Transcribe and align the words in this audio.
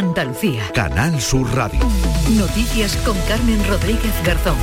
Andalucía. 0.00 0.62
Canal 0.74 1.20
Sur 1.20 1.54
Radio. 1.54 1.78
Noticias 2.30 2.96
con 3.04 3.14
Carmen 3.28 3.62
Rodríguez 3.68 4.14
Garzón. 4.24 4.56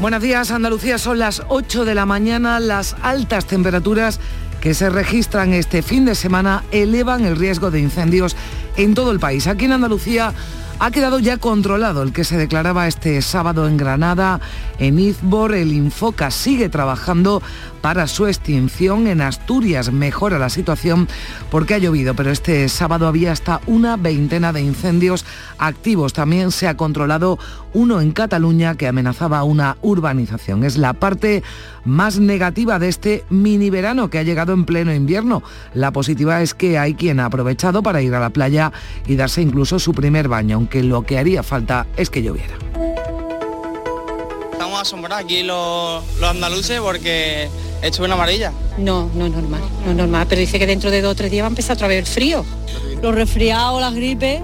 Buenos 0.00 0.22
días, 0.22 0.50
Andalucía. 0.50 0.96
Son 0.96 1.18
las 1.18 1.42
8 1.46 1.84
de 1.84 1.94
la 1.94 2.06
mañana. 2.06 2.58
Las 2.58 2.96
altas 3.02 3.44
temperaturas 3.44 4.18
que 4.62 4.72
se 4.72 4.88
registran 4.88 5.52
este 5.52 5.82
fin 5.82 6.06
de 6.06 6.14
semana 6.14 6.64
elevan 6.70 7.26
el 7.26 7.36
riesgo 7.36 7.70
de 7.70 7.80
incendios 7.80 8.34
en 8.78 8.94
todo 8.94 9.10
el 9.10 9.20
país. 9.20 9.46
Aquí 9.46 9.66
en 9.66 9.72
Andalucía 9.72 10.32
ha 10.78 10.90
quedado 10.90 11.18
ya 11.18 11.36
controlado 11.36 12.02
el 12.02 12.14
que 12.14 12.24
se 12.24 12.38
declaraba 12.38 12.88
este 12.88 13.20
sábado 13.20 13.68
en 13.68 13.76
Granada, 13.76 14.40
en 14.78 14.98
Izbor. 14.98 15.54
El 15.54 15.74
Infoca 15.74 16.30
sigue 16.30 16.70
trabajando 16.70 17.42
para 17.80 18.06
su 18.06 18.26
extinción. 18.26 19.06
En 19.06 19.20
Asturias 19.20 19.92
mejora 19.92 20.38
la 20.38 20.50
situación 20.50 21.08
porque 21.50 21.74
ha 21.74 21.78
llovido, 21.78 22.14
pero 22.14 22.30
este 22.30 22.68
sábado 22.68 23.06
había 23.06 23.32
hasta 23.32 23.60
una 23.66 23.96
veintena 23.96 24.52
de 24.52 24.62
incendios 24.62 25.24
activos. 25.58 26.12
También 26.12 26.50
se 26.50 26.68
ha 26.68 26.76
controlado 26.76 27.38
uno 27.72 28.00
en 28.00 28.12
Cataluña 28.12 28.74
que 28.74 28.88
amenazaba 28.88 29.44
una 29.44 29.76
urbanización. 29.82 30.64
Es 30.64 30.76
la 30.76 30.92
parte 30.92 31.42
más 31.84 32.18
negativa 32.18 32.78
de 32.78 32.88
este 32.88 33.24
mini 33.30 33.70
verano 33.70 34.10
que 34.10 34.18
ha 34.18 34.22
llegado 34.22 34.52
en 34.52 34.64
pleno 34.64 34.94
invierno. 34.94 35.42
La 35.74 35.92
positiva 35.92 36.42
es 36.42 36.54
que 36.54 36.78
hay 36.78 36.94
quien 36.94 37.20
ha 37.20 37.26
aprovechado 37.26 37.82
para 37.82 38.02
ir 38.02 38.14
a 38.14 38.20
la 38.20 38.30
playa 38.30 38.72
y 39.06 39.16
darse 39.16 39.42
incluso 39.42 39.78
su 39.78 39.92
primer 39.92 40.28
baño, 40.28 40.56
aunque 40.56 40.82
lo 40.82 41.02
que 41.02 41.18
haría 41.18 41.42
falta 41.42 41.86
es 41.96 42.10
que 42.10 42.22
lloviera. 42.22 42.89
Estamos 44.80 44.94
asombrados 44.94 45.24
aquí 45.26 45.42
los, 45.42 46.02
los 46.20 46.30
andaluces 46.30 46.80
porque 46.80 47.50
hecho 47.82 48.02
una 48.02 48.14
amarilla. 48.14 48.50
No, 48.78 49.10
no 49.14 49.26
es 49.26 49.32
normal, 49.32 49.60
no 49.84 49.90
es 49.90 49.96
normal, 49.98 50.26
pero 50.26 50.40
dice 50.40 50.58
que 50.58 50.66
dentro 50.66 50.90
de 50.90 51.02
dos 51.02 51.12
o 51.12 51.14
tres 51.14 51.30
días 51.30 51.42
va 51.42 51.48
a 51.48 51.50
empezar 51.50 51.76
otra 51.76 51.86
vez 51.86 51.98
el 51.98 52.06
frío. 52.06 52.46
Los 53.02 53.14
resfriados, 53.14 53.78
las 53.78 53.94
gripes, 53.94 54.40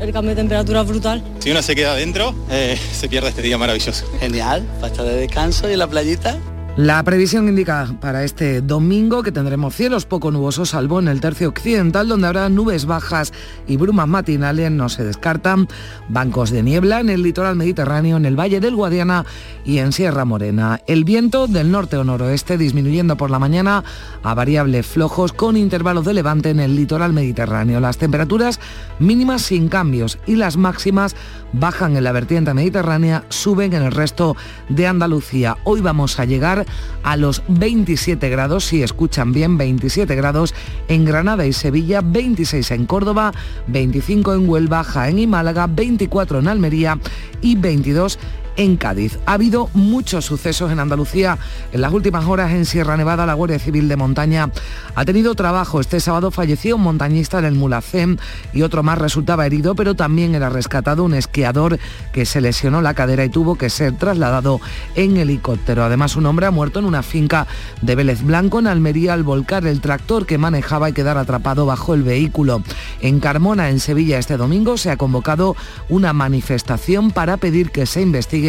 el 0.00 0.12
cambio 0.12 0.30
de 0.30 0.42
temperatura 0.42 0.80
es 0.80 0.88
brutal. 0.88 1.22
Si 1.38 1.52
uno 1.52 1.62
se 1.62 1.76
queda 1.76 1.92
adentro, 1.92 2.34
eh, 2.50 2.76
se 2.92 3.08
pierde 3.08 3.28
este 3.28 3.42
día 3.42 3.58
maravilloso. 3.58 4.04
Genial, 4.18 4.66
para 4.80 4.88
estar 4.88 5.06
de 5.06 5.14
descanso 5.14 5.68
y 5.68 5.74
en 5.74 5.78
la 5.78 5.86
playita. 5.86 6.36
La 6.76 7.02
previsión 7.04 7.48
indica 7.48 7.88
para 8.02 8.22
este 8.22 8.60
domingo 8.60 9.22
que 9.22 9.32
tendremos 9.32 9.74
cielos 9.74 10.04
poco 10.04 10.30
nubosos, 10.30 10.68
salvo 10.68 10.98
en 10.98 11.08
el 11.08 11.22
tercio 11.22 11.48
occidental, 11.48 12.06
donde 12.06 12.26
habrá 12.26 12.50
nubes 12.50 12.84
bajas 12.84 13.32
y 13.66 13.78
brumas 13.78 14.06
matinales, 14.06 14.70
no 14.70 14.90
se 14.90 15.02
descartan 15.02 15.68
bancos 16.10 16.50
de 16.50 16.62
niebla 16.62 17.00
en 17.00 17.08
el 17.08 17.22
litoral 17.22 17.56
mediterráneo, 17.56 18.18
en 18.18 18.26
el 18.26 18.38
valle 18.38 18.60
del 18.60 18.76
Guadiana 18.76 19.24
y 19.64 19.78
en 19.78 19.92
Sierra 19.92 20.26
Morena. 20.26 20.82
El 20.86 21.04
viento 21.04 21.46
del 21.46 21.70
norte 21.70 21.96
o 21.96 22.04
noroeste 22.04 22.58
disminuyendo 22.58 23.16
por 23.16 23.30
la 23.30 23.38
mañana 23.38 23.82
a 24.22 24.34
variables 24.34 24.86
flojos 24.86 25.32
con 25.32 25.56
intervalos 25.56 26.04
de 26.04 26.12
levante 26.12 26.50
en 26.50 26.60
el 26.60 26.76
litoral 26.76 27.14
mediterráneo. 27.14 27.80
Las 27.80 27.96
temperaturas 27.96 28.60
mínimas 28.98 29.40
sin 29.40 29.68
cambios 29.68 30.18
y 30.26 30.36
las 30.36 30.58
máximas 30.58 31.16
bajan 31.58 31.96
en 31.96 32.04
la 32.04 32.12
vertiente 32.12 32.54
mediterránea, 32.54 33.24
suben 33.28 33.72
en 33.72 33.82
el 33.82 33.92
resto 33.92 34.36
de 34.68 34.86
Andalucía. 34.86 35.56
Hoy 35.64 35.80
vamos 35.80 36.18
a 36.18 36.24
llegar 36.24 36.66
a 37.02 37.16
los 37.16 37.42
27 37.48 38.28
grados, 38.28 38.64
si 38.64 38.82
escuchan 38.82 39.32
bien, 39.32 39.58
27 39.58 40.14
grados 40.14 40.54
en 40.88 41.04
Granada 41.04 41.46
y 41.46 41.52
Sevilla, 41.52 42.00
26 42.02 42.70
en 42.70 42.86
Córdoba, 42.86 43.32
25 43.68 44.34
en 44.34 44.48
Huelva, 44.48 44.84
Jaén 44.84 45.18
y 45.18 45.26
Málaga, 45.26 45.66
24 45.66 46.40
en 46.40 46.48
Almería 46.48 46.98
y 47.40 47.56
22 47.56 48.18
en 48.18 48.45
Cádiz. 48.78 49.18
Ha 49.26 49.34
habido 49.34 49.68
muchos 49.74 50.24
sucesos 50.24 50.72
en 50.72 50.80
Andalucía. 50.80 51.38
En 51.72 51.82
las 51.82 51.92
últimas 51.92 52.24
horas 52.24 52.52
en 52.52 52.64
Sierra 52.64 52.96
Nevada, 52.96 53.26
la 53.26 53.34
Guardia 53.34 53.58
Civil 53.58 53.86
de 53.86 53.96
Montaña 53.96 54.50
ha 54.94 55.04
tenido 55.04 55.34
trabajo. 55.34 55.78
Este 55.78 56.00
sábado 56.00 56.30
falleció 56.30 56.76
un 56.76 56.82
montañista 56.82 57.38
en 57.38 57.44
el 57.44 57.54
Mulacén 57.54 58.18
y 58.54 58.62
otro 58.62 58.82
más 58.82 58.96
resultaba 58.96 59.44
herido, 59.44 59.74
pero 59.74 59.94
también 59.94 60.34
era 60.34 60.48
rescatado 60.48 61.04
un 61.04 61.12
esquiador 61.12 61.78
que 62.12 62.24
se 62.24 62.40
lesionó 62.40 62.80
la 62.80 62.94
cadera 62.94 63.26
y 63.26 63.28
tuvo 63.28 63.56
que 63.56 63.68
ser 63.68 63.96
trasladado 63.98 64.60
en 64.94 65.18
helicóptero. 65.18 65.84
Además, 65.84 66.16
un 66.16 66.24
hombre 66.24 66.46
ha 66.46 66.50
muerto 66.50 66.78
en 66.78 66.86
una 66.86 67.02
finca 67.02 67.46
de 67.82 67.94
Vélez 67.94 68.22
Blanco, 68.22 68.58
en 68.58 68.68
Almería, 68.68 69.12
al 69.12 69.22
volcar 69.22 69.66
el 69.66 69.82
tractor 69.82 70.24
que 70.24 70.38
manejaba 70.38 70.88
y 70.88 70.94
quedar 70.94 71.18
atrapado 71.18 71.66
bajo 71.66 71.92
el 71.92 72.02
vehículo. 72.02 72.62
En 73.02 73.20
Carmona, 73.20 73.68
en 73.68 73.80
Sevilla, 73.80 74.18
este 74.18 74.38
domingo 74.38 74.78
se 74.78 74.90
ha 74.90 74.96
convocado 74.96 75.56
una 75.90 76.14
manifestación 76.14 77.10
para 77.10 77.36
pedir 77.36 77.70
que 77.70 77.84
se 77.84 78.00
investigue 78.00 78.45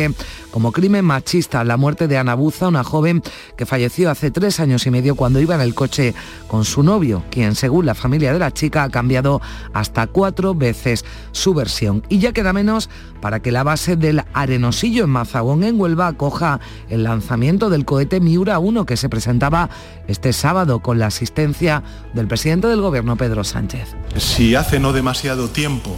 como 0.51 0.71
crimen 0.71 1.05
machista 1.05 1.63
la 1.63 1.77
muerte 1.77 2.07
de 2.07 2.17
Ana 2.17 2.35
Buza, 2.35 2.67
una 2.67 2.83
joven 2.83 3.21
que 3.55 3.65
falleció 3.65 4.09
hace 4.09 4.31
tres 4.31 4.59
años 4.59 4.85
y 4.85 4.91
medio 4.91 5.15
cuando 5.15 5.39
iba 5.39 5.55
en 5.55 5.61
el 5.61 5.73
coche 5.73 6.13
con 6.47 6.65
su 6.65 6.83
novio, 6.83 7.23
quien 7.29 7.55
según 7.55 7.85
la 7.85 7.95
familia 7.95 8.33
de 8.33 8.39
la 8.39 8.51
chica 8.51 8.83
ha 8.83 8.89
cambiado 8.89 9.41
hasta 9.73 10.07
cuatro 10.07 10.55
veces 10.55 11.05
su 11.31 11.53
versión. 11.53 12.03
Y 12.09 12.19
ya 12.19 12.31
queda 12.31 12.53
menos 12.53 12.89
para 13.21 13.41
que 13.41 13.51
la 13.51 13.63
base 13.63 13.95
del 13.95 14.23
Arenosillo 14.33 15.03
en 15.03 15.09
Mazagón, 15.09 15.63
en 15.63 15.79
Huelva, 15.79 16.07
acoja 16.07 16.59
el 16.89 17.03
lanzamiento 17.03 17.69
del 17.69 17.85
cohete 17.85 18.19
Miura 18.19 18.59
1 18.59 18.85
que 18.85 18.97
se 18.97 19.09
presentaba 19.09 19.69
este 20.07 20.33
sábado 20.33 20.79
con 20.79 20.99
la 20.99 21.07
asistencia 21.07 21.83
del 22.13 22.27
presidente 22.27 22.67
del 22.67 22.81
gobierno, 22.81 23.15
Pedro 23.15 23.43
Sánchez. 23.43 23.95
Si 24.17 24.55
hace 24.55 24.79
no 24.79 24.93
demasiado 24.93 25.49
tiempo 25.49 25.95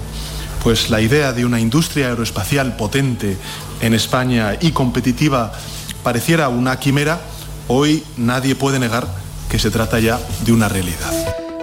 pues 0.64 0.90
la 0.90 1.02
idea 1.02 1.32
de 1.34 1.46
una 1.46 1.60
industria 1.60 2.08
aeroespacial 2.08 2.76
potente 2.76 3.38
en 3.82 3.94
España 3.94 4.58
y 4.60 4.72
competitiva 4.72 5.52
pareciera 6.04 6.50
una 6.50 6.80
quimera, 6.80 7.20
hoy 7.68 8.04
nadie 8.18 8.56
puede 8.56 8.80
negar 8.80 9.08
que 9.50 9.60
se 9.60 9.72
trata 9.72 10.00
ya 10.00 10.20
de 10.46 10.52
una 10.52 10.70
realidad. 10.70 11.12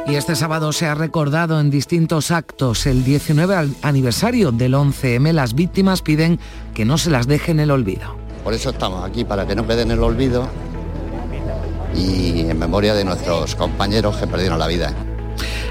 Y 0.09 0.15
este 0.15 0.37
sábado 0.37 0.73
se 0.73 0.87
ha 0.87 0.95
recordado 0.95 1.59
en 1.59 1.69
distintos 1.69 2.31
actos 2.31 2.87
el 2.87 3.03
19 3.03 3.75
aniversario 3.83 4.53
del 4.53 4.75
11M. 4.75 5.33
Las 5.33 5.55
víctimas 5.55 6.03
piden 6.03 6.39
que 6.75 6.85
no 6.85 6.97
se 6.97 7.11
las 7.11 7.27
deje 7.27 7.51
en 7.51 7.61
el 7.61 7.73
olvido. 7.73 8.17
Por 8.45 8.55
eso 8.55 8.71
estamos 8.71 9.05
aquí, 9.05 9.25
para 9.25 9.47
que 9.47 9.57
no 9.57 9.67
quede 9.67 9.83
en 9.83 9.91
el 9.91 10.01
olvido 10.01 10.49
y 11.97 12.41
en 12.41 12.57
memoria 12.57 12.95
de 12.95 13.05
nuestros 13.05 13.57
compañeros 13.57 14.17
que 14.17 14.29
perdieron 14.29 14.61
la 14.61 14.69
vida. 14.69 14.95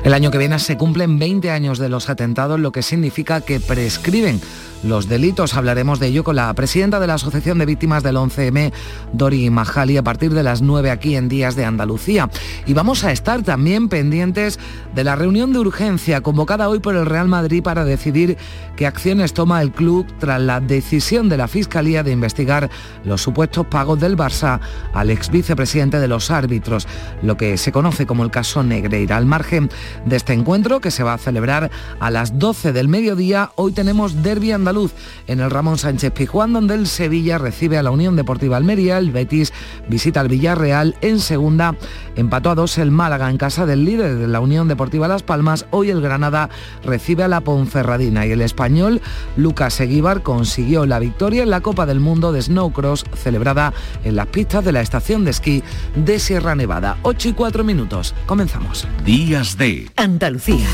El 0.05 0.13
año 0.13 0.29
que 0.29 0.37
viene 0.37 0.59
se 0.59 0.77
cumplen 0.77 1.17
20 1.17 1.49
años 1.49 1.79
de 1.79 1.89
los 1.89 2.09
atentados, 2.09 2.59
lo 2.59 2.71
que 2.71 2.83
significa 2.83 3.41
que 3.41 3.59
prescriben 3.59 4.39
los 4.83 5.09
delitos. 5.09 5.55
Hablaremos 5.55 5.99
de 5.99 6.07
ello 6.07 6.23
con 6.23 6.35
la 6.35 6.53
presidenta 6.53 6.99
de 6.99 7.07
la 7.07 7.15
Asociación 7.15 7.57
de 7.57 7.65
Víctimas 7.65 8.03
del 8.03 8.17
11M, 8.17 8.71
Dori 9.13 9.49
Majali, 9.49 9.97
a 9.97 10.03
partir 10.03 10.31
de 10.33 10.43
las 10.43 10.61
9 10.61 10.91
aquí 10.91 11.15
en 11.15 11.27
Días 11.27 11.55
de 11.55 11.65
Andalucía. 11.65 12.29
Y 12.67 12.73
vamos 12.73 13.03
a 13.03 13.11
estar 13.11 13.41
también 13.41 13.89
pendientes 13.89 14.59
de 14.93 15.03
la 15.03 15.15
reunión 15.15 15.53
de 15.53 15.59
urgencia 15.59 16.21
convocada 16.21 16.69
hoy 16.69 16.79
por 16.79 16.95
el 16.95 17.07
Real 17.07 17.27
Madrid 17.27 17.63
para 17.63 17.83
decidir 17.83 18.37
qué 18.75 18.85
acciones 18.85 19.33
toma 19.33 19.61
el 19.61 19.71
club 19.71 20.05
tras 20.19 20.39
la 20.39 20.59
decisión 20.59 21.29
de 21.29 21.37
la 21.37 21.47
Fiscalía 21.47 22.03
de 22.03 22.11
investigar 22.11 22.69
los 23.03 23.21
supuestos 23.21 23.65
pagos 23.65 23.99
del 23.99 24.15
Barça 24.15 24.59
al 24.93 25.09
ex 25.09 25.31
vicepresidente 25.31 25.99
de 25.99 26.07
los 26.07 26.29
árbitros, 26.29 26.87
lo 27.23 27.37
que 27.37 27.57
se 27.57 27.71
conoce 27.71 28.05
como 28.05 28.23
el 28.23 28.31
caso 28.31 28.61
Negreira. 28.61 29.17
Al 29.17 29.25
margen 29.25 29.69
de 30.05 30.15
este 30.15 30.33
encuentro, 30.33 30.81
que 30.81 30.91
se 30.91 31.03
va 31.03 31.13
a 31.13 31.17
celebrar 31.17 31.71
a 31.99 32.11
las 32.11 32.37
12 32.39 32.73
del 32.73 32.87
mediodía, 32.87 33.51
hoy 33.55 33.71
tenemos 33.71 34.23
Derby 34.23 34.51
Andaluz 34.51 34.93
en 35.27 35.39
el 35.39 35.49
Ramón 35.49 35.77
Sánchez 35.77 36.11
Pijuán, 36.11 36.53
donde 36.53 36.75
el 36.75 36.87
Sevilla 36.87 37.37
recibe 37.37 37.77
a 37.77 37.83
la 37.83 37.91
Unión 37.91 38.15
Deportiva 38.15 38.57
Almería, 38.57 38.97
el 38.97 39.11
Betis 39.11 39.53
visita 39.87 40.21
al 40.21 40.29
Villarreal 40.29 40.95
en 41.01 41.19
segunda, 41.19 41.75
empató 42.15 42.49
a 42.49 42.55
dos 42.55 42.77
el 42.77 42.91
Málaga 42.91 43.29
en 43.29 43.37
casa 43.37 43.65
del 43.65 43.85
líder 43.85 44.15
de 44.15 44.27
la 44.27 44.39
Unión 44.39 44.67
Deportiva 44.67 45.07
Las 45.07 45.23
Palmas, 45.23 45.65
hoy 45.71 45.89
el 45.89 46.01
Granada 46.01 46.49
recibe 46.83 47.23
a 47.23 47.27
la 47.27 47.41
Ponferradina 47.41 48.25
y 48.25 48.31
el 48.31 48.41
español 48.41 49.01
Lucas 49.37 49.79
Eguíbar 49.79 50.23
consiguió 50.23 50.85
la 50.85 50.99
victoria 50.99 51.43
en 51.43 51.49
la 51.49 51.61
Copa 51.61 51.85
del 51.85 51.99
Mundo 51.99 52.31
de 52.31 52.41
Snowcross 52.41 53.05
celebrada 53.15 53.73
en 54.03 54.15
las 54.15 54.27
pistas 54.27 54.63
de 54.63 54.71
la 54.71 54.81
estación 54.81 55.25
de 55.25 55.31
esquí 55.31 55.63
de 55.95 56.19
Sierra 56.19 56.55
Nevada. 56.55 56.97
8 57.03 57.29
y 57.29 57.33
4 57.33 57.63
minutos. 57.63 58.13
Comenzamos. 58.25 58.87
Días 59.03 59.57
de 59.57 59.84
Andalucía. 59.95 60.67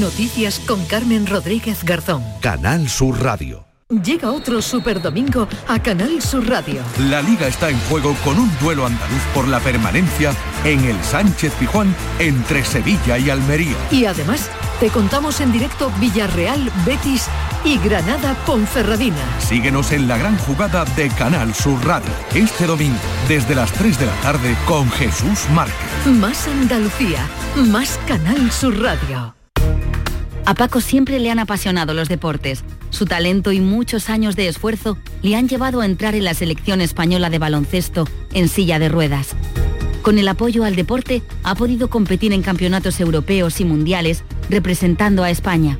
Noticias 0.00 0.60
con 0.60 0.84
Carmen 0.86 1.26
Rodríguez 1.26 1.84
Garzón. 1.84 2.22
Canal 2.40 2.88
Sur 2.88 3.22
Radio. 3.22 3.73
Llega 4.02 4.32
otro 4.32 4.60
Super 4.60 5.00
Domingo 5.00 5.46
a 5.68 5.78
Canal 5.80 6.20
Sur 6.20 6.48
Radio. 6.48 6.82
La 7.08 7.22
liga 7.22 7.46
está 7.46 7.70
en 7.70 7.78
juego 7.88 8.14
con 8.24 8.38
un 8.38 8.50
duelo 8.58 8.86
andaluz 8.86 9.22
por 9.34 9.46
la 9.46 9.60
permanencia 9.60 10.32
en 10.64 10.82
el 10.84 11.02
Sánchez 11.04 11.52
Pijuán 11.54 11.94
entre 12.18 12.64
Sevilla 12.64 13.18
y 13.18 13.30
Almería. 13.30 13.76
Y 13.90 14.06
además 14.06 14.50
te 14.80 14.88
contamos 14.88 15.40
en 15.40 15.52
directo 15.52 15.92
Villarreal, 16.00 16.70
Betis 16.84 17.26
y 17.64 17.78
Granada 17.78 18.34
Ponferradina. 18.46 19.16
Síguenos 19.38 19.92
en 19.92 20.08
la 20.08 20.18
gran 20.18 20.36
jugada 20.38 20.84
de 20.96 21.08
Canal 21.10 21.54
Sur 21.54 21.84
Radio. 21.86 22.10
Este 22.34 22.66
domingo, 22.66 22.98
desde 23.28 23.54
las 23.54 23.72
3 23.72 23.98
de 23.98 24.06
la 24.06 24.14
tarde, 24.22 24.56
con 24.66 24.90
Jesús 24.90 25.48
Márquez. 25.50 26.06
Más 26.06 26.48
Andalucía, 26.48 27.26
más 27.56 27.98
Canal 28.06 28.50
Sur 28.50 28.80
Radio. 28.80 29.34
A 30.46 30.54
Paco 30.54 30.82
siempre 30.82 31.20
le 31.20 31.30
han 31.30 31.38
apasionado 31.38 31.94
los 31.94 32.08
deportes. 32.08 32.64
Su 32.90 33.06
talento 33.06 33.50
y 33.50 33.60
muchos 33.60 34.10
años 34.10 34.36
de 34.36 34.48
esfuerzo 34.48 34.98
le 35.22 35.36
han 35.36 35.48
llevado 35.48 35.80
a 35.80 35.86
entrar 35.86 36.14
en 36.14 36.24
la 36.24 36.34
selección 36.34 36.82
española 36.82 37.30
de 37.30 37.38
baloncesto 37.38 38.06
en 38.34 38.48
silla 38.48 38.78
de 38.78 38.90
ruedas. 38.90 39.34
Con 40.02 40.18
el 40.18 40.28
apoyo 40.28 40.64
al 40.64 40.76
deporte 40.76 41.22
ha 41.44 41.54
podido 41.54 41.88
competir 41.88 42.34
en 42.34 42.42
campeonatos 42.42 43.00
europeos 43.00 43.58
y 43.60 43.64
mundiales 43.64 44.22
representando 44.50 45.24
a 45.24 45.30
España. 45.30 45.78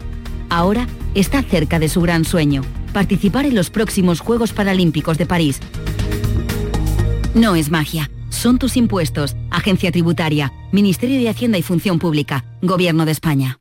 Ahora 0.49 0.87
está 1.15 1.43
cerca 1.43 1.79
de 1.79 1.91
su 1.91 2.01
gran 2.01 2.25
sueño, 2.25 2.63
participar 2.95 3.45
en 3.45 3.55
los 3.55 3.69
próximos 3.69 4.21
Juegos 4.21 4.55
Paralímpicos 4.55 5.19
de 5.19 5.27
París. 5.27 5.61
No 7.35 7.55
es 7.55 7.71
magia, 7.71 8.11
son 8.31 8.59
tus 8.59 8.79
impuestos, 8.79 9.37
Agencia 9.51 9.93
Tributaria, 9.93 10.53
Ministerio 10.73 11.19
de 11.21 11.29
Hacienda 11.29 11.59
y 11.59 11.63
Función 11.63 11.99
Pública, 11.99 12.47
Gobierno 12.63 13.05
de 13.05 13.13
España. 13.13 13.59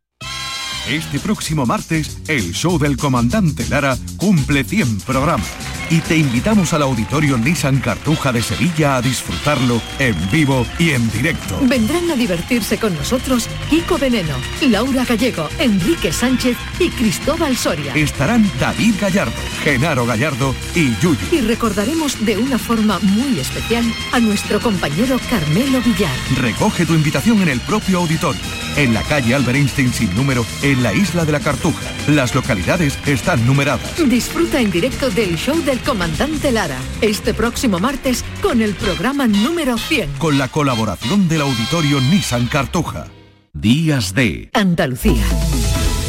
Este 0.87 1.17
próximo 1.17 1.65
martes, 1.65 2.17
el 2.27 2.51
show 2.51 2.77
del 2.77 2.97
comandante 2.97 3.65
Lara 3.69 3.97
cumple 4.17 4.65
100 4.65 4.99
programas 5.01 5.47
y 5.89 5.99
te 5.99 6.17
invitamos 6.17 6.73
al 6.73 6.81
auditorio 6.81 7.37
Nissan 7.37 7.79
Cartuja 7.79 8.33
de 8.33 8.41
Sevilla 8.41 8.97
a 8.97 9.01
disfrutarlo 9.01 9.81
en 9.99 10.15
vivo 10.29 10.65
y 10.79 10.89
en 10.89 11.09
directo. 11.11 11.57
Vendrán 11.61 12.11
a 12.11 12.15
divertirse 12.15 12.77
con 12.77 12.95
nosotros 12.95 13.47
Kiko 13.69 13.97
Veneno, 13.97 14.35
Laura 14.61 15.05
Gallego, 15.05 15.47
Enrique 15.59 16.11
Sánchez 16.11 16.57
y 16.79 16.89
Cristóbal 16.89 17.55
Soria. 17.55 17.93
Estarán 17.95 18.49
David 18.59 18.95
Gallardo, 18.99 19.33
Genaro 19.63 20.05
Gallardo 20.05 20.53
y 20.75 20.93
Yuyu. 20.99 21.17
Y 21.31 21.41
recordaremos 21.41 22.25
de 22.25 22.37
una 22.37 22.57
forma 22.57 22.99
muy 22.99 23.39
especial 23.39 23.85
a 24.11 24.19
nuestro 24.19 24.59
compañero 24.59 25.17
Carmelo 25.29 25.79
Villar. 25.81 26.15
Recoge 26.37 26.85
tu 26.85 26.93
invitación 26.93 27.41
en 27.41 27.49
el 27.49 27.61
propio 27.61 27.99
auditorio, 27.99 28.41
en 28.77 28.93
la 28.93 29.03
calle 29.03 29.35
Albert 29.35 29.57
Einstein 29.57 29.93
sin 29.93 30.15
número, 30.15 30.45
en 30.61 30.83
la 30.83 30.93
isla 30.93 31.25
de 31.25 31.31
la 31.31 31.39
Cartuja. 31.39 31.91
Las 32.07 32.35
localidades 32.35 32.97
están 33.05 33.45
numeradas. 33.45 33.91
Disfruta 34.07 34.59
en 34.59 34.71
directo 34.71 35.09
del 35.09 35.35
show 35.35 35.61
del 35.63 35.79
comandante 35.79 36.51
Lara, 36.51 36.79
este 37.01 37.33
próximo 37.33 37.79
martes 37.79 38.23
con 38.41 38.61
el 38.61 38.73
programa 38.75 39.27
número 39.27 39.77
100. 39.77 40.13
Con 40.13 40.37
la 40.37 40.47
colaboración 40.47 41.27
del 41.27 41.41
auditorio 41.41 41.99
Nissan 42.01 42.47
Cartuja. 42.47 43.07
Días 43.53 44.13
de 44.13 44.49
Andalucía. 44.53 45.23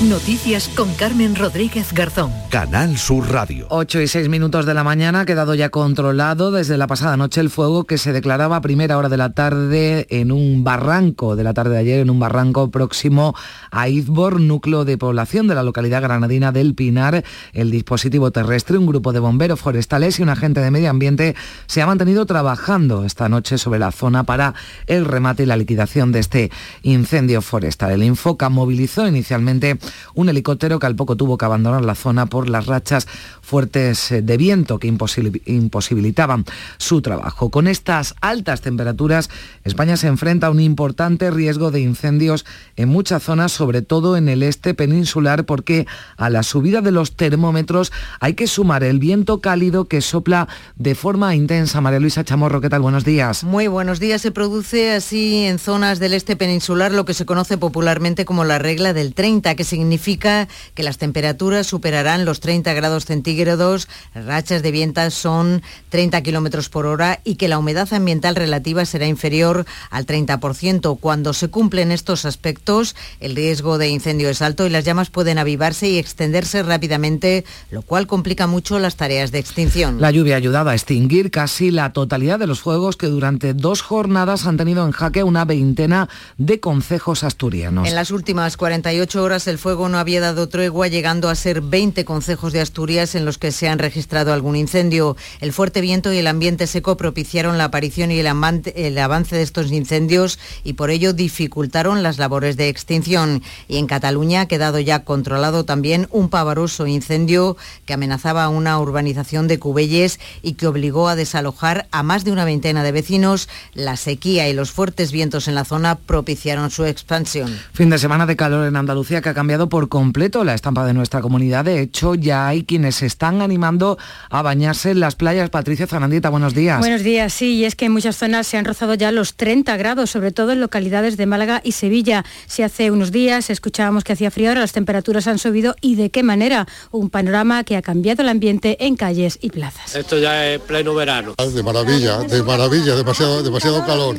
Noticias 0.02 0.69
con 0.76 0.93
Carmen 0.94 1.37
Rodríguez 1.37 1.94
Garzón. 1.94 2.31
Canal 2.50 2.99
Sur 2.99 3.31
Radio. 3.31 3.69
8 3.70 4.02
y 4.02 4.08
6 4.08 4.29
minutos 4.29 4.67
de 4.67 4.75
la 4.75 4.85
mañana 4.85 5.20
ha 5.20 5.25
quedado 5.25 5.55
ya 5.55 5.70
controlado 5.70 6.50
desde 6.50 6.76
la 6.76 6.88
pasada 6.88 7.17
noche 7.17 7.41
el 7.41 7.49
fuego 7.49 7.85
que 7.85 7.96
se 7.96 8.12
declaraba 8.12 8.56
a 8.56 8.61
primera 8.61 8.99
hora 8.99 9.08
de 9.08 9.17
la 9.17 9.32
tarde 9.32 10.06
en 10.11 10.31
un 10.31 10.62
barranco, 10.62 11.37
de 11.37 11.44
la 11.44 11.55
tarde 11.55 11.75
de 11.75 11.79
ayer, 11.79 12.00
en 12.00 12.11
un 12.11 12.19
barranco 12.19 12.70
próximo 12.70 13.35
a 13.70 13.88
Izbor, 13.88 14.41
núcleo 14.41 14.85
de 14.85 14.99
población 14.99 15.46
de 15.46 15.55
la 15.55 15.62
localidad 15.62 16.02
granadina 16.02 16.50
del 16.52 16.75
Pinar. 16.75 17.25
El 17.52 17.70
dispositivo 17.70 18.31
terrestre, 18.31 18.76
un 18.76 18.87
grupo 18.87 19.12
de 19.12 19.20
bomberos 19.20 19.61
forestales 19.61 20.19
y 20.19 20.23
un 20.23 20.29
agente 20.29 20.61
de 20.61 20.73
medio 20.73 20.91
ambiente 20.91 21.35
se 21.67 21.82
ha 21.82 21.87
mantenido 21.87 22.26
trabajando 22.26 23.05
esta 23.05 23.29
noche 23.29 23.58
sobre 23.58 23.79
la 23.79 23.93
zona 23.93 24.25
para 24.25 24.55
el 24.87 25.06
remate 25.06 25.44
y 25.44 25.46
la 25.46 25.56
liquidación 25.56 26.11
de 26.12 26.19
este 26.19 26.50
incendio 26.82 27.41
forestal. 27.41 27.93
El 27.93 28.02
Infoca 28.02 28.49
movilizó 28.50 29.06
inicialmente 29.06 29.79
un 30.14 30.29
helicóptero 30.29 30.79
que 30.79 30.87
al 30.87 30.96
poco 30.96 31.17
tuvo 31.17 31.38
que 31.38 31.44
abandonar 31.44 31.85
la 31.85 31.94
zona 31.94 32.26
por 32.26 32.49
las 32.49 32.67
rachas 32.67 33.06
fuertes 33.43 34.11
eh, 34.11 34.23
de 34.23 34.37
viento 34.37 34.79
que 34.79 34.88
imposibilitaban 34.88 36.44
su 36.79 37.02
trabajo. 37.02 37.50
Con 37.50 37.69
estas 37.69 38.14
altas 38.20 38.61
temperaturas, 38.61 39.31
España 39.64 39.96
se 39.96 40.08
enfrenta 40.08 40.49
a 40.49 40.50
un 40.50 40.61
importante 40.61 41.31
riesgo 41.31 41.70
de 41.70 41.81
incendios 41.81 42.44
en 42.76 42.88
muchas 42.88 43.23
zonas, 43.23 43.52
sobre 43.52 43.82
todo 43.82 44.17
en 44.17 44.29
el 44.29 44.43
este 44.43 44.75
peninsular, 44.75 45.44
porque 45.44 45.87
a 46.17 46.31
la 46.31 46.43
subida 46.43 46.81
de 46.81 46.93
los 46.93 47.17
termómetros 47.17 47.93
hay 48.20 48.35
que 48.35 48.46
sumar 48.46 48.85
el 48.85 48.99
viento 48.99 49.41
cálido 49.41 49.87
que 49.87 50.00
sopla 50.00 50.49
de 50.76 50.94
forma 50.94 51.35
intensa. 51.35 51.81
María 51.81 52.00
Luisa 52.00 52.25
Chamorro, 52.25 52.61
¿qué 52.61 52.69
tal? 52.69 52.81
Buenos 52.81 53.05
días. 53.05 53.44
Muy 53.44 53.67
buenos 53.69 54.00
días. 54.00 54.23
Se 54.23 54.31
produce 54.31 54.93
así 54.93 55.44
en 55.44 55.58
zonas 55.58 55.99
del 55.99 56.14
este 56.14 56.37
peninsular 56.37 56.93
lo 56.93 57.05
que 57.05 57.14
se 57.14 57.26
conoce 57.26 57.58
popularmente 57.58 58.25
como 58.25 58.44
la 58.44 58.58
regla 58.58 58.93
del 58.93 59.14
30, 59.14 59.55
que 59.55 59.64
significa 59.75 60.47
que 60.75 60.85
las 60.85 60.99
temperaturas 60.99 61.67
superarán 61.67 62.25
los 62.25 62.38
30 62.38 62.73
grados 62.75 63.06
centígrados, 63.06 63.88
rachas 64.15 64.62
de 64.62 64.71
vientas 64.71 65.15
son 65.15 65.62
30 65.88 66.23
kilómetros 66.23 66.69
por 66.69 66.87
hora 66.87 67.19
y 67.25 67.35
que 67.35 67.49
la 67.49 67.59
humedad 67.59 67.93
ambiental 67.93 68.37
relativa 68.37 68.85
será 68.85 69.09
inferior 69.09 69.67
al 69.91 70.06
30%. 70.06 71.00
Cuando 71.00 71.32
se 71.32 71.49
cumplen 71.49 71.91
estos 71.91 72.25
aspectos, 72.25 72.94
el 73.19 73.35
riesgo 73.35 73.76
de 73.76 73.88
incendio 73.88 74.29
es 74.29 74.43
alto 74.43 74.65
y 74.65 74.71
las 74.71 74.85
llamas 74.85 75.11
pueden 75.11 75.38
avivarse 75.38 75.88
y 75.88 75.99
extenderse 75.99 76.62
rápidamente, 76.62 77.44
lo 77.73 77.82
cual 77.82 78.06
complica 78.06 78.47
mucho 78.47 78.79
las 78.79 78.94
tareas 78.94 79.32
de 79.32 79.41
extinción. 79.41 80.00
La 80.00 80.12
lluvia 80.12 80.35
ha 80.35 80.38
ayudado 80.38 80.70
a 80.70 80.75
extinguir 80.75 81.32
casi 81.32 81.73
la 81.73 81.93
totalidad 81.93 82.38
de 82.38 82.47
los 82.47 82.61
fuegos 82.61 82.97
que 82.97 83.09
durante 83.09 83.55
dos 83.55 83.82
jornadas 83.82 84.47
han 84.47 84.56
tenido 84.56 84.87
en 84.87 84.93
jaque 84.93 85.25
una 85.25 85.44
veintena 85.44 86.09
de 86.38 86.61
concejos 86.61 87.25
asturianos. 87.25 87.88
En 87.88 87.97
las 87.97 88.12
últimas 88.12 88.56
48 88.56 89.20
horas 89.20 89.49
el 89.49 89.59
fuego 89.65 89.89
no 89.89 89.97
había 89.97 90.21
dado 90.21 90.47
tregua, 90.47 90.89
llegando 90.89 91.31
a 91.31 91.35
ser 91.35 91.63
20 91.63 92.05
concejos 92.05 92.53
de 92.53 92.61
Asturias 92.61 93.15
en 93.15 93.25
los 93.25 93.39
que 93.39 93.51
se 93.51 93.67
han 93.67 93.79
registrado 93.79 94.35
algún 94.35 94.57
incendio. 94.57 95.17
El 95.41 95.55
fuerte 95.55 95.81
viento 95.81 96.13
y 96.13 96.19
el 96.19 96.27
ambiente 96.27 96.67
seco 96.67 96.99
propiciaron 96.99 97.57
la 97.57 97.65
aparición 97.65 98.11
y 98.11 98.19
el, 98.19 98.27
el 98.75 98.99
avance 98.99 99.37
de 99.37 99.41
estos 99.41 99.73
incendios 99.73 100.39
y 100.65 100.75
por 100.75 100.91
ello 100.91 101.15
dificultaron 101.15 102.03
las 102.03 102.19
labores 102.19 102.59
de 102.59 102.69
extinción. 102.69 103.43
Y 103.67 103.79
en 103.79 103.87
Cataluña 103.87 104.43
ha 104.43 104.49
quedado 104.49 104.81
ya 104.81 105.03
controlado 105.03 105.65
también 105.65 106.09
un 106.11 106.29
pavaroso 106.29 106.87
incendio 106.87 107.57
que 107.87 107.95
amenazaba 107.95 108.51
una 108.51 108.79
urbanización 108.79 109.49
de 109.49 109.59
Cubelles 109.59 110.21
y 110.43 110.53
que 110.53 110.67
obligó 110.67 111.09
a 111.09 111.17
desalojar 111.17 111.89
a 111.91 112.03
más 112.03 112.25
de 112.25 112.33
una 112.33 112.45
veintena 112.45 112.83
de 112.83 112.93
vecinos. 112.93 113.49
La 113.73 113.97
sequía 113.97 114.47
y 114.47 114.53
los 114.53 114.73
fuertes 114.73 115.11
vientos 115.11 115.49
en 115.49 115.55
la 115.55 115.65
zona 115.65 115.95
propiciaron 115.95 116.71
su 116.71 116.85
expansión. 116.85 117.59
Fin 117.73 117.89
de 117.89 117.99
semana 117.99 118.27
de 118.27 118.37
calor 118.37 118.67
en 118.67 118.77
Andalucía 118.77 119.23
que 119.23 119.31
ha 119.31 119.35
cambiado 119.35 119.54
por 119.69 119.89
completo 119.89 120.45
la 120.45 120.55
estampa 120.55 120.85
de 120.85 120.93
nuestra 120.93 121.21
comunidad. 121.21 121.65
De 121.65 121.81
hecho, 121.81 122.15
ya 122.15 122.49
hay 122.49 122.65
quienes 122.65 122.97
se 122.97 123.06
están 123.06 123.41
animando 123.41 123.99
a 124.31 124.43
bañarse 124.43 124.91
en 124.91 125.01
las 125.01 125.15
playas. 125.15 125.49
Patricia 125.51 125.87
Zanandita, 125.87 126.29
buenos 126.29 126.55
días. 126.55 126.81
Buenos 126.81 127.03
días, 127.03 127.33
sí, 127.33 127.55
y 127.56 127.65
es 127.65 127.77
que 127.77 127.87
en 127.87 127.93
muchas 127.93 128.17
zonas 128.17 128.47
se 128.47 128.56
han 128.56 128.65
rozado 128.65 128.95
ya 128.95 129.12
los 129.12 129.35
30 129.35 129.77
grados, 129.77 130.11
sobre 130.11 130.33
todo 130.33 130.53
en 130.53 130.61
localidades 130.61 131.17
de 131.17 131.27
Málaga 131.27 131.61
y 131.65 131.73
Sevilla. 131.73 132.25
Si 132.47 132.62
hace 132.62 132.91
unos 132.91 133.12
días 133.12 133.49
escuchábamos 133.49 134.05
que 134.05 134.12
hacía 134.12 134.31
frío, 134.31 134.49
ahora 134.49 134.61
las 134.61 134.73
temperaturas 134.73 135.27
han 135.27 135.39
subido 135.39 135.77
y 135.81 135.95
de 135.95 136.11
qué 136.11 136.23
manera. 136.23 136.67
Un 136.91 137.11
panorama 137.11 137.65
que 137.65 137.77
ha 137.77 137.83
cambiado 137.83 138.23
el 138.23 138.29
ambiente 138.29 138.77
en 138.85 138.97
calles 138.97 139.39
y 139.41 139.51
plazas. 139.51 139.95
Esto 139.95 140.19
ya 140.19 140.47
es 140.47 140.61
pleno 140.61 140.95
verano. 140.95 141.35
De 141.37 141.62
maravilla, 141.62 142.19
de 142.19 142.43
maravilla, 142.43 142.97
demasiado, 142.97 143.43
demasiado 143.43 143.85
calor. 143.87 144.17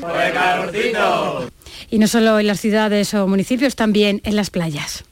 Y 1.90 2.00
no 2.00 2.08
solo 2.08 2.40
en 2.40 2.48
las 2.48 2.60
ciudades 2.60 3.14
o 3.14 3.28
municipios, 3.28 3.76
también 3.76 4.22
en 4.24 4.36
las 4.36 4.50
playas. 4.50 5.04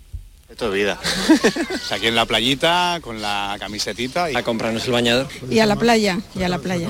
Esto 0.53 0.67
es 0.67 0.73
vida. 0.75 0.99
aquí 1.91 2.05
en 2.05 2.13
la 2.13 2.27
playita, 2.27 2.99
con 3.01 3.23
la 3.23 3.57
camisetita 3.59 4.29
y 4.29 4.35
a 4.35 4.43
comprarnos 4.43 4.85
el 4.85 4.91
bañador. 4.91 5.27
Y 5.49 5.57
a 5.57 5.65
la 5.65 5.77
playa, 5.77 6.19
y 6.35 6.43
a 6.43 6.47
la 6.47 6.59
playa. 6.59 6.89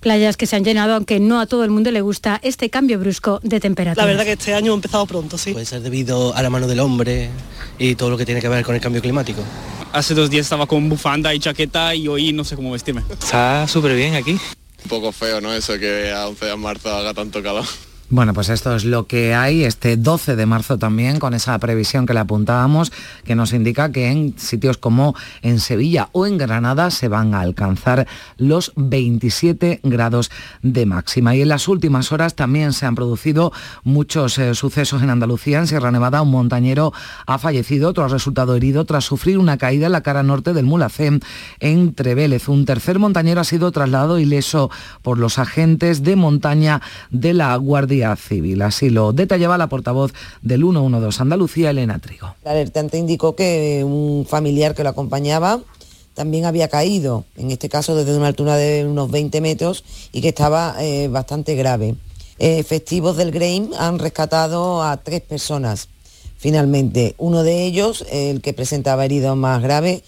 Playas 0.00 0.38
que 0.38 0.46
se 0.46 0.56
han 0.56 0.64
llenado, 0.64 0.94
aunque 0.94 1.20
no 1.20 1.38
a 1.38 1.44
todo 1.44 1.64
el 1.64 1.70
mundo 1.70 1.90
le 1.90 2.00
gusta 2.00 2.40
este 2.42 2.70
cambio 2.70 2.98
brusco 2.98 3.40
de 3.42 3.60
temperatura. 3.60 4.06
La 4.06 4.10
verdad 4.10 4.24
que 4.24 4.32
este 4.32 4.54
año 4.54 4.72
ha 4.72 4.76
empezado 4.76 5.04
pronto, 5.04 5.36
sí. 5.36 5.52
Puede 5.52 5.66
ser 5.66 5.82
debido 5.82 6.34
a 6.34 6.42
la 6.42 6.48
mano 6.48 6.66
del 6.66 6.80
hombre 6.80 7.28
y 7.78 7.94
todo 7.94 8.08
lo 8.08 8.16
que 8.16 8.24
tiene 8.24 8.40
que 8.40 8.48
ver 8.48 8.64
con 8.64 8.74
el 8.74 8.80
cambio 8.80 9.02
climático. 9.02 9.42
Hace 9.92 10.14
dos 10.14 10.30
días 10.30 10.46
estaba 10.46 10.66
con 10.66 10.88
bufanda 10.88 11.34
y 11.34 11.40
chaqueta 11.40 11.94
y 11.94 12.08
hoy 12.08 12.32
no 12.32 12.42
sé 12.42 12.56
cómo 12.56 12.70
vestirme. 12.70 13.02
Está 13.10 13.68
súper 13.68 13.94
bien 13.96 14.14
aquí. 14.14 14.32
Un 14.32 14.88
poco 14.88 15.12
feo, 15.12 15.42
¿no? 15.42 15.52
Eso 15.52 15.78
que 15.78 16.10
a 16.10 16.26
11 16.26 16.46
de 16.46 16.56
marzo 16.56 16.90
haga 16.90 17.12
tanto 17.12 17.42
calor. 17.42 17.66
Bueno, 18.14 18.32
pues 18.32 18.48
esto 18.48 18.76
es 18.76 18.84
lo 18.84 19.08
que 19.08 19.34
hay 19.34 19.64
este 19.64 19.96
12 19.96 20.36
de 20.36 20.46
marzo 20.46 20.78
también, 20.78 21.18
con 21.18 21.34
esa 21.34 21.58
previsión 21.58 22.06
que 22.06 22.14
le 22.14 22.20
apuntábamos, 22.20 22.92
que 23.24 23.34
nos 23.34 23.52
indica 23.52 23.90
que 23.90 24.06
en 24.06 24.38
sitios 24.38 24.78
como 24.78 25.16
en 25.42 25.58
Sevilla 25.58 26.10
o 26.12 26.24
en 26.24 26.38
Granada 26.38 26.92
se 26.92 27.08
van 27.08 27.34
a 27.34 27.40
alcanzar 27.40 28.06
los 28.36 28.72
27 28.76 29.80
grados 29.82 30.30
de 30.62 30.86
máxima. 30.86 31.34
Y 31.34 31.42
en 31.42 31.48
las 31.48 31.66
últimas 31.66 32.12
horas 32.12 32.36
también 32.36 32.72
se 32.72 32.86
han 32.86 32.94
producido 32.94 33.52
muchos 33.82 34.38
eh, 34.38 34.54
sucesos 34.54 35.02
en 35.02 35.10
Andalucía. 35.10 35.58
En 35.58 35.66
Sierra 35.66 35.90
Nevada, 35.90 36.22
un 36.22 36.30
montañero 36.30 36.92
ha 37.26 37.38
fallecido, 37.38 37.88
otro 37.88 38.04
ha 38.04 38.08
resultado 38.08 38.54
herido 38.54 38.84
tras 38.84 39.06
sufrir 39.06 39.38
una 39.38 39.58
caída 39.58 39.86
en 39.86 39.92
la 39.92 40.04
cara 40.04 40.22
norte 40.22 40.52
del 40.52 40.66
Mulacén, 40.66 41.18
en 41.58 41.94
Trevélez. 41.94 42.48
Un 42.48 42.64
tercer 42.64 43.00
montañero 43.00 43.40
ha 43.40 43.44
sido 43.44 43.72
trasladado 43.72 44.20
ileso 44.20 44.70
por 45.02 45.18
los 45.18 45.40
agentes 45.40 46.04
de 46.04 46.14
montaña 46.14 46.80
de 47.10 47.34
la 47.34 47.56
Guardia 47.56 48.03
Civil. 48.16 48.62
Así 48.62 48.90
lo 48.90 49.12
detallaba 49.12 49.58
la 49.58 49.68
portavoz 49.68 50.12
del 50.42 50.60
112 50.60 51.22
Andalucía, 51.22 51.70
Elena 51.70 51.98
Trigo. 51.98 52.34
El 52.44 52.50
alertante 52.50 52.98
indicó 52.98 53.34
que 53.34 53.82
un 53.84 54.26
familiar 54.28 54.74
que 54.74 54.82
lo 54.82 54.90
acompañaba 54.90 55.60
también 56.14 56.44
había 56.44 56.68
caído, 56.68 57.24
en 57.36 57.50
este 57.50 57.68
caso 57.68 57.96
desde 57.96 58.16
una 58.16 58.28
altura 58.28 58.56
de 58.56 58.86
unos 58.86 59.10
20 59.10 59.40
metros 59.40 59.84
y 60.12 60.20
que 60.20 60.28
estaba 60.28 60.76
eh, 60.78 61.08
bastante 61.08 61.54
grave. 61.56 61.96
efectivos 62.38 63.16
del 63.16 63.32
GREIM 63.32 63.70
han 63.78 63.98
rescatado 63.98 64.82
a 64.82 64.96
tres 64.98 65.20
personas. 65.22 65.88
Finalmente, 66.36 67.14
uno 67.18 67.42
de 67.42 67.64
ellos, 67.64 68.04
el 68.10 68.42
que 68.42 68.52
presentaba 68.52 69.04
heridos 69.04 69.36
más 69.36 69.62
graves, 69.62 70.02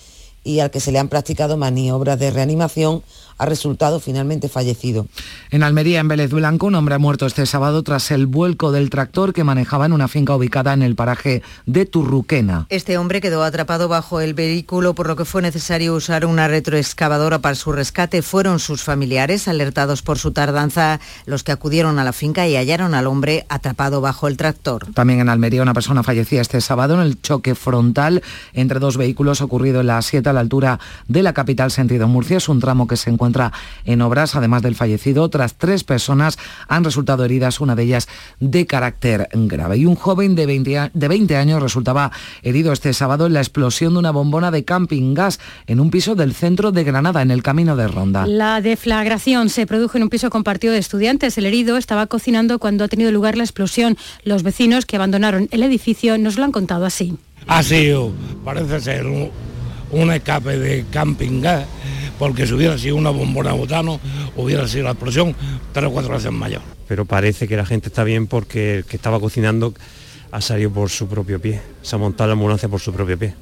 y 0.46 0.60
al 0.60 0.70
que 0.70 0.80
se 0.80 0.92
le 0.92 1.00
han 1.00 1.08
practicado 1.08 1.56
maniobras 1.56 2.18
de 2.18 2.30
reanimación 2.30 3.02
ha 3.38 3.46
resultado 3.46 4.00
finalmente 4.00 4.48
fallecido. 4.48 5.06
En 5.50 5.62
Almería, 5.62 6.00
en 6.00 6.08
Vélez 6.08 6.30
Blanco, 6.30 6.66
un 6.66 6.74
hombre 6.74 6.94
ha 6.94 6.98
muerto 6.98 7.26
este 7.26 7.46
sábado 7.46 7.82
tras 7.82 8.10
el 8.10 8.26
vuelco 8.26 8.72
del 8.72 8.90
tractor 8.90 9.32
que 9.32 9.44
manejaba 9.44 9.86
en 9.86 9.92
una 9.92 10.08
finca 10.08 10.34
ubicada 10.34 10.72
en 10.72 10.82
el 10.82 10.94
paraje 10.94 11.42
de 11.66 11.86
Turruquena. 11.86 12.66
Este 12.68 12.98
hombre 12.98 13.20
quedó 13.20 13.44
atrapado 13.44 13.88
bajo 13.88 14.20
el 14.20 14.34
vehículo 14.34 14.94
por 14.94 15.06
lo 15.06 15.16
que 15.16 15.24
fue 15.24 15.42
necesario 15.42 15.94
usar 15.94 16.26
una 16.26 16.48
retroexcavadora 16.48 17.40
para 17.40 17.54
su 17.54 17.72
rescate. 17.72 18.22
Fueron 18.22 18.58
sus 18.58 18.82
familiares, 18.82 19.48
alertados 19.48 20.02
por 20.02 20.18
su 20.18 20.32
tardanza, 20.32 21.00
los 21.26 21.44
que 21.44 21.52
acudieron 21.52 21.98
a 21.98 22.04
la 22.04 22.12
finca 22.12 22.46
y 22.48 22.56
hallaron 22.56 22.94
al 22.94 23.06
hombre 23.06 23.46
atrapado 23.48 24.00
bajo 24.00 24.28
el 24.28 24.36
tractor. 24.36 24.86
También 24.94 25.20
en 25.20 25.28
Almería 25.28 25.62
una 25.62 25.74
persona 25.74 26.02
fallecía 26.02 26.40
este 26.40 26.60
sábado 26.60 26.94
en 26.94 27.00
el 27.00 27.20
choque 27.20 27.54
frontal 27.54 28.22
entre 28.52 28.78
dos 28.78 28.96
vehículos 28.96 29.40
ocurrido 29.40 29.80
en 29.80 29.88
la 29.88 30.00
7 30.00 30.28
a 30.28 30.32
la 30.32 30.40
altura 30.40 30.80
de 31.08 31.22
la 31.22 31.32
capital 31.32 31.70
sentido 31.70 32.08
Murcia. 32.08 32.38
Es 32.38 32.48
un 32.48 32.60
tramo 32.60 32.86
que 32.86 32.96
se 32.96 33.10
encuentra 33.10 33.25
en 33.84 34.02
obras, 34.02 34.34
además 34.34 34.62
del 34.62 34.74
fallecido. 34.74 35.22
Otras 35.22 35.54
tres 35.54 35.84
personas 35.84 36.38
han 36.68 36.84
resultado 36.84 37.24
heridas, 37.24 37.60
una 37.60 37.74
de 37.74 37.84
ellas 37.84 38.08
de 38.40 38.66
carácter 38.66 39.28
grave. 39.32 39.78
Y 39.78 39.86
un 39.86 39.96
joven 39.96 40.34
de 40.34 40.46
20, 40.46 40.90
de 40.92 41.08
20 41.08 41.36
años 41.36 41.62
resultaba 41.62 42.12
herido 42.42 42.72
este 42.72 42.92
sábado 42.92 43.26
en 43.26 43.34
la 43.34 43.40
explosión 43.40 43.94
de 43.94 43.98
una 43.98 44.10
bombona 44.10 44.50
de 44.50 44.64
camping 44.64 45.14
gas 45.14 45.40
en 45.66 45.80
un 45.80 45.90
piso 45.90 46.14
del 46.14 46.34
centro 46.34 46.72
de 46.72 46.84
Granada, 46.84 47.22
en 47.22 47.30
el 47.30 47.42
camino 47.42 47.76
de 47.76 47.88
Ronda. 47.88 48.26
La 48.26 48.60
deflagración 48.60 49.48
se 49.48 49.66
produjo 49.66 49.96
en 49.96 50.04
un 50.04 50.10
piso 50.10 50.30
compartido 50.30 50.72
de 50.72 50.78
estudiantes. 50.78 51.38
El 51.38 51.46
herido 51.46 51.76
estaba 51.76 52.06
cocinando 52.06 52.58
cuando 52.58 52.84
ha 52.84 52.88
tenido 52.88 53.12
lugar 53.12 53.36
la 53.36 53.44
explosión. 53.44 53.96
Los 54.24 54.42
vecinos 54.42 54.86
que 54.86 54.96
abandonaron 54.96 55.48
el 55.50 55.62
edificio 55.62 56.18
nos 56.18 56.36
lo 56.36 56.44
han 56.44 56.52
contado 56.52 56.84
así. 56.84 57.16
Ha 57.46 57.62
sido, 57.62 58.12
parece 58.44 58.80
ser, 58.80 59.06
un, 59.06 59.30
un 59.92 60.12
escape 60.12 60.58
de 60.58 60.84
camping 60.90 61.40
gas 61.40 61.66
porque 62.18 62.46
si 62.46 62.54
hubiera 62.54 62.78
sido 62.78 62.96
una 62.96 63.10
bombona 63.10 63.52
botano, 63.52 64.00
hubiera 64.36 64.66
sido 64.68 64.84
la 64.84 64.90
explosión 64.90 65.34
tres 65.72 65.86
o 65.86 65.90
cuatro 65.90 66.14
veces 66.14 66.32
mayor. 66.32 66.62
Pero 66.88 67.04
parece 67.04 67.48
que 67.48 67.56
la 67.56 67.66
gente 67.66 67.88
está 67.88 68.04
bien 68.04 68.26
porque 68.26 68.78
el 68.78 68.84
que 68.84 68.96
estaba 68.96 69.20
cocinando 69.20 69.74
ha 70.32 70.40
salido 70.40 70.70
por 70.70 70.90
su 70.90 71.08
propio 71.08 71.40
pie, 71.40 71.60
se 71.82 71.96
ha 71.96 71.98
montado 71.98 72.28
la 72.28 72.34
ambulancia 72.34 72.68
por 72.68 72.80
su 72.80 72.92
propio 72.92 73.18
pie. 73.18 73.34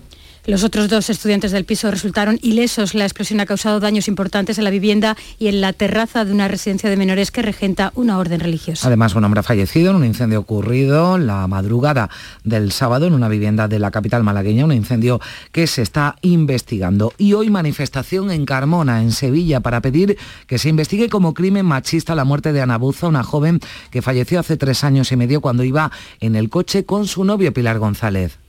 Los 0.47 0.63
otros 0.63 0.91
dos 0.91 1.09
estudiantes 1.09 1.53
del 1.53 1.65
piso 1.65 1.91
resultaron 1.91 2.39
ilesos. 2.43 2.93
La 2.95 3.05
explosión 3.05 3.41
ha 3.41 3.47
causado 3.47 3.81
daños 3.81 4.09
importantes 4.09 4.59
en 4.59 4.65
la 4.65 4.71
vivienda 4.71 5.17
y 5.39 5.47
en 5.47 5.63
la 5.63 5.73
terraza 5.73 6.27
de 6.27 6.33
una 6.33 6.49
residencia 6.49 6.91
de 6.91 6.99
menores 6.99 7.31
que 7.31 7.41
regenta 7.41 7.93
una 7.95 8.19
orden 8.19 8.41
religiosa. 8.41 8.87
Además, 8.87 9.15
un 9.15 9.25
hombre 9.25 9.41
ha 9.41 9.43
fallecido 9.43 9.91
en 9.91 9.97
un 9.97 10.05
incendio 10.05 10.41
ocurrido 10.41 11.17
la 11.17 11.47
madrugada 11.49 12.11
del 12.43 12.73
sábado 12.73 13.07
en 13.07 13.15
una 13.15 13.29
vivienda 13.29 13.69
de 13.69 13.79
la 13.79 13.91
capital 13.91 14.23
malagueña, 14.23 14.67
un 14.67 14.73
incendio 14.73 15.19
que 15.51 15.67
se 15.67 15.81
está 15.81 16.17
investigando. 16.21 17.15
Y 17.17 17.33
hoy 17.33 17.49
manifestación 17.49 18.31
en 18.31 18.45
Carmona, 18.45 19.01
en 19.01 19.13
Sevilla, 19.13 19.61
para 19.61 19.81
pedir 19.81 20.19
que 20.47 20.59
se 20.59 20.69
investigue 20.69 21.09
como 21.09 21.33
crimen 21.33 21.65
machista 21.65 22.15
la 22.15 22.25
muerte 22.25 22.53
de 22.53 22.61
Ana 22.61 22.77
Buza, 22.77 23.09
una 23.09 23.23
joven 23.23 23.61
que 23.91 24.03
falleció 24.03 24.41
hace 24.41 24.59
tres 24.59 24.85
años 24.85 25.11
y 25.11 25.17
medio 25.17 25.41
cuando 25.41 25.65
iba 25.65 25.91
en 26.21 26.37
el 26.37 26.51
coche 26.51 26.85
con 26.85 27.07
su 27.07 27.25
novio 27.25 27.55
Pilar 27.55 27.79
González. 27.79 28.44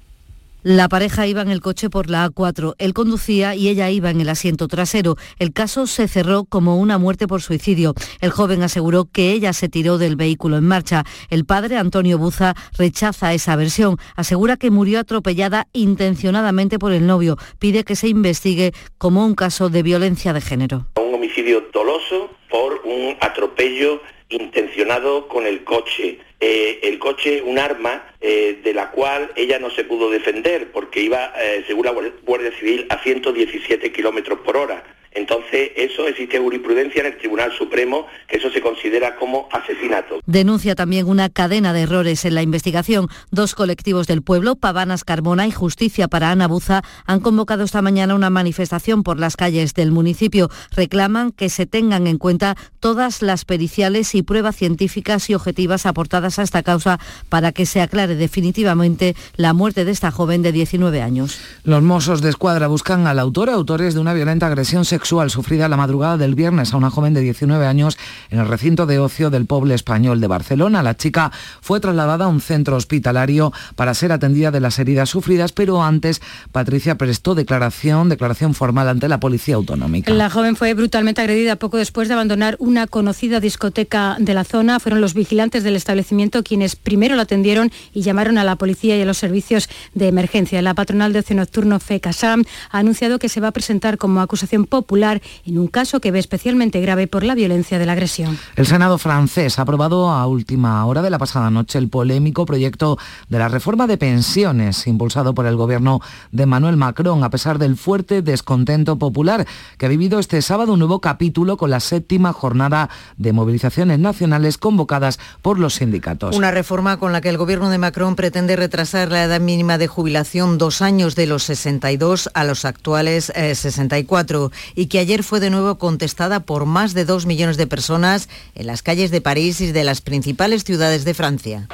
La 0.67 0.89
pareja 0.89 1.27
iba 1.27 1.43
en 1.43 1.49
el 1.49 1.61
coche 1.61 1.91
por 1.91 2.09
la 2.09 2.27
A4, 2.27 2.73
él 2.79 2.95
conducía 2.95 3.53
y 3.53 3.69
ella 3.69 3.91
iba 3.91 4.09
en 4.09 4.19
el 4.19 4.29
asiento 4.29 4.67
trasero. 4.67 5.15
El 5.37 5.53
caso 5.53 5.85
se 5.85 6.07
cerró 6.07 6.45
como 6.45 6.77
una 6.77 6.97
muerte 6.97 7.27
por 7.27 7.43
suicidio. 7.43 7.93
El 8.19 8.31
joven 8.31 8.63
aseguró 8.63 9.05
que 9.05 9.31
ella 9.31 9.53
se 9.53 9.69
tiró 9.69 9.99
del 9.99 10.15
vehículo 10.15 10.57
en 10.57 10.67
marcha. 10.67 11.03
El 11.29 11.45
padre, 11.45 11.77
Antonio 11.77 12.17
Buza, 12.17 12.55
rechaza 12.79 13.35
esa 13.35 13.55
versión. 13.55 13.97
Asegura 14.15 14.57
que 14.57 14.71
murió 14.71 14.97
atropellada 14.97 15.67
intencionadamente 15.71 16.79
por 16.79 16.93
el 16.93 17.05
novio. 17.05 17.37
Pide 17.59 17.83
que 17.83 17.95
se 17.95 18.07
investigue 18.07 18.71
como 18.97 19.23
un 19.23 19.35
caso 19.35 19.69
de 19.69 19.83
violencia 19.83 20.33
de 20.33 20.41
género. 20.41 20.87
Un 20.99 21.13
homicidio 21.13 21.63
doloso 21.71 22.31
por 22.49 22.81
un 22.85 23.15
atropello 23.21 24.01
intencionado 24.29 25.27
con 25.27 25.45
el 25.45 25.63
coche. 25.63 26.24
Eh, 26.39 26.79
el 26.83 26.99
coche, 26.99 27.41
un 27.41 27.57
arma 27.57 28.13
eh, 28.19 28.59
de 28.61 28.73
la 28.73 28.91
cual 28.91 29.31
ella 29.35 29.57
no 29.57 29.69
se 29.69 29.85
pudo 29.85 30.09
defender 30.09 30.71
porque 30.71 30.99
iba, 31.01 31.33
eh, 31.39 31.63
según 31.65 31.85
la 31.85 31.93
Guardia 32.23 32.51
Civil, 32.59 32.85
a 32.89 33.01
117 33.01 33.91
kilómetros 33.93 34.39
por 34.39 34.57
hora. 34.57 34.83
Entonces, 35.15 35.71
eso 35.77 36.07
existe 36.09 36.39
jurisprudencia 36.39 36.99
en 36.99 37.07
el 37.07 37.17
Tribunal 37.17 37.53
Supremo, 37.57 38.05
que 38.27 38.35
eso 38.35 38.51
se 38.51 38.61
considera 38.61 39.15
como 39.15 39.47
asesinato. 39.49 40.19
Denuncia 40.25 40.75
también 40.75 41.07
una 41.07 41.29
cadena 41.29 41.71
de 41.71 41.83
errores 41.83 42.25
en 42.25 42.35
la 42.35 42.41
investigación. 42.41 43.07
Dos 43.31 43.55
colectivos 43.55 44.07
del 44.07 44.21
pueblo, 44.21 44.57
Pavanas 44.57 45.05
Carmona 45.05 45.47
y 45.47 45.51
Justicia 45.51 46.09
para 46.09 46.31
Ana 46.31 46.49
Buza, 46.49 46.81
han 47.05 47.21
convocado 47.21 47.63
esta 47.63 47.81
mañana 47.81 48.13
una 48.13 48.29
manifestación 48.29 49.03
por 49.03 49.17
las 49.17 49.37
calles 49.37 49.73
del 49.73 49.93
municipio. 49.93 50.49
Reclaman 50.71 51.31
que 51.31 51.47
se 51.47 51.65
tengan 51.65 52.07
en 52.07 52.17
cuenta 52.17 52.57
todas 52.81 53.21
las 53.21 53.45
periciales 53.45 54.15
y 54.15 54.21
pruebas 54.21 54.57
científicas 54.57 55.29
y 55.29 55.33
objetivas 55.33 55.85
aportadas 55.85 56.39
a 56.39 56.43
esta 56.43 56.61
causa 56.61 56.99
para 57.29 57.53
que 57.53 57.65
se 57.65 57.79
aclare 57.79 58.15
definitivamente 58.15 59.15
la 59.37 59.53
muerte 59.53 59.85
de 59.85 59.91
esta 59.91 60.11
joven 60.11 60.41
de 60.41 60.51
19 60.51 61.01
años. 61.01 61.39
Los 61.63 61.81
mozos 61.81 62.21
de 62.21 62.29
escuadra 62.29 62.67
buscan 62.67 63.07
al 63.07 63.19
autor, 63.19 63.49
autores 63.49 63.93
de 63.93 64.01
una 64.01 64.13
violenta 64.13 64.47
agresión 64.47 64.83
sexual 64.83 65.04
sufrida 65.05 65.69
la 65.69 65.77
madrugada 65.77 66.17
del 66.17 66.33
viernes 66.33 66.73
a 66.73 66.77
una 66.77 66.89
joven 66.89 67.13
de 67.13 67.21
19 67.21 67.67
años 67.67 67.95
en 68.31 68.39
el 68.39 68.47
recinto 68.47 68.87
de 68.87 68.97
ocio 68.97 69.29
del 69.29 69.45
pueblo 69.45 69.73
español 69.75 70.19
de 70.19 70.25
Barcelona. 70.25 70.81
La 70.81 70.97
chica 70.97 71.31
fue 71.61 71.79
trasladada 71.79 72.25
a 72.25 72.27
un 72.27 72.41
centro 72.41 72.75
hospitalario 72.75 73.53
para 73.75 73.93
ser 73.93 74.11
atendida 74.11 74.49
de 74.49 74.59
las 74.59 74.79
heridas 74.79 75.09
sufridas, 75.09 75.51
pero 75.51 75.83
antes 75.83 76.21
Patricia 76.51 76.95
prestó 76.95 77.35
declaración, 77.35 78.09
declaración 78.09 78.55
formal 78.55 78.89
ante 78.89 79.07
la 79.07 79.19
policía 79.19 79.55
autonómica. 79.55 80.11
La 80.11 80.31
joven 80.31 80.55
fue 80.55 80.73
brutalmente 80.73 81.21
agredida 81.21 81.55
poco 81.57 81.77
después 81.77 82.07
de 82.07 82.15
abandonar 82.15 82.55
una 82.57 82.87
conocida 82.87 83.39
discoteca 83.39 84.17
de 84.19 84.33
la 84.33 84.43
zona. 84.43 84.79
Fueron 84.79 85.01
los 85.01 85.13
vigilantes 85.13 85.63
del 85.63 85.75
establecimiento 85.75 86.43
quienes 86.43 86.75
primero 86.75 87.15
la 87.15 87.23
atendieron 87.23 87.71
y 87.93 88.01
llamaron 88.01 88.39
a 88.39 88.43
la 88.43 88.55
policía 88.55 88.97
y 88.97 89.01
a 89.01 89.05
los 89.05 89.17
servicios 89.17 89.69
de 89.93 90.07
emergencia. 90.07 90.63
La 90.63 90.73
patronal 90.73 91.13
de 91.13 91.19
ocio 91.19 91.35
nocturno 91.35 91.79
FECASAM 91.79 92.43
ha 92.71 92.79
anunciado 92.79 93.19
que 93.19 93.29
se 93.29 93.39
va 93.39 93.49
a 93.49 93.51
presentar 93.51 93.99
como 93.99 94.19
acusación 94.19 94.65
popular 94.65 94.94
en 95.03 95.57
un 95.57 95.67
caso 95.67 95.99
que 95.99 96.11
ve 96.11 96.19
especialmente 96.19 96.79
grave 96.81 97.07
por 97.07 97.23
la 97.23 97.35
violencia 97.35 97.79
de 97.79 97.85
la 97.85 97.93
agresión. 97.93 98.37
El 98.55 98.65
Senado 98.65 98.97
francés 98.97 99.59
ha 99.59 99.63
aprobado 99.63 100.09
a 100.09 100.25
última 100.27 100.85
hora 100.85 101.01
de 101.01 101.09
la 101.09 101.17
pasada 101.17 101.49
noche 101.49 101.77
el 101.77 101.89
polémico 101.89 102.45
proyecto 102.45 102.97
de 103.29 103.39
la 103.39 103.49
reforma 103.49 103.87
de 103.87 103.97
pensiones 103.97 104.87
impulsado 104.87 105.33
por 105.33 105.45
el 105.45 105.55
gobierno 105.55 106.01
de 106.31 106.45
Manuel 106.45 106.77
Macron 106.77 107.23
a 107.23 107.29
pesar 107.29 107.59
del 107.59 107.77
fuerte 107.77 108.21
descontento 108.21 108.97
popular 108.97 109.45
que 109.77 109.85
ha 109.85 109.89
vivido 109.89 110.19
este 110.19 110.41
sábado 110.41 110.73
un 110.73 110.79
nuevo 110.79 111.01
capítulo 111.01 111.57
con 111.57 111.69
la 111.69 111.79
séptima 111.79 112.33
jornada 112.33 112.89
de 113.17 113.33
movilizaciones 113.33 113.99
nacionales 113.99 114.57
convocadas 114.57 115.19
por 115.41 115.59
los 115.59 115.75
sindicatos. 115.75 116.35
Una 116.35 116.51
reforma 116.51 116.97
con 116.97 117.11
la 117.11 117.21
que 117.21 117.29
el 117.29 117.37
gobierno 117.37 117.69
de 117.69 117.77
Macron 117.77 118.15
pretende 118.15 118.55
retrasar 118.55 119.11
la 119.11 119.23
edad 119.23 119.41
mínima 119.41 119.77
de 119.77 119.87
jubilación 119.87 120.57
dos 120.57 120.81
años 120.81 121.15
de 121.15 121.27
los 121.27 121.43
62 121.43 122.29
a 122.33 122.43
los 122.43 122.65
actuales 122.65 123.31
64 123.35 124.51
y 124.75 124.84
y 124.85 124.87
que 124.87 124.99
ayer 124.99 125.23
fue 125.23 125.39
de 125.39 125.49
nuevo 125.49 125.79
contestada 125.79 126.41
por 126.41 126.67
más 126.67 126.93
de 126.93 127.05
dos 127.05 127.25
millones 127.25 127.57
de 127.57 127.65
personas 127.65 128.29
en 128.53 128.67
las 128.67 128.83
calles 128.83 129.09
de 129.09 129.19
París 129.19 129.59
y 129.59 129.71
de 129.71 129.83
las 129.83 130.01
principales 130.01 130.63
ciudades 130.63 131.05
de 131.05 131.15
Francia. 131.15 131.67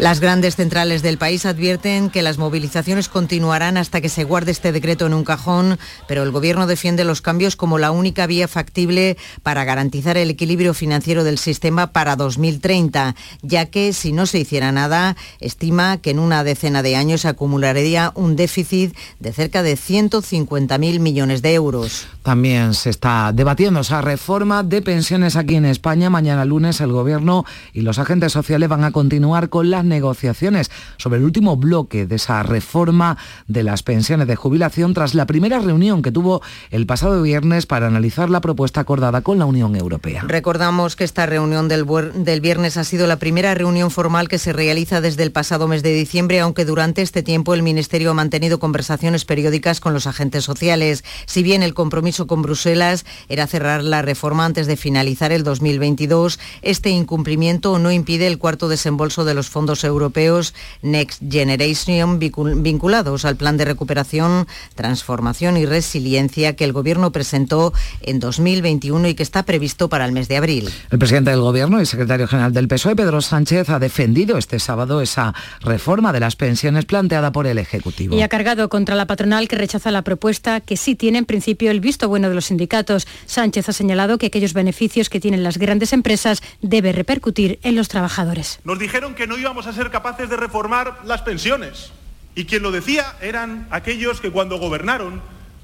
Las 0.00 0.20
grandes 0.20 0.56
centrales 0.56 1.02
del 1.02 1.18
país 1.18 1.44
advierten 1.44 2.08
que 2.08 2.22
las 2.22 2.38
movilizaciones 2.38 3.10
continuarán 3.10 3.76
hasta 3.76 4.00
que 4.00 4.08
se 4.08 4.24
guarde 4.24 4.50
este 4.50 4.72
decreto 4.72 5.04
en 5.04 5.12
un 5.12 5.24
cajón, 5.24 5.78
pero 6.08 6.22
el 6.22 6.30
Gobierno 6.30 6.66
defiende 6.66 7.04
los 7.04 7.20
cambios 7.20 7.54
como 7.54 7.76
la 7.76 7.90
única 7.90 8.26
vía 8.26 8.48
factible 8.48 9.18
para 9.42 9.64
garantizar 9.64 10.16
el 10.16 10.30
equilibrio 10.30 10.72
financiero 10.72 11.22
del 11.22 11.36
sistema 11.36 11.88
para 11.88 12.16
2030, 12.16 13.14
ya 13.42 13.66
que 13.66 13.92
si 13.92 14.12
no 14.12 14.24
se 14.24 14.38
hiciera 14.38 14.72
nada, 14.72 15.18
estima 15.38 15.98
que 15.98 16.12
en 16.12 16.18
una 16.18 16.44
decena 16.44 16.82
de 16.82 16.96
años 16.96 17.26
acumularía 17.26 18.10
un 18.14 18.36
déficit 18.36 18.96
de 19.18 19.34
cerca 19.34 19.62
de 19.62 19.76
150.000 19.76 20.98
millones 20.98 21.42
de 21.42 21.52
euros. 21.52 22.06
También 22.22 22.72
se 22.72 22.88
está 22.88 23.32
debatiendo 23.34 23.80
esa 23.80 24.00
reforma 24.00 24.62
de 24.62 24.80
pensiones 24.80 25.36
aquí 25.36 25.56
en 25.56 25.66
España. 25.66 26.08
Mañana 26.08 26.46
lunes 26.46 26.80
el 26.80 26.90
Gobierno 26.90 27.44
y 27.74 27.82
los 27.82 27.98
agentes 27.98 28.32
sociales 28.32 28.70
van 28.70 28.84
a 28.84 28.92
continuar 28.92 29.50
con 29.50 29.68
las 29.68 29.89
negociaciones 29.90 30.70
sobre 30.96 31.18
el 31.18 31.24
último 31.24 31.58
bloque 31.58 32.06
de 32.06 32.16
esa 32.16 32.42
reforma 32.42 33.18
de 33.46 33.62
las 33.62 33.82
pensiones 33.82 34.26
de 34.26 34.36
jubilación 34.36 34.94
tras 34.94 35.14
la 35.14 35.26
primera 35.26 35.58
reunión 35.58 36.00
que 36.00 36.12
tuvo 36.12 36.40
el 36.70 36.86
pasado 36.86 37.20
viernes 37.20 37.66
para 37.66 37.88
analizar 37.88 38.30
la 38.30 38.40
propuesta 38.40 38.80
acordada 38.80 39.20
con 39.20 39.38
la 39.38 39.44
Unión 39.44 39.76
Europea. 39.76 40.24
Recordamos 40.26 40.96
que 40.96 41.04
esta 41.04 41.26
reunión 41.26 41.68
del, 41.68 41.84
del 42.14 42.40
viernes 42.40 42.78
ha 42.78 42.84
sido 42.84 43.06
la 43.06 43.16
primera 43.16 43.54
reunión 43.54 43.90
formal 43.90 44.28
que 44.28 44.38
se 44.38 44.52
realiza 44.52 45.00
desde 45.00 45.22
el 45.24 45.32
pasado 45.32 45.68
mes 45.68 45.82
de 45.82 45.92
diciembre, 45.92 46.40
aunque 46.40 46.64
durante 46.64 47.02
este 47.02 47.22
tiempo 47.22 47.52
el 47.52 47.62
Ministerio 47.62 48.12
ha 48.12 48.14
mantenido 48.14 48.58
conversaciones 48.58 49.24
periódicas 49.24 49.80
con 49.80 49.92
los 49.92 50.06
agentes 50.06 50.44
sociales. 50.44 51.04
Si 51.26 51.42
bien 51.42 51.62
el 51.62 51.74
compromiso 51.74 52.26
con 52.26 52.42
Bruselas 52.42 53.04
era 53.28 53.46
cerrar 53.46 53.82
la 53.82 54.02
reforma 54.02 54.44
antes 54.44 54.66
de 54.66 54.76
finalizar 54.76 55.32
el 55.32 55.42
2022, 55.42 56.38
este 56.62 56.90
incumplimiento 56.90 57.78
no 57.78 57.90
impide 57.90 58.26
el 58.26 58.38
cuarto 58.38 58.68
desembolso 58.68 59.24
de 59.24 59.34
los 59.34 59.50
fondos 59.50 59.79
fondos 59.80 59.84
europeos 59.84 60.54
Next 60.82 61.22
Generation 61.28 62.18
vinculados 62.18 63.24
al 63.24 63.36
plan 63.36 63.56
de 63.56 63.64
recuperación, 63.64 64.46
transformación 64.74 65.56
y 65.56 65.66
resiliencia 65.66 66.56
que 66.56 66.64
el 66.64 66.72
Gobierno 66.72 67.12
presentó 67.12 67.72
en 68.02 68.20
2021 68.20 69.08
y 69.08 69.14
que 69.14 69.22
está 69.22 69.42
previsto 69.44 69.88
para 69.88 70.04
el 70.06 70.12
mes 70.12 70.28
de 70.28 70.36
abril. 70.36 70.70
El 70.90 70.98
presidente 70.98 71.30
del 71.30 71.40
Gobierno 71.40 71.80
y 71.80 71.86
secretario 71.86 72.26
general 72.26 72.52
del 72.52 72.68
PSOE, 72.68 72.96
Pedro 72.96 73.20
Sánchez, 73.20 73.68
ha 73.70 73.78
defendido 73.78 74.38
este 74.38 74.58
sábado 74.58 75.00
esa 75.00 75.34
reforma 75.60 76.12
de 76.12 76.20
las 76.20 76.36
pensiones 76.36 76.84
planteada 76.84 77.32
por 77.32 77.46
el 77.46 77.58
Ejecutivo. 77.58 78.16
Y 78.16 78.22
ha 78.22 78.28
cargado 78.28 78.68
contra 78.68 78.94
la 78.94 79.06
patronal 79.06 79.48
que 79.48 79.56
rechaza 79.56 79.90
la 79.90 80.02
propuesta 80.02 80.60
que 80.60 80.76
sí 80.76 80.94
tiene 80.94 81.18
en 81.18 81.24
principio 81.24 81.70
el 81.70 81.80
visto 81.80 82.08
bueno 82.08 82.28
de 82.28 82.34
los 82.34 82.46
sindicatos. 82.46 83.06
Sánchez 83.26 83.68
ha 83.68 83.72
señalado 83.72 84.18
que 84.18 84.26
aquellos 84.26 84.52
beneficios 84.52 85.08
que 85.08 85.20
tienen 85.20 85.42
las 85.42 85.58
grandes 85.58 85.92
empresas 85.92 86.42
debe 86.62 86.92
repercutir 86.92 87.58
en 87.62 87.76
los 87.76 87.88
trabajadores. 87.88 88.60
Nos 88.64 88.78
dijeron 88.78 89.14
que 89.14 89.26
no 89.26 89.38
íbamos 89.38 89.66
a 89.66 89.69
ser 89.72 89.90
capaces 89.90 90.28
de 90.28 90.36
reformar 90.36 91.00
las 91.04 91.22
pensiones. 91.22 91.92
Y 92.34 92.44
quien 92.44 92.62
lo 92.62 92.70
decía 92.70 93.16
eran 93.20 93.66
aquellos 93.70 94.20
que 94.20 94.30
cuando 94.30 94.58
gobernaron 94.58 95.20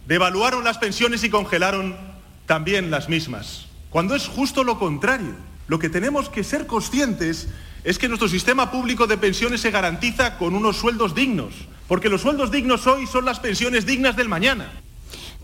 devaluaron 0.06 0.64
las 0.64 0.78
pensiones 0.78 1.24
y 1.24 1.30
congelaron 1.30 1.96
también 2.46 2.90
las 2.90 3.08
mismas. 3.08 3.66
Cuando 3.90 4.14
es 4.14 4.26
justo 4.26 4.64
lo 4.64 4.78
contrario. 4.78 5.34
Lo 5.68 5.78
que 5.78 5.88
tenemos 5.88 6.28
que 6.28 6.44
ser 6.44 6.66
conscientes 6.66 7.48
es 7.82 7.98
que 7.98 8.08
nuestro 8.08 8.28
sistema 8.28 8.70
público 8.70 9.06
de 9.06 9.18
pensiones 9.18 9.60
se 9.60 9.70
garantiza 9.70 10.38
con 10.38 10.54
unos 10.54 10.76
sueldos 10.76 11.14
dignos, 11.14 11.54
porque 11.88 12.08
los 12.08 12.20
sueldos 12.20 12.50
dignos 12.50 12.86
hoy 12.86 13.06
son 13.06 13.24
las 13.24 13.40
pensiones 13.40 13.84
dignas 13.84 14.16
del 14.16 14.28
mañana. 14.28 14.70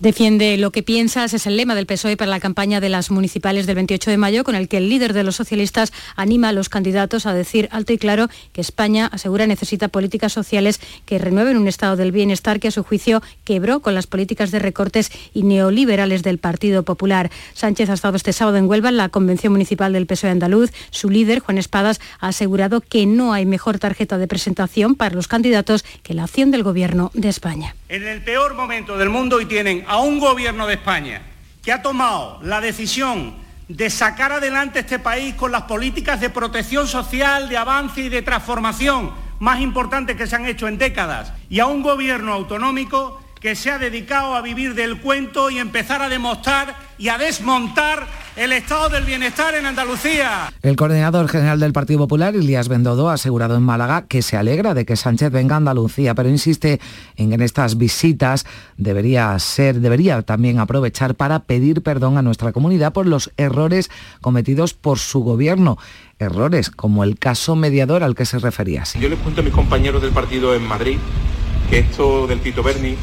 Defiende 0.03 0.57
lo 0.57 0.73
que 0.73 0.83
piensas, 0.83 1.33
es 1.33 1.47
el 1.47 1.57
lema 1.57 1.77
del 1.77 1.87
PSOE 1.87 2.17
para 2.17 2.29
la 2.29 2.41
campaña 2.41 2.81
de 2.81 2.89
las 2.89 3.13
municipales 3.13 3.69
del 3.69 3.77
28 3.77 4.11
de 4.11 4.17
mayo, 4.17 4.43
con 4.43 4.57
el 4.57 4.67
que 4.67 4.79
el 4.79 4.89
líder 4.89 5.13
de 5.13 5.23
los 5.23 5.37
socialistas 5.37 5.93
anima 6.17 6.49
a 6.49 6.53
los 6.53 6.69
candidatos 6.69 7.25
a 7.25 7.35
decir 7.35 7.69
alto 7.71 7.93
y 7.93 7.99
claro 7.99 8.27
que 8.53 8.61
España, 8.61 9.07
asegura, 9.13 9.47
necesita 9.47 9.87
políticas 9.87 10.33
sociales 10.33 10.81
que 11.07 11.21
renueven 11.21 11.57
un 11.57 11.69
estado 11.69 11.95
del 11.95 12.11
bienestar 12.11 12.59
que 12.59 12.67
a 12.67 12.73
su 12.73 12.83
juicio 12.83 13.23
quebró 13.45 13.79
con 13.79 13.95
las 13.95 14.09
políticas 14.09 14.51
de 14.51 14.59
recortes 14.59 15.13
y 15.35 15.45
neoliberales 15.45 16.25
del 16.25 16.39
Partido 16.39 16.83
Popular. 16.83 17.31
Sánchez 17.55 17.89
ha 17.89 17.95
estado 17.95 18.17
este 18.17 18.33
sábado 18.33 18.57
en 18.57 18.69
Huelva 18.69 18.89
en 18.89 18.97
la 18.97 19.09
convención 19.09 19.53
municipal 19.53 19.93
del 19.93 20.09
PSOE 20.09 20.31
andaluz. 20.31 20.73
Su 20.91 21.11
líder, 21.11 21.39
Juan 21.39 21.59
Espadas, 21.59 22.01
ha 22.19 22.27
asegurado 22.27 22.81
que 22.81 23.07
no 23.07 23.33
hay 23.33 23.47
mejor 23.47 23.79
tarjeta 23.79 24.19
de 24.19 24.27
presentación 24.27 24.97
para 24.97 25.15
los 25.15 25.29
candidatos 25.29 25.85
que 26.03 26.15
la 26.15 26.25
acción 26.25 26.51
del 26.51 26.65
Gobierno 26.65 27.13
de 27.15 27.29
España. 27.29 27.77
En 27.93 28.09
el 28.09 28.23
peor 28.23 28.55
momento 28.55 28.97
del 28.97 29.11
mundo 29.11 29.39
y 29.39 29.45
tienen 29.45 29.85
a 29.87 29.99
un 29.99 30.19
gobierno 30.19 30.67
de 30.67 30.77
España 30.77 31.21
que 31.63 31.73
ha 31.73 31.83
tomado 31.83 32.41
la 32.43 32.59
decisión 32.63 33.35
de 33.69 33.91
sacar 33.91 34.33
adelante 34.33 34.79
este 34.79 34.99
país 34.99 35.35
con 35.35 35.53
las 35.53 35.65
políticas 35.65 36.19
de 36.19 36.31
protección 36.31 36.89
social, 36.89 37.51
de 37.51 37.59
avance 37.59 38.01
y 38.01 38.09
de 38.09 38.23
transformación 38.23 39.13
más 39.41 39.61
importantes 39.61 40.17
que 40.17 40.27
se 40.27 40.37
han 40.37 40.47
hecho 40.47 40.69
en 40.69 40.79
décadas, 40.79 41.35
y 41.51 41.61
a 41.61 41.67
un 41.67 41.83
gobierno 41.83 42.33
autonómico 42.33 43.23
que 43.39 43.55
se 43.55 43.71
ha 43.71 43.77
dedicado 43.77 44.37
a 44.37 44.41
vivir 44.41 44.75
del 44.75 44.99
cuento 44.99 45.51
y 45.51 45.59
empezar 45.59 46.01
a 46.01 46.09
demostrar 46.09 46.75
y 46.97 47.11
a 47.11 47.19
desmontar 47.19 48.07
el 48.37 48.53
estado 48.53 48.89
del 48.89 49.05
bienestar 49.05 49.55
en 49.55 49.67
Andalucía. 49.67 50.53
El 50.63 50.77
coordinador 50.77 51.29
general 51.29 51.61
del 51.61 51.73
Partido 51.73 52.01
Popular, 52.01 52.35
Ilías 52.35 52.69
Bendodo, 52.69 53.11
ha 53.11 53.15
asegurado 53.15 53.57
en 53.57 53.63
Málaga 53.63 54.07
que 54.07 54.23
se 54.23 54.37
alegra 54.37 54.75
de 54.75 54.87
que 54.87 54.97
Sánchez 54.97 55.31
venga 55.31 55.55
a 55.55 55.59
Andalucía, 55.59 56.15
pero 56.15 56.29
insiste 56.29 56.81
en 57.17 57.29
que 57.29 57.35
en 57.35 57.43
estas 57.43 57.77
visitas 57.77 58.47
debería 58.77 59.39
ser, 59.39 59.81
debería 59.81 60.23
también 60.23 60.59
aprovechar 60.59 61.15
para 61.15 61.41
pedir 61.41 61.83
perdón 61.83 62.17
a 62.17 62.23
nuestra 62.23 62.53
comunidad 62.53 62.93
por 62.93 63.07
los 63.07 63.31
errores 63.37 63.91
cometidos 64.21 64.75
por 64.75 64.99
su 64.99 65.21
gobierno 65.21 65.79
errores, 66.19 66.71
como 66.71 67.05
el 67.05 67.19
caso 67.19 67.57
mediador 67.57 68.03
al 68.03 68.15
que 68.15 68.25
se 68.25 68.39
refería. 68.39 68.85
Yo 68.99 69.09
les 69.09 69.19
cuento 69.19 69.41
a 69.41 69.45
mis 69.45 69.53
compañeros 69.53 70.01
del 70.03 70.13
partido 70.13 70.55
en 70.55 70.63
Madrid 70.63 70.99
que 71.69 71.81
esto 71.81 72.27
del 72.27 72.41
Tito 72.41 72.63
Berni 72.63 72.97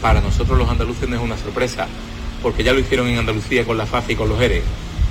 para 0.00 0.20
nosotros 0.20 0.58
los 0.58 0.68
andaluces 0.68 1.08
no 1.08 1.16
es 1.16 1.22
una 1.22 1.36
sorpresa, 1.36 1.86
porque 2.42 2.64
ya 2.64 2.72
lo 2.72 2.80
hicieron 2.80 3.08
en 3.08 3.18
Andalucía 3.18 3.64
con 3.64 3.76
la 3.76 3.86
FAFE 3.86 4.12
y 4.12 4.16
con 4.16 4.28
los 4.28 4.40
ERE. 4.40 4.62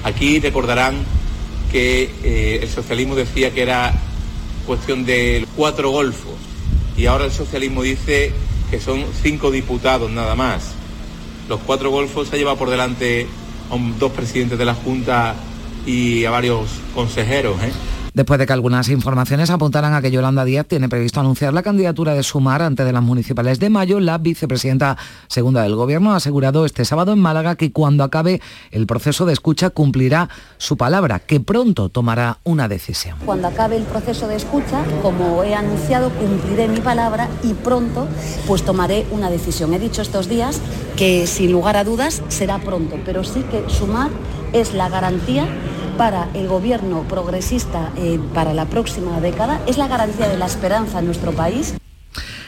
Aquí 0.04 0.40
recordarán 0.40 0.96
que 1.72 2.10
eh, 2.24 2.60
el 2.62 2.70
socialismo 2.70 3.16
decía 3.16 3.52
que 3.52 3.62
era 3.62 3.94
cuestión 4.66 5.06
de 5.06 5.46
cuatro 5.56 5.90
golfos 5.90 6.34
y 6.98 7.06
ahora 7.06 7.26
el 7.26 7.32
socialismo 7.32 7.84
dice 7.84 8.32
que 8.72 8.80
son 8.80 9.06
cinco 9.22 9.52
diputados 9.52 10.10
nada 10.12 10.36
más. 10.36 10.72
Los 11.50 11.60
cuatro 11.62 11.90
golfos 11.92 12.28
se 12.30 12.38
lleva 12.38 12.56
por 12.56 12.70
delante 12.70 13.28
a 13.70 13.78
dos 14.00 14.12
presidentes 14.12 14.58
de 14.58 14.66
la 14.66 14.74
Junta 14.74 15.36
y 15.86 16.26
a 16.26 16.32
varios 16.32 16.70
consejeros. 16.94 17.62
¿eh? 17.62 17.72
Después 18.16 18.40
de 18.40 18.48
que 18.48 18.54
algunas 18.54 18.90
informaciones 18.90 19.50
apuntaran 19.50 19.94
a 19.94 20.02
que 20.02 20.10
Yolanda 20.10 20.46
Díaz 20.46 20.66
tiene 20.68 20.90
previsto 20.90 21.20
anunciar 21.20 21.54
la 21.54 21.62
candidatura 21.62 22.14
de 22.14 22.24
Sumar 22.24 22.62
antes 22.62 22.86
de 22.86 22.94
las 22.94 23.04
municipales 23.04 23.60
de 23.60 23.70
mayo. 23.70 24.00
La 24.00 24.18
vicepresidenta 24.18 24.98
segunda 25.28 25.62
del 25.62 25.76
Gobierno 25.76 26.14
ha 26.14 26.16
asegurado 26.16 26.66
este 26.66 26.86
sábado 26.86 27.12
en 27.12 27.20
Málaga 27.20 27.56
que 27.56 27.72
cuando 27.72 28.04
acabe 28.04 28.42
el 28.72 28.88
proceso 28.88 29.26
de 29.26 29.34
escucha 29.34 29.70
cumplirá 29.70 30.30
su 30.58 30.78
palabra, 30.78 31.20
que 31.20 31.42
pronto 31.42 31.90
tomará 31.90 32.40
una 32.46 32.70
decisión. 32.70 33.18
Cuando 33.26 33.50
acabe 33.50 33.76
el 33.76 33.84
proceso 33.84 34.30
de 34.30 34.38
escucha, 34.38 34.84
como 35.02 35.44
he 35.44 35.54
anunciado, 35.54 36.10
cumpliré 36.12 36.70
mi 36.70 36.80
palabra 36.80 37.28
y 37.44 37.54
pronto 37.54 38.08
pues 38.48 38.64
tomaré 38.64 39.06
una 39.12 39.30
decisión. 39.30 39.74
He 39.74 39.80
dicho 39.80 40.02
estos 40.02 40.30
días 40.30 40.62
que 40.96 41.28
sin 41.28 41.52
lugar 41.52 41.76
a 41.76 41.84
dudas 41.84 42.24
será 42.30 42.60
pronto, 42.60 42.98
pero 43.04 43.26
sí 43.26 43.44
que 43.52 43.70
Sumar 43.70 44.10
es 44.54 44.74
la 44.74 44.88
garantía 44.88 45.50
para 45.98 46.28
el 46.34 46.48
gobierno 46.48 47.04
progresista 47.04 47.92
eh, 47.98 48.20
para 48.34 48.54
la 48.54 48.66
próxima 48.66 49.20
década, 49.22 49.62
es 49.68 49.78
la 49.78 49.88
garantía 49.88 50.28
de 50.28 50.38
la 50.38 50.46
esperanza 50.46 51.00
en 51.00 51.06
nuestro 51.06 51.32
país. 51.32 51.76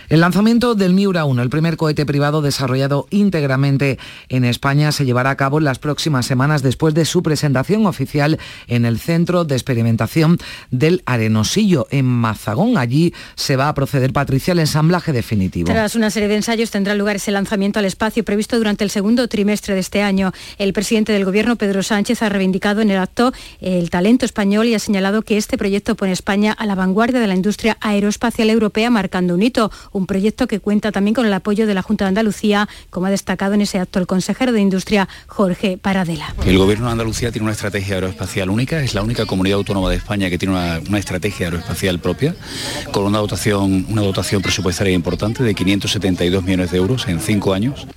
El 0.09 0.21
lanzamiento 0.21 0.73
del 0.73 0.93
Miura 0.93 1.25
1, 1.25 1.41
el 1.41 1.49
primer 1.49 1.75
cohete 1.75 2.05
privado 2.05 2.41
desarrollado 2.41 3.07
íntegramente 3.09 3.99
en 4.29 4.45
España, 4.45 4.93
se 4.93 5.03
llevará 5.03 5.31
a 5.31 5.35
cabo 5.35 5.57
en 5.57 5.65
las 5.65 5.79
próximas 5.79 6.25
semanas 6.25 6.63
después 6.63 6.93
de 6.93 7.03
su 7.03 7.21
presentación 7.21 7.85
oficial 7.85 8.39
en 8.67 8.85
el 8.85 8.99
Centro 8.99 9.43
de 9.43 9.55
Experimentación 9.55 10.37
del 10.71 11.03
Arenosillo, 11.05 11.87
en 11.91 12.05
Mazagón. 12.05 12.77
Allí 12.77 13.13
se 13.35 13.57
va 13.57 13.67
a 13.67 13.73
proceder, 13.73 14.13
Patricia, 14.13 14.53
al 14.53 14.59
ensamblaje 14.59 15.11
definitivo. 15.11 15.67
Tras 15.67 15.95
una 15.95 16.09
serie 16.09 16.29
de 16.29 16.37
ensayos 16.37 16.71
tendrá 16.71 16.95
lugar 16.95 17.17
ese 17.17 17.31
lanzamiento 17.31 17.79
al 17.79 17.85
espacio 17.85 18.23
previsto 18.23 18.57
durante 18.57 18.85
el 18.85 18.89
segundo 18.89 19.27
trimestre 19.27 19.73
de 19.73 19.81
este 19.81 20.03
año. 20.03 20.31
El 20.57 20.71
presidente 20.71 21.11
del 21.11 21.25
Gobierno, 21.25 21.57
Pedro 21.57 21.83
Sánchez, 21.83 22.21
ha 22.21 22.29
reivindicado 22.29 22.79
en 22.79 22.91
el 22.91 22.99
acto 22.99 23.33
el 23.59 23.89
talento 23.89 24.23
español 24.23 24.67
y 24.67 24.73
ha 24.73 24.79
señalado 24.79 25.23
que 25.23 25.35
este 25.35 25.57
proyecto 25.57 25.95
pone 25.95 26.13
España 26.13 26.53
a 26.53 26.65
la 26.65 26.75
vanguardia 26.75 27.19
de 27.19 27.27
la 27.27 27.35
industria 27.35 27.77
aeroespacial 27.81 28.49
europea, 28.49 28.89
marcando 28.89 29.33
un 29.33 29.43
hito 29.43 29.69
un 29.97 30.05
proyecto 30.05 30.47
que 30.47 30.59
cuenta 30.59 30.91
también 30.91 31.13
con 31.13 31.25
el 31.25 31.33
apoyo 31.33 31.67
de 31.67 31.73
la 31.73 31.81
Junta 31.81 32.05
de 32.05 32.09
Andalucía, 32.09 32.69
como 32.89 33.07
ha 33.07 33.09
destacado 33.09 33.53
en 33.53 33.61
ese 33.61 33.79
acto 33.79 33.99
el 33.99 34.07
consejero 34.07 34.51
de 34.51 34.61
Industria, 34.61 35.07
Jorge 35.27 35.77
Paradela. 35.77 36.33
El 36.45 36.57
Gobierno 36.57 36.85
de 36.85 36.93
Andalucía 36.93 37.31
tiene 37.31 37.43
una 37.43 37.53
estrategia 37.53 37.95
aeroespacial 37.95 38.49
única, 38.49 38.81
es 38.81 38.93
la 38.93 39.01
única 39.01 39.25
comunidad 39.25 39.57
autónoma 39.57 39.89
de 39.89 39.97
España 39.97 40.29
que 40.29 40.37
tiene 40.37 40.55
una, 40.55 40.97
estrategia 40.97 41.47
aeroespacial 41.47 41.99
propia, 41.99 42.35
con 42.91 43.03
una 43.03 43.19
dotación, 43.19 43.85
una 43.89 44.01
dotación 44.01 44.41
presupuestaria 44.41 44.93
importante 44.93 45.43
de 45.43 45.53
572 45.53 46.43
millones 46.43 46.71
de 46.71 46.77
euros 46.77 47.07
en 47.07 47.19
cinco 47.19 47.53
años. 47.53 47.87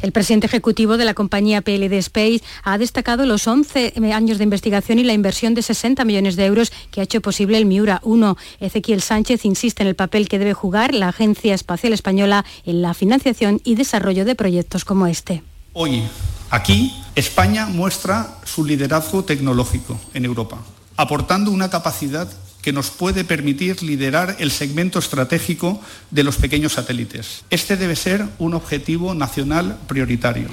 El 0.00 0.12
presidente 0.12 0.46
ejecutivo 0.46 0.96
de 0.96 1.04
la 1.04 1.14
compañía 1.14 1.60
PLD 1.60 1.94
Space 1.94 2.42
ha 2.62 2.78
destacado 2.78 3.26
los 3.26 3.48
11 3.48 3.94
años 4.12 4.38
de 4.38 4.44
investigación 4.44 5.00
y 5.00 5.04
la 5.04 5.12
inversión 5.12 5.54
de 5.54 5.62
60 5.62 6.04
millones 6.04 6.36
de 6.36 6.46
euros 6.46 6.72
que 6.92 7.00
ha 7.00 7.04
hecho 7.04 7.20
posible 7.20 7.58
el 7.58 7.66
Miura 7.66 8.00
1. 8.04 8.36
Ezequiel 8.60 9.02
Sánchez 9.02 9.44
insiste 9.44 9.82
en 9.82 9.88
el 9.88 9.96
papel 9.96 10.28
que 10.28 10.38
debe 10.38 10.54
jugar 10.54 10.94
la 10.94 11.08
Agencia 11.08 11.52
Espacial 11.52 11.92
Española 11.92 12.44
en 12.64 12.80
la 12.80 12.94
financiación 12.94 13.60
y 13.64 13.74
desarrollo 13.74 14.24
de 14.24 14.36
proyectos 14.36 14.84
como 14.84 15.08
este. 15.08 15.42
Hoy, 15.72 16.04
aquí, 16.50 16.94
España 17.16 17.66
muestra 17.66 18.38
su 18.44 18.64
liderazgo 18.64 19.24
tecnológico 19.24 19.98
en 20.14 20.24
Europa, 20.24 20.58
aportando 20.96 21.50
una 21.50 21.70
capacidad 21.70 22.28
que 22.62 22.72
nos 22.72 22.90
puede 22.90 23.24
permitir 23.24 23.82
liderar 23.82 24.36
el 24.38 24.50
segmento 24.50 24.98
estratégico 24.98 25.80
de 26.10 26.24
los 26.24 26.36
pequeños 26.36 26.74
satélites. 26.74 27.44
Este 27.50 27.76
debe 27.76 27.96
ser 27.96 28.26
un 28.38 28.54
objetivo 28.54 29.14
nacional 29.14 29.78
prioritario. 29.86 30.48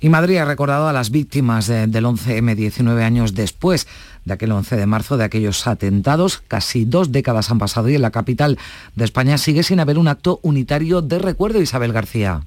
Y 0.00 0.08
Madrid 0.08 0.38
ha 0.38 0.44
recordado 0.44 0.88
a 0.88 0.92
las 0.92 1.10
víctimas 1.10 1.68
del 1.68 2.04
11M 2.04 2.54
19 2.56 3.04
años 3.04 3.34
después 3.34 3.86
de 4.24 4.34
aquel 4.34 4.52
11 4.52 4.76
de 4.76 4.86
marzo, 4.86 5.16
de 5.16 5.24
aquellos 5.24 5.66
atentados. 5.66 6.42
Casi 6.48 6.84
dos 6.84 7.12
décadas 7.12 7.50
han 7.50 7.58
pasado 7.58 7.88
y 7.88 7.94
en 7.94 8.02
la 8.02 8.10
capital 8.10 8.58
de 8.96 9.04
España 9.04 9.38
sigue 9.38 9.62
sin 9.62 9.80
haber 9.80 9.98
un 9.98 10.08
acto 10.08 10.40
unitario 10.42 11.02
de 11.02 11.18
recuerdo, 11.18 11.60
Isabel 11.60 11.92
García. 11.92 12.42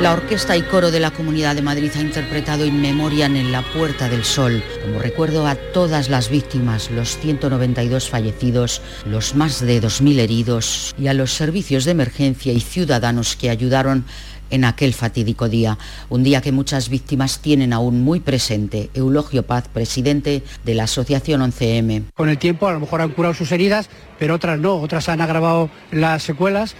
La 0.00 0.12
Orquesta 0.12 0.56
y 0.56 0.62
Coro 0.62 0.92
de 0.92 1.00
la 1.00 1.10
Comunidad 1.10 1.56
de 1.56 1.62
Madrid 1.62 1.90
ha 1.96 2.00
interpretado 2.00 2.64
In 2.64 2.80
Memoriam 2.80 3.34
en 3.34 3.50
La 3.50 3.62
Puerta 3.62 4.08
del 4.08 4.22
Sol, 4.22 4.62
como 4.80 5.00
recuerdo 5.00 5.48
a 5.48 5.56
todas 5.56 6.08
las 6.08 6.30
víctimas, 6.30 6.88
los 6.92 7.18
192 7.18 8.08
fallecidos, 8.08 8.80
los 9.04 9.34
más 9.34 9.60
de 9.60 9.82
2.000 9.82 10.20
heridos 10.20 10.94
y 11.00 11.08
a 11.08 11.14
los 11.14 11.32
servicios 11.32 11.84
de 11.84 11.90
emergencia 11.90 12.52
y 12.52 12.60
ciudadanos 12.60 13.34
que 13.34 13.50
ayudaron 13.50 14.04
en 14.50 14.64
aquel 14.64 14.94
fatídico 14.94 15.48
día, 15.48 15.78
un 16.08 16.22
día 16.22 16.40
que 16.40 16.52
muchas 16.52 16.88
víctimas 16.88 17.40
tienen 17.40 17.72
aún 17.72 18.02
muy 18.02 18.20
presente. 18.20 18.90
Eulogio 18.94 19.42
Paz, 19.42 19.68
presidente 19.68 20.42
de 20.64 20.74
la 20.74 20.84
Asociación 20.84 21.40
11M. 21.40 22.04
Con 22.14 22.28
el 22.28 22.38
tiempo 22.38 22.68
a 22.68 22.72
lo 22.72 22.80
mejor 22.80 23.00
han 23.00 23.10
curado 23.10 23.34
sus 23.34 23.52
heridas, 23.52 23.90
pero 24.18 24.34
otras 24.34 24.58
no, 24.58 24.76
otras 24.76 25.08
han 25.08 25.20
agravado 25.20 25.70
las 25.90 26.22
secuelas 26.22 26.76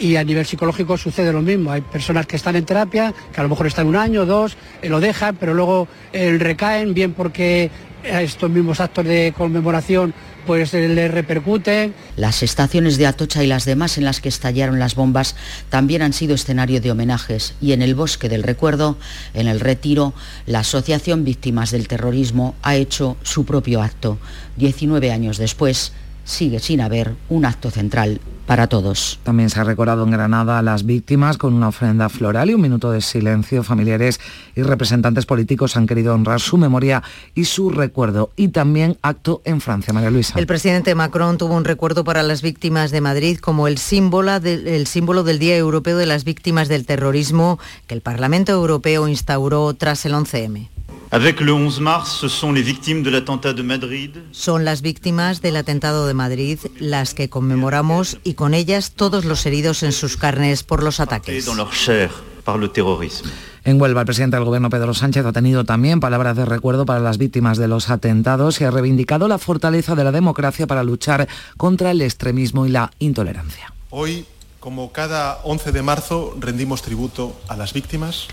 y 0.00 0.16
a 0.16 0.24
nivel 0.24 0.46
psicológico 0.46 0.96
sucede 0.96 1.32
lo 1.32 1.42
mismo. 1.42 1.70
Hay 1.70 1.82
personas 1.82 2.26
que 2.26 2.36
están 2.36 2.56
en 2.56 2.64
terapia, 2.64 3.14
que 3.32 3.40
a 3.40 3.42
lo 3.44 3.50
mejor 3.50 3.66
están 3.66 3.86
un 3.86 3.96
año, 3.96 4.26
dos, 4.26 4.56
eh, 4.82 4.88
lo 4.88 4.98
dejan, 4.98 5.36
pero 5.36 5.54
luego 5.54 5.86
eh, 6.12 6.36
recaen, 6.38 6.94
bien 6.94 7.12
porque 7.12 7.70
estos 8.02 8.50
mismos 8.50 8.80
actos 8.80 9.04
de 9.04 9.34
conmemoración 9.36 10.14
pues 10.46 10.72
eh, 10.72 10.88
le 10.88 11.08
repercuten. 11.08 11.94
Las 12.16 12.42
estaciones 12.42 12.96
de 12.96 13.06
Atocha 13.06 13.44
y 13.44 13.46
las 13.46 13.66
demás 13.66 13.98
en 13.98 14.04
las 14.04 14.20
que 14.20 14.30
estallaron 14.30 14.78
las 14.78 14.94
bombas 14.94 15.36
también 15.68 16.00
han 16.00 16.14
sido 16.14 16.34
escenario 16.34 16.80
de 16.80 16.90
homenajes 16.90 17.54
y 17.60 17.72
en 17.72 17.82
el 17.82 17.94
Bosque 17.94 18.30
del 18.30 18.42
Recuerdo, 18.42 18.96
en 19.34 19.48
el 19.48 19.60
Retiro, 19.60 20.14
la 20.46 20.60
Asociación 20.60 21.24
Víctimas 21.24 21.70
del 21.70 21.88
Terrorismo 21.88 22.54
ha 22.62 22.74
hecho 22.74 23.18
su 23.22 23.44
propio 23.44 23.82
acto. 23.82 24.18
19 24.56 25.12
años 25.12 25.36
después, 25.36 25.92
sigue 26.24 26.58
sin 26.60 26.80
haber 26.80 27.14
un 27.28 27.44
acto 27.44 27.70
central 27.70 28.20
para 28.50 28.66
todos. 28.66 29.20
También 29.22 29.48
se 29.48 29.60
ha 29.60 29.64
recordado 29.64 30.02
en 30.02 30.10
Granada 30.10 30.58
a 30.58 30.62
las 30.62 30.84
víctimas 30.84 31.38
con 31.38 31.54
una 31.54 31.68
ofrenda 31.68 32.08
floral 32.08 32.50
y 32.50 32.54
un 32.54 32.60
minuto 32.60 32.90
de 32.90 33.00
silencio. 33.00 33.62
Familiares 33.62 34.18
y 34.56 34.62
representantes 34.62 35.24
políticos 35.24 35.76
han 35.76 35.86
querido 35.86 36.12
honrar 36.16 36.40
su 36.40 36.58
memoria 36.58 37.00
y 37.36 37.44
su 37.44 37.70
recuerdo. 37.70 38.32
Y 38.34 38.48
también 38.48 38.98
acto 39.02 39.40
en 39.44 39.60
Francia, 39.60 39.92
María 39.92 40.10
Luisa. 40.10 40.36
El 40.36 40.48
presidente 40.48 40.96
Macron 40.96 41.38
tuvo 41.38 41.54
un 41.54 41.64
recuerdo 41.64 42.02
para 42.02 42.24
las 42.24 42.42
víctimas 42.42 42.90
de 42.90 43.00
Madrid 43.00 43.38
como 43.38 43.68
el 43.68 43.78
símbolo, 43.78 44.34
el 44.34 44.86
símbolo 44.88 45.22
del 45.22 45.38
Día 45.38 45.56
Europeo 45.56 45.96
de 45.96 46.06
las 46.06 46.24
Víctimas 46.24 46.66
del 46.66 46.86
Terrorismo 46.86 47.60
que 47.86 47.94
el 47.94 48.00
Parlamento 48.00 48.50
Europeo 48.50 49.06
instauró 49.06 49.74
tras 49.74 50.04
el 50.06 50.14
11M. 50.14 50.66
Avec 51.12 51.40
le 51.40 51.52
11 51.52 51.80
mars, 51.80 52.18
ce 52.20 52.28
sont 52.28 52.52
les 52.52 52.62
victimes 52.62 53.02
de 53.02 53.10
l'attentat 53.10 53.52
de 53.52 53.62
Madrid. 53.62 54.12
Son 54.30 54.58
las 54.58 54.80
víctimas 54.80 55.42
del 55.42 55.56
atentado 55.56 56.06
de 56.06 56.14
Madrid 56.14 56.60
las 56.78 57.14
que 57.14 57.28
conmemoramos 57.28 58.18
y 58.22 58.34
con 58.34 58.54
ellas 58.54 58.92
todos 58.92 59.24
los 59.24 59.44
heridos 59.44 59.82
en 59.82 59.90
sus 59.90 60.16
carnes 60.16 60.62
por 60.62 60.84
los 60.84 61.00
ataques. 61.00 61.46
Dans 61.46 61.56
leur 61.56 61.72
chair 61.72 62.10
par 62.44 62.60
le 62.60 62.68
terrorisme. 62.68 63.28
En 63.64 63.80
Huelva, 63.80 64.02
el 64.02 64.06
presidente 64.06 64.36
del 64.36 64.44
Gobierno, 64.44 64.70
Pedro 64.70 64.94
Sánchez, 64.94 65.26
ha 65.26 65.32
tenido 65.32 65.64
también 65.64 65.98
palabras 65.98 66.36
de 66.36 66.44
recuerdo 66.44 66.86
para 66.86 67.00
las 67.00 67.18
víctimas 67.18 67.58
de 67.58 67.66
los 67.66 67.90
atentados 67.90 68.60
y 68.60 68.64
ha 68.64 68.70
reivindicado 68.70 69.26
la 69.26 69.38
fortaleza 69.38 69.96
de 69.96 70.04
la 70.04 70.12
democracia 70.12 70.68
para 70.68 70.84
luchar 70.84 71.26
contra 71.56 71.90
el 71.90 72.02
extremismo 72.02 72.66
y 72.66 72.68
la 72.68 72.92
intolerancia. 73.00 73.74
Hoy, 73.90 74.26
como 74.60 74.92
cada 74.92 75.40
11 75.42 75.72
de 75.72 75.82
marzo, 75.82 76.36
rendimos 76.38 76.82
tributo 76.82 77.34
a 77.48 77.56
las 77.56 77.72
víctimas, 77.72 78.28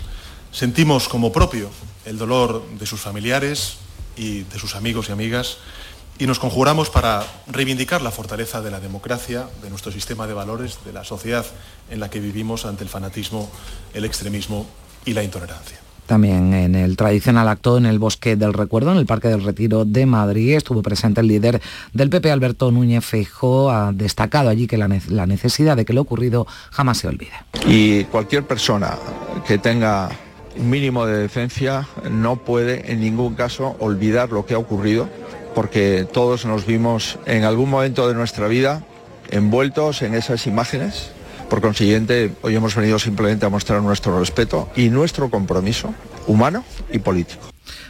sentimos 0.52 1.08
como 1.08 1.32
propio 1.32 1.70
el 2.08 2.18
dolor 2.18 2.64
de 2.78 2.86
sus 2.86 3.00
familiares 3.00 3.76
y 4.16 4.40
de 4.42 4.58
sus 4.58 4.74
amigos 4.74 5.08
y 5.08 5.12
amigas 5.12 5.58
y 6.18 6.26
nos 6.26 6.38
conjuramos 6.38 6.90
para 6.90 7.24
reivindicar 7.46 8.02
la 8.02 8.10
fortaleza 8.10 8.60
de 8.60 8.70
la 8.70 8.80
democracia, 8.80 9.46
de 9.62 9.70
nuestro 9.70 9.92
sistema 9.92 10.26
de 10.26 10.34
valores, 10.34 10.78
de 10.84 10.92
la 10.92 11.04
sociedad 11.04 11.46
en 11.90 12.00
la 12.00 12.10
que 12.10 12.18
vivimos 12.18 12.66
ante 12.66 12.82
el 12.82 12.90
fanatismo, 12.90 13.48
el 13.94 14.04
extremismo 14.04 14.66
y 15.04 15.12
la 15.12 15.22
intolerancia. 15.22 15.78
También 16.06 16.54
en 16.54 16.74
el 16.74 16.96
tradicional 16.96 17.46
acto 17.48 17.76
en 17.76 17.84
el 17.84 17.98
Bosque 17.98 18.34
del 18.34 18.54
Recuerdo, 18.54 18.92
en 18.92 18.96
el 18.98 19.04
Parque 19.04 19.28
del 19.28 19.44
Retiro 19.44 19.84
de 19.84 20.06
Madrid, 20.06 20.54
estuvo 20.54 20.82
presente 20.82 21.20
el 21.20 21.28
líder 21.28 21.60
del 21.92 22.08
PP, 22.08 22.30
Alberto 22.30 22.72
Núñez 22.72 23.04
Feijóo, 23.04 23.70
ha 23.70 23.92
destacado 23.92 24.48
allí 24.48 24.66
que 24.66 24.78
la, 24.78 24.88
la 25.08 25.26
necesidad 25.26 25.76
de 25.76 25.84
que 25.84 25.92
lo 25.92 26.00
ocurrido 26.00 26.46
jamás 26.70 26.98
se 26.98 27.08
olvide. 27.08 27.32
Y 27.66 28.04
cualquier 28.04 28.46
persona 28.46 28.96
que 29.46 29.58
tenga 29.58 30.08
mínimo 30.58 31.06
de 31.06 31.18
decencia 31.18 31.86
no 32.10 32.36
puede 32.36 32.92
en 32.92 33.00
ningún 33.00 33.34
caso 33.34 33.76
olvidar 33.78 34.30
lo 34.30 34.46
que 34.46 34.54
ha 34.54 34.58
ocurrido, 34.58 35.08
porque 35.54 36.06
todos 36.10 36.44
nos 36.44 36.66
vimos 36.66 37.18
en 37.26 37.44
algún 37.44 37.70
momento 37.70 38.08
de 38.08 38.14
nuestra 38.14 38.48
vida 38.48 38.82
envueltos 39.30 40.02
en 40.02 40.14
esas 40.14 40.46
imágenes. 40.46 41.10
Por 41.48 41.60
consiguiente, 41.60 42.32
hoy 42.42 42.54
hemos 42.54 42.74
venido 42.74 42.98
simplemente 42.98 43.46
a 43.46 43.48
mostrar 43.48 43.82
nuestro 43.82 44.18
respeto 44.18 44.68
y 44.76 44.90
nuestro 44.90 45.30
compromiso 45.30 45.94
humano 46.26 46.64
y 46.92 46.98
político. 46.98 47.48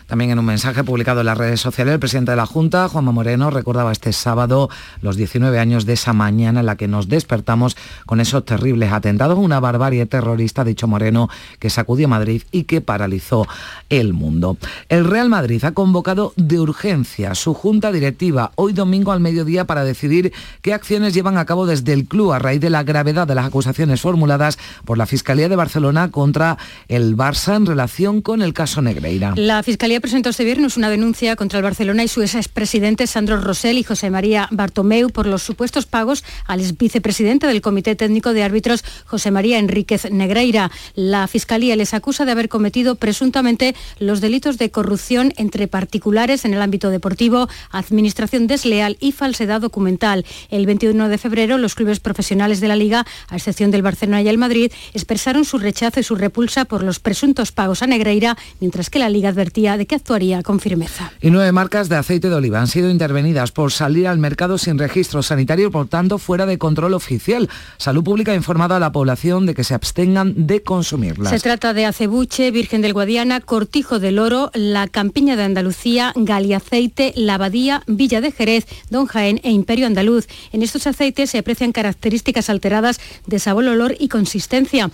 También 0.09 0.31
en 0.31 0.39
un 0.39 0.47
mensaje 0.47 0.85
publicado 0.85 1.21
en 1.21 1.27
las 1.27 1.37
redes 1.37 1.61
sociales, 1.61 1.93
el 1.93 2.01
presidente 2.01 2.31
de 2.31 2.39
la 2.39 2.47
Junta, 2.47 2.89
Juanma 2.89 3.13
Moreno, 3.13 3.51
recordaba 3.51 3.93
este 3.93 4.15
sábado 4.15 4.71
los 5.03 5.17
19 5.17 5.59
años 5.59 5.85
de 5.85 5.93
esa 5.93 6.15
mañana 6.15 6.61
en 6.61 6.67
la 6.67 6.77
que 6.77 6.89
nos 6.89 7.09
despertamos 7.09 7.77
con 8.07 8.19
esos 8.19 8.47
terribles 8.47 8.91
atentados, 8.91 9.39
una 9.39 9.61
barbarie 9.61 10.07
terrorista, 10.07 10.65
dicho 10.65 10.89
Moreno, 10.89 11.29
que 11.59 11.69
sacudió 11.69 12.09
Madrid 12.09 12.43
y 12.53 12.65
que 12.65 12.81
paralizó 12.81 13.47
el 13.91 14.15
mundo. 14.15 14.57
El 14.89 15.05
Real 15.05 15.29
Madrid 15.29 15.63
ha 15.67 15.73
convocado 15.73 16.33
de 16.37 16.59
urgencia 16.59 17.35
su 17.35 17.53
Junta 17.53 17.93
Directiva 17.93 18.53
hoy 18.55 18.73
domingo 18.73 19.13
al 19.13 19.21
mediodía 19.21 19.67
para 19.67 19.85
decidir 19.85 20.33
qué 20.63 20.73
acciones 20.73 21.13
llevan 21.13 21.37
a 21.37 21.45
cabo 21.45 21.67
desde 21.67 21.93
el 21.93 22.07
club 22.07 22.33
a 22.33 22.39
raíz 22.39 22.63
de 22.63 22.71
la 22.71 22.83
gravedad 22.83 23.27
de 23.27 23.35
las 23.35 23.45
acusaciones 23.45 24.01
formuladas 24.01 24.59
por 24.87 24.97
la 24.97 25.05
Fiscalía 25.05 25.51
de 25.51 25.57
Barcelona 25.57 26.11
contra 26.11 26.57
el 26.89 27.15
Barça 27.15 27.57
en 27.57 27.67
relación 27.67 28.23
con 28.23 28.41
el 28.41 28.55
caso 28.55 28.81
Negreira. 28.81 29.35
La 29.37 29.63
Fiscalía 29.63 29.98
presentó 30.01 30.31
este 30.31 30.45
viernes 30.45 30.77
una 30.77 30.91
denuncia 30.91 31.37
contra 31.37 31.59
el 31.59 31.63
Barcelona 31.63 32.05
y 32.05 32.09
su 32.09 32.23
expresidente 32.23 33.07
Sandro 33.07 33.41
Rosell 33.41 33.79
y 33.79 33.83
José 33.83 34.11
María 34.11 34.49
Bartomeu 34.51 35.11
por 35.11 35.27
los 35.27 35.43
supuestos 35.43 35.87
pagos 35.87 36.25
al 36.47 36.61
vicepresidente 36.79 37.47
del 37.47 37.61
Comité 37.61 37.97
Técnico 37.97 38.33
de 38.33 38.43
Árbitros 38.43 38.85
José 39.07 39.31
María 39.31 39.59
Enríquez 39.59 40.11
Negreira. 40.11 40.71
La 40.95 41.27
Fiscalía 41.27 41.77
les 41.77 41.95
acusa 41.95 42.25
de 42.25 42.33
haber 42.33 42.49
cometido 42.49 42.95
presuntamente 42.95 43.75
los 43.99 44.21
delitos 44.21 44.59
de 44.59 44.71
corrupción 44.71 45.33
entre 45.37 45.69
particulares 45.69 46.45
en 46.45 46.55
el 46.55 46.63
ámbito 46.63 46.91
deportivo, 46.91 47.49
administración 47.71 48.47
desleal 48.47 48.97
y 49.01 49.13
falsedad 49.13 49.61
documental. 49.61 50.25
El 50.51 50.67
21 50.67 51.09
de 51.09 51.19
febrero 51.19 51.59
los 51.59 51.75
clubes 51.75 52.01
profesionales 52.01 52.61
de 52.61 52.69
la 52.69 52.77
Liga, 52.77 53.07
a 53.29 53.37
excepción 53.37 53.71
del 53.71 53.83
Barcelona 53.83 54.23
y 54.23 54.29
el 54.29 54.39
Madrid, 54.39 54.73
expresaron 54.95 55.45
su 55.45 55.59
rechazo 55.59 56.01
y 56.01 56.03
su 56.03 56.15
repulsa 56.15 56.65
por 56.65 56.83
los 56.83 57.01
presuntos 57.01 57.53
pagos 57.53 57.83
a 57.83 57.87
Negreira, 57.87 58.37
mientras 58.61 58.91
que 58.91 58.99
la 58.99 59.09
Liga 59.09 59.31
advertía 59.31 59.77
de 59.77 59.87
que 59.89 59.97
actuaría 59.97 60.43
con 60.43 60.61
firmeza. 60.61 61.13
Y 61.21 61.31
nueve 61.31 61.51
marcas 61.51 61.89
de 61.89 61.97
aceite 61.97 62.29
de 62.29 62.37
oliva 62.37 62.61
han 62.61 62.69
sido 62.69 62.91
intervenidas 62.91 63.51
por 63.51 63.73
salir 63.73 64.07
al 64.07 64.19
mercado 64.19 64.59
sin 64.59 64.79
registro 64.79 65.23
sanitario, 65.23 65.73
por 65.73 65.89
tanto 65.89 66.19
fuera 66.19 66.47
de 66.47 66.59
control 66.59 66.95
oficial. 66.95 67.49
Salud 67.79 68.05
Pública 68.05 68.33
ha 68.33 68.37
informado 68.37 68.75
a 68.75 68.79
la 68.79 68.93
población 68.93 69.47
de 69.47 69.55
que 69.55 69.65
se 69.65 69.75
abstengan 69.75 70.47
de 70.47 70.63
consumirlas. 70.63 71.31
Se 71.31 71.41
trata 71.41 71.75
de 71.75 71.87
acebuche, 71.87 72.51
Virgen 72.51 72.83
del 72.83 72.93
Guadiana, 72.93 73.41
Cortijo 73.41 73.99
del 73.99 74.19
Oro, 74.19 74.51
La 74.55 74.87
Campiña 74.87 75.35
de 75.35 75.43
Andalucía, 75.43 76.13
Galiaceite, 76.15 77.13
Lavadía, 77.17 77.83
Villa 77.87 78.21
de 78.21 78.31
Jerez, 78.31 78.67
Don 78.91 79.07
Jaén 79.07 79.41
e 79.43 79.51
Imperio 79.51 79.87
Andaluz. 79.87 80.29
En 80.53 80.63
estos 80.63 80.87
aceites 80.87 81.31
se 81.31 81.39
aprecian 81.39 81.73
características 81.73 82.51
alteradas 82.51 83.01
de 83.27 83.39
sabor, 83.39 83.65
olor 83.65 83.97
y 83.99 84.09
consistencia. 84.09 84.91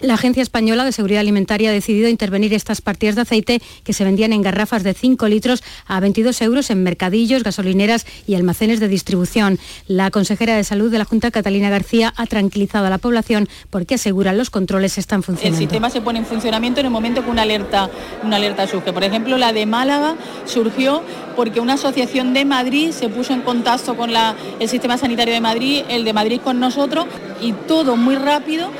La 0.00 0.14
Agencia 0.14 0.42
Española 0.42 0.84
de 0.84 0.92
Seguridad 0.92 1.20
Alimentaria 1.20 1.70
ha 1.70 1.72
decidido 1.72 2.08
intervenir 2.08 2.52
estas 2.52 2.80
partidas 2.80 3.14
de 3.14 3.22
aceite 3.22 3.62
que 3.84 3.92
se 3.92 4.04
vendían 4.04 4.32
en 4.32 4.42
garrafas 4.42 4.82
de 4.82 4.92
5 4.92 5.28
litros 5.28 5.62
a 5.86 6.00
22 6.00 6.42
euros 6.42 6.70
en 6.70 6.82
mercadillos, 6.82 7.44
gasolineras 7.44 8.04
y 8.26 8.34
almacenes 8.34 8.80
de 8.80 8.88
distribución. 8.88 9.58
La 9.86 10.10
consejera 10.10 10.56
de 10.56 10.64
Salud 10.64 10.90
de 10.90 10.98
la 10.98 11.04
Junta, 11.04 11.30
Catalina 11.30 11.70
García, 11.70 12.12
ha 12.16 12.26
tranquilizado 12.26 12.86
a 12.86 12.90
la 12.90 12.98
población 12.98 13.48
porque 13.70 13.94
asegura 13.94 14.32
los 14.32 14.50
controles 14.50 14.98
están 14.98 15.22
funcionando. 15.22 15.58
El 15.58 15.62
sistema 15.62 15.90
se 15.90 16.00
pone 16.00 16.18
en 16.18 16.26
funcionamiento 16.26 16.80
en 16.80 16.86
el 16.86 16.92
momento 16.92 17.24
que 17.24 17.30
una 17.30 17.42
alerta, 17.42 17.88
una 18.24 18.36
alerta 18.36 18.66
surge. 18.66 18.92
Por 18.92 19.04
ejemplo, 19.04 19.38
la 19.38 19.52
de 19.52 19.64
Málaga 19.64 20.16
surgió 20.44 21.02
porque 21.36 21.60
una 21.60 21.74
asociación 21.74 22.34
de 22.34 22.44
Madrid 22.44 22.90
se 22.90 23.08
puso 23.08 23.32
en 23.32 23.42
contacto 23.42 23.96
con 23.96 24.12
la, 24.12 24.34
el 24.58 24.68
sistema 24.68 24.98
sanitario 24.98 25.34
de 25.34 25.40
Madrid, 25.40 25.82
el 25.88 26.04
de 26.04 26.12
Madrid 26.12 26.40
con 26.42 26.58
nosotros 26.58 27.06
y 27.40 27.52
todo 27.52 27.96
muy 27.96 28.16
rápido 28.16 28.70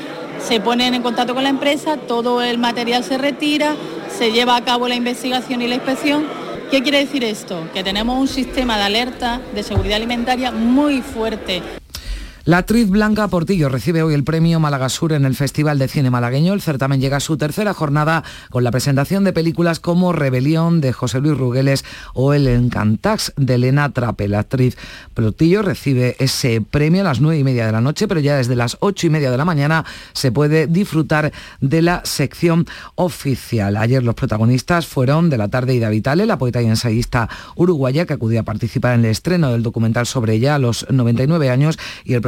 se 0.47 0.59
ponen 0.59 0.93
en 0.93 1.01
contacto 1.01 1.33
con 1.33 1.41
la 1.41 1.49
empresa, 1.49 1.97
todo 1.97 2.43
el 2.43 2.59
material 2.59 3.03
se 3.03 3.17
retira, 3.17 3.75
se 4.15 4.31
lleva 4.31 4.55
a 4.55 4.63
cabo 4.63 4.87
la 4.87 4.93
investigación 4.93 5.61
y 5.63 5.67
la 5.67 5.75
inspección. 5.75 6.27
¿Qué 6.69 6.83
quiere 6.83 6.99
decir 6.99 7.23
esto? 7.23 7.67
Que 7.73 7.83
tenemos 7.83 8.19
un 8.19 8.27
sistema 8.27 8.77
de 8.77 8.83
alerta 8.83 9.41
de 9.55 9.63
seguridad 9.63 9.95
alimentaria 9.95 10.51
muy 10.51 11.01
fuerte. 11.01 11.63
La 12.47 12.59
actriz 12.59 12.91
Blanca 12.91 13.27
Portillo 13.27 13.69
recibe 13.69 14.03
hoy 14.03 14.13
el 14.13 14.23
premio 14.23 14.59
Málaga 14.59 14.87
Sur 14.89 15.13
en 15.13 15.25
el 15.25 15.33
Festival 15.33 15.79
de 15.79 15.87
Cine 15.87 16.11
Malagueño. 16.11 16.53
El 16.53 16.61
certamen 16.61 17.01
llega 17.01 17.17
a 17.17 17.19
su 17.19 17.37
tercera 17.37 17.73
jornada 17.73 18.23
con 18.51 18.63
la 18.63 18.69
presentación 18.69 19.23
de 19.23 19.33
películas 19.33 19.79
como 19.79 20.13
Rebelión 20.13 20.79
de 20.79 20.93
José 20.93 21.21
Luis 21.21 21.35
Rugueles 21.35 21.83
o 22.13 22.35
El 22.35 22.45
Encantax 22.47 23.33
de 23.35 23.55
Elena 23.55 23.91
Trape. 23.93 24.27
La 24.27 24.41
actriz 24.41 24.77
Portillo 25.15 25.63
recibe 25.63 26.17
ese 26.19 26.61
premio 26.61 27.01
a 27.01 27.05
las 27.05 27.19
nueve 27.19 27.39
y 27.39 27.43
media 27.43 27.65
de 27.65 27.71
la 27.71 27.81
noche, 27.81 28.07
pero 28.07 28.19
ya 28.19 28.37
desde 28.37 28.55
las 28.55 28.77
ocho 28.79 29.07
y 29.07 29.09
media 29.09 29.31
de 29.31 29.37
la 29.37 29.45
mañana 29.45 29.83
se 30.13 30.31
puede 30.31 30.67
disfrutar 30.67 31.33
de 31.61 31.81
la 31.81 32.01
sección 32.05 32.67
oficial. 32.93 33.75
Ayer 33.75 34.03
los 34.03 34.13
protagonistas 34.13 34.85
fueron 34.85 35.31
de 35.31 35.39
la 35.39 35.47
tarde 35.47 35.73
Ida 35.73 35.89
Vitale, 35.89 36.27
la 36.27 36.37
poeta 36.37 36.61
y 36.61 36.67
ensayista 36.67 37.27
uruguaya 37.55 38.05
que 38.05 38.13
acudió 38.13 38.41
a 38.41 38.43
participar 38.43 38.93
en 38.93 39.05
el 39.05 39.09
estreno 39.09 39.51
del 39.51 39.63
documental 39.63 40.05
sobre 40.05 40.33
ella 40.35 40.53
a 40.53 40.59
los 40.59 40.85
99 40.91 41.49
años 41.49 41.79
y 42.03 42.13
el 42.13 42.21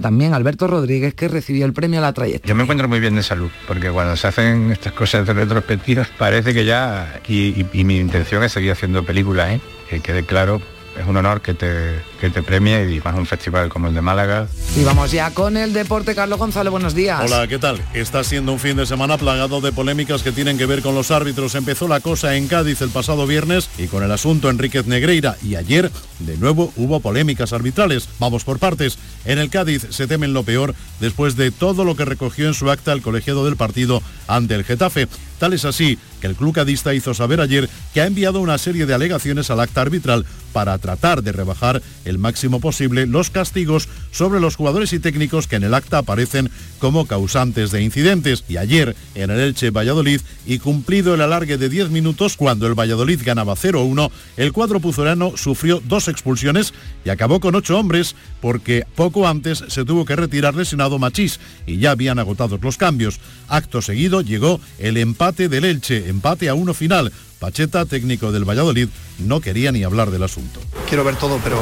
también 0.00 0.34
Alberto 0.34 0.66
Rodríguez, 0.66 1.14
que 1.14 1.28
recibió 1.28 1.66
el 1.66 1.72
premio 1.72 1.98
a 2.00 2.02
la 2.02 2.12
trayectoria. 2.12 2.48
Yo 2.48 2.54
me 2.54 2.62
encuentro 2.62 2.88
muy 2.88 3.00
bien 3.00 3.14
de 3.14 3.22
salud, 3.22 3.50
porque 3.66 3.90
cuando 3.90 4.16
se 4.16 4.26
hacen 4.26 4.70
estas 4.70 4.92
cosas 4.92 5.26
de 5.26 5.32
retrospectivas 5.32 6.08
parece 6.18 6.54
que 6.54 6.64
ya, 6.64 7.20
y, 7.28 7.66
mi 7.84 7.98
intención 7.98 8.42
es 8.42 8.52
seguir 8.52 8.72
haciendo 8.72 9.04
películas, 9.04 9.52
¿eh? 9.52 9.60
que 9.88 10.00
quede 10.00 10.24
claro, 10.24 10.60
es 10.98 11.06
un 11.06 11.16
honor 11.16 11.40
que 11.40 11.54
te, 11.54 12.00
que 12.20 12.30
te 12.30 12.42
premie 12.42 12.92
y 12.92 13.00
más 13.00 13.14
un 13.16 13.26
festival 13.26 13.68
como 13.68 13.88
el 13.88 13.94
de 13.94 14.00
Málaga. 14.00 14.48
Y 14.76 14.84
vamos 14.84 15.10
ya 15.10 15.30
con 15.32 15.56
el 15.56 15.72
deporte. 15.72 16.14
Carlos 16.14 16.38
Gonzalo, 16.38 16.70
buenos 16.70 16.94
días. 16.94 17.20
Hola, 17.24 17.46
¿qué 17.46 17.58
tal? 17.58 17.80
Está 17.94 18.24
siendo 18.24 18.52
un 18.52 18.58
fin 18.58 18.76
de 18.76 18.86
semana 18.86 19.18
plagado 19.18 19.60
de 19.60 19.72
polémicas 19.72 20.22
que 20.22 20.32
tienen 20.32 20.58
que 20.58 20.66
ver 20.66 20.82
con 20.82 20.94
los 20.94 21.10
árbitros. 21.10 21.54
Empezó 21.54 21.88
la 21.88 22.00
cosa 22.00 22.36
en 22.36 22.48
Cádiz 22.48 22.80
el 22.82 22.90
pasado 22.90 23.26
viernes 23.26 23.68
y 23.78 23.86
con 23.86 24.02
el 24.02 24.12
asunto 24.12 24.50
Enríquez 24.50 24.86
Negreira 24.86 25.36
y 25.42 25.56
ayer 25.56 25.90
de 26.20 26.36
nuevo 26.36 26.72
hubo 26.76 27.00
polémicas 27.00 27.52
arbitrales. 27.52 28.08
Vamos 28.18 28.44
por 28.44 28.58
partes. 28.58 28.98
En 29.24 29.38
el 29.38 29.50
Cádiz 29.50 29.86
se 29.90 30.06
temen 30.06 30.32
lo 30.32 30.42
peor 30.42 30.74
después 31.00 31.36
de 31.36 31.50
todo 31.50 31.84
lo 31.84 31.96
que 31.96 32.04
recogió 32.04 32.46
en 32.46 32.54
su 32.54 32.70
acta 32.70 32.92
el 32.92 33.02
colegiado 33.02 33.44
del 33.44 33.56
partido 33.56 34.02
ante 34.28 34.54
el 34.54 34.64
Getafe. 34.64 35.08
Tal 35.38 35.52
es 35.52 35.64
así 35.64 35.98
que 36.20 36.26
el 36.26 36.36
club 36.36 36.54
cadista 36.54 36.94
hizo 36.94 37.12
saber 37.14 37.40
ayer 37.40 37.68
que 37.92 38.00
ha 38.00 38.06
enviado 38.06 38.40
una 38.40 38.58
serie 38.58 38.86
de 38.86 38.94
alegaciones 38.94 39.50
al 39.50 39.60
acta 39.60 39.82
arbitral 39.82 40.24
para 40.52 40.78
tratar 40.78 41.22
de 41.22 41.32
rebajar 41.32 41.82
el 42.04 42.18
máximo 42.18 42.60
posible 42.60 43.06
los 43.06 43.28
castigos 43.30 43.88
sobre 44.12 44.40
los 44.40 44.54
jugadores 44.54 44.92
y 44.92 45.00
técnicos 45.00 45.48
que 45.48 45.56
en 45.56 45.64
el 45.64 45.74
acta 45.74 45.98
aparecen 45.98 46.48
como 46.78 47.06
causantes 47.06 47.72
de 47.72 47.82
incidentes. 47.82 48.44
Y 48.48 48.56
ayer, 48.56 48.94
en 49.14 49.30
el 49.30 49.40
Elche 49.40 49.70
Valladolid, 49.70 50.20
y 50.46 50.58
cumplido 50.60 51.14
el 51.14 51.22
alargue 51.22 51.58
de 51.58 51.68
10 51.68 51.90
minutos, 51.90 52.36
cuando 52.36 52.66
el 52.66 52.78
Valladolid 52.78 53.20
ganaba 53.24 53.54
0-1, 53.54 54.10
el 54.36 54.52
cuadro 54.52 54.80
puzorano 54.80 55.36
sufrió 55.36 55.82
dos 55.84 56.06
expulsiones 56.08 56.72
y 57.04 57.10
acabó 57.10 57.40
con 57.40 57.54
ocho 57.56 57.78
hombres 57.78 58.14
porque 58.40 58.86
poco 58.94 59.26
antes 59.26 59.64
se 59.68 59.84
tuvo 59.84 60.04
que 60.04 60.16
retirar 60.16 60.54
lesionado 60.54 60.98
Machís 60.98 61.40
y 61.66 61.78
ya 61.78 61.90
habían 61.90 62.18
agotado 62.18 62.58
los 62.62 62.76
cambios. 62.76 63.18
Acto 63.48 63.82
seguido 63.82 64.20
llegó 64.20 64.60
el 64.78 64.96
empate 64.96 65.23
del 65.32 65.64
Elche, 65.64 66.08
empate 66.08 66.48
a 66.48 66.54
uno 66.54 66.74
final. 66.74 67.12
Pacheta, 67.38 67.84
técnico 67.84 68.32
del 68.32 68.48
Valladolid, 68.48 68.88
no 69.18 69.40
quería 69.40 69.72
ni 69.72 69.84
hablar 69.84 70.10
del 70.10 70.22
asunto. 70.22 70.60
Quiero 70.88 71.04
ver 71.04 71.16
todo, 71.16 71.40
pero 71.42 71.60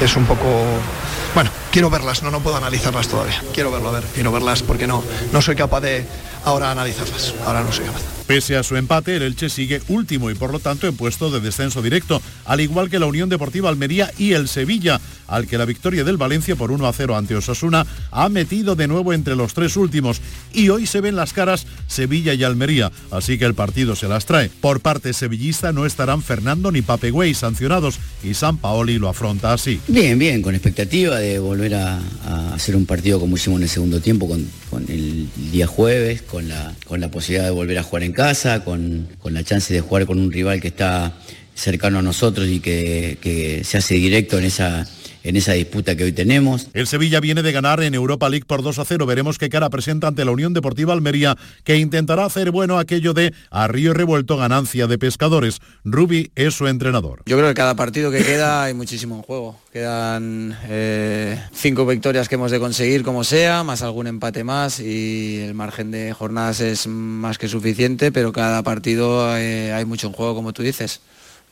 es 0.00 0.16
un 0.16 0.26
poco 0.26 0.46
bueno, 1.34 1.50
quiero 1.70 1.90
verlas, 1.90 2.22
no, 2.22 2.30
no 2.30 2.40
puedo 2.40 2.56
analizarlas 2.56 3.08
todavía. 3.08 3.42
Quiero 3.54 3.70
verlo, 3.70 3.90
a 3.90 3.92
ver, 3.92 4.04
quiero 4.14 4.32
verlas 4.32 4.62
porque 4.62 4.86
no, 4.86 5.02
no 5.32 5.40
soy 5.42 5.56
capaz 5.56 5.80
de 5.80 6.04
ahora 6.44 6.70
analizarlas. 6.70 7.34
Ahora 7.46 7.62
no 7.62 7.72
soy 7.72 7.86
capaz. 7.86 8.19
Pese 8.30 8.56
a 8.56 8.62
su 8.62 8.76
empate, 8.76 9.16
el 9.16 9.22
Elche 9.22 9.50
sigue 9.50 9.82
último 9.88 10.30
y 10.30 10.36
por 10.36 10.52
lo 10.52 10.60
tanto 10.60 10.86
en 10.86 10.94
puesto 10.94 11.32
de 11.32 11.40
descenso 11.40 11.82
directo, 11.82 12.22
al 12.44 12.60
igual 12.60 12.88
que 12.88 13.00
la 13.00 13.06
Unión 13.06 13.28
Deportiva 13.28 13.68
Almería 13.68 14.12
y 14.18 14.34
el 14.34 14.46
Sevilla, 14.46 15.00
al 15.26 15.48
que 15.48 15.58
la 15.58 15.64
victoria 15.64 16.04
del 16.04 16.16
Valencia 16.16 16.54
por 16.54 16.70
1 16.70 16.86
a 16.86 16.92
0 16.92 17.16
ante 17.16 17.34
Osasuna 17.34 17.84
ha 18.12 18.28
metido 18.28 18.76
de 18.76 18.86
nuevo 18.86 19.12
entre 19.12 19.34
los 19.34 19.52
tres 19.52 19.76
últimos. 19.76 20.20
Y 20.52 20.68
hoy 20.68 20.86
se 20.86 21.00
ven 21.00 21.16
las 21.16 21.32
caras 21.32 21.66
Sevilla 21.88 22.32
y 22.34 22.44
Almería, 22.44 22.92
así 23.10 23.36
que 23.36 23.46
el 23.46 23.54
partido 23.54 23.96
se 23.96 24.06
las 24.06 24.26
trae. 24.26 24.48
Por 24.48 24.78
parte 24.78 25.12
sevillista 25.12 25.72
no 25.72 25.84
estarán 25.84 26.22
Fernando 26.22 26.70
ni 26.70 26.82
Papegüey 26.82 27.34
sancionados 27.34 27.98
y 28.22 28.34
San 28.34 28.58
Paoli 28.58 28.98
lo 28.98 29.08
afronta 29.08 29.52
así. 29.52 29.80
Bien, 29.88 30.16
bien, 30.20 30.40
con 30.40 30.54
expectativa 30.54 31.18
de 31.18 31.40
volver 31.40 31.74
a, 31.74 32.00
hacer 32.54 32.76
un 32.76 32.86
partido 32.86 33.18
como 33.18 33.36
hicimos 33.36 33.58
en 33.58 33.64
el 33.64 33.68
segundo 33.68 34.00
tiempo 34.00 34.28
con, 34.28 34.48
el 34.88 35.28
día 35.50 35.66
jueves, 35.66 36.22
con 36.22 36.48
la, 36.48 36.74
con 36.86 37.00
la 37.00 37.10
posibilidad 37.10 37.44
de 37.44 37.50
volver 37.50 37.78
a 37.78 37.82
jugar 37.82 38.04
en 38.04 38.12
casa, 38.12 38.19
con, 38.64 39.08
la 39.24 39.42
chance 39.44 39.72
de 39.72 39.80
jugar 39.80 40.06
con 40.06 40.18
un 40.18 40.30
rival 40.30 40.60
que 40.60 40.68
está 40.68 41.14
cercano 41.54 41.98
a 41.98 42.02
nosotros 42.02 42.48
y 42.48 42.60
que, 42.60 43.18
que 43.20 43.64
se 43.64 43.78
hace 43.78 43.94
directo 43.94 44.38
en 44.38 44.44
esa 44.44 44.86
en 45.22 45.36
esa 45.36 45.52
disputa 45.52 45.96
que 45.96 46.04
hoy 46.04 46.12
tenemos. 46.12 46.68
El 46.72 46.86
Sevilla 46.86 47.20
viene 47.20 47.42
de 47.42 47.52
ganar 47.52 47.82
en 47.82 47.94
Europa 47.94 48.28
League 48.28 48.46
por 48.46 48.62
2 48.62 48.78
a 48.78 48.84
0. 48.84 49.06
Veremos 49.06 49.38
qué 49.38 49.48
cara 49.48 49.70
presenta 49.70 50.08
ante 50.08 50.24
la 50.24 50.30
Unión 50.30 50.52
Deportiva 50.52 50.92
Almería, 50.92 51.36
que 51.64 51.76
intentará 51.76 52.24
hacer 52.24 52.50
bueno 52.50 52.78
aquello 52.78 53.14
de 53.14 53.32
a 53.50 53.68
río 53.68 53.94
revuelto 53.94 54.36
ganancia 54.36 54.86
de 54.86 54.98
pescadores. 54.98 55.60
Rubi 55.84 56.30
es 56.34 56.54
su 56.54 56.66
entrenador. 56.66 57.22
Yo 57.26 57.36
creo 57.36 57.48
que 57.48 57.54
cada 57.54 57.74
partido 57.74 58.10
que 58.10 58.24
queda 58.24 58.64
hay 58.64 58.74
muchísimo 58.74 59.16
en 59.16 59.22
juego. 59.22 59.58
Quedan 59.72 60.56
eh, 60.68 61.40
cinco 61.52 61.86
victorias 61.86 62.28
que 62.28 62.34
hemos 62.34 62.50
de 62.50 62.58
conseguir 62.58 63.02
como 63.02 63.24
sea, 63.24 63.62
más 63.62 63.82
algún 63.82 64.06
empate 64.06 64.44
más 64.44 64.80
y 64.80 65.40
el 65.40 65.54
margen 65.54 65.90
de 65.90 66.12
jornadas 66.12 66.60
es 66.60 66.86
más 66.86 67.38
que 67.38 67.48
suficiente, 67.48 68.10
pero 68.12 68.32
cada 68.32 68.62
partido 68.62 69.36
eh, 69.36 69.72
hay 69.72 69.84
mucho 69.84 70.08
en 70.08 70.12
juego, 70.12 70.34
como 70.34 70.52
tú 70.52 70.62
dices. 70.62 71.00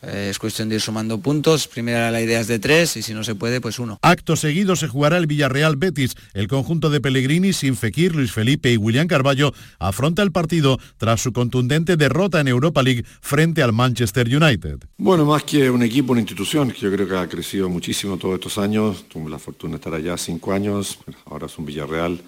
Eh, 0.01 0.29
es 0.29 0.39
cuestión 0.39 0.69
de 0.69 0.75
ir 0.75 0.81
sumando 0.81 1.19
puntos. 1.19 1.67
Primera 1.67 2.11
la 2.11 2.21
idea 2.21 2.39
es 2.39 2.47
de 2.47 2.59
tres 2.59 2.95
y 2.97 3.01
si 3.01 3.13
no 3.13 3.23
se 3.23 3.35
puede, 3.35 3.61
pues 3.61 3.79
uno. 3.79 3.99
Acto 4.01 4.35
seguido 4.35 4.75
se 4.75 4.87
jugará 4.87 5.17
el 5.17 5.27
Villarreal 5.27 5.75
Betis. 5.75 6.15
El 6.33 6.47
conjunto 6.47 6.89
de 6.89 7.01
Pellegrini, 7.01 7.53
sin 7.53 7.75
Fekir, 7.75 8.15
Luis 8.15 8.31
Felipe 8.31 8.71
y 8.71 8.77
William 8.77 9.07
Carballo 9.07 9.53
afronta 9.77 10.21
el 10.21 10.31
partido 10.31 10.79
tras 10.97 11.21
su 11.21 11.33
contundente 11.33 11.97
derrota 11.97 12.39
en 12.39 12.47
Europa 12.47 12.81
League 12.81 13.03
frente 13.21 13.61
al 13.61 13.73
Manchester 13.73 14.27
United. 14.27 14.79
Bueno, 14.97 15.25
más 15.25 15.43
que 15.43 15.69
un 15.69 15.83
equipo, 15.83 16.13
una 16.13 16.21
institución 16.21 16.71
que 16.71 16.79
yo 16.79 16.91
creo 16.91 17.07
que 17.07 17.17
ha 17.17 17.27
crecido 17.27 17.69
muchísimo 17.69 18.17
todos 18.17 18.35
estos 18.35 18.57
años. 18.57 19.05
Tuve 19.09 19.29
la 19.29 19.39
fortuna 19.39 19.71
de 19.71 19.77
estar 19.77 19.93
allá 19.93 20.17
cinco 20.17 20.53
años. 20.53 20.99
Ahora 21.25 21.47
es 21.47 21.57
un 21.57 21.65
Villarreal. 21.65 22.21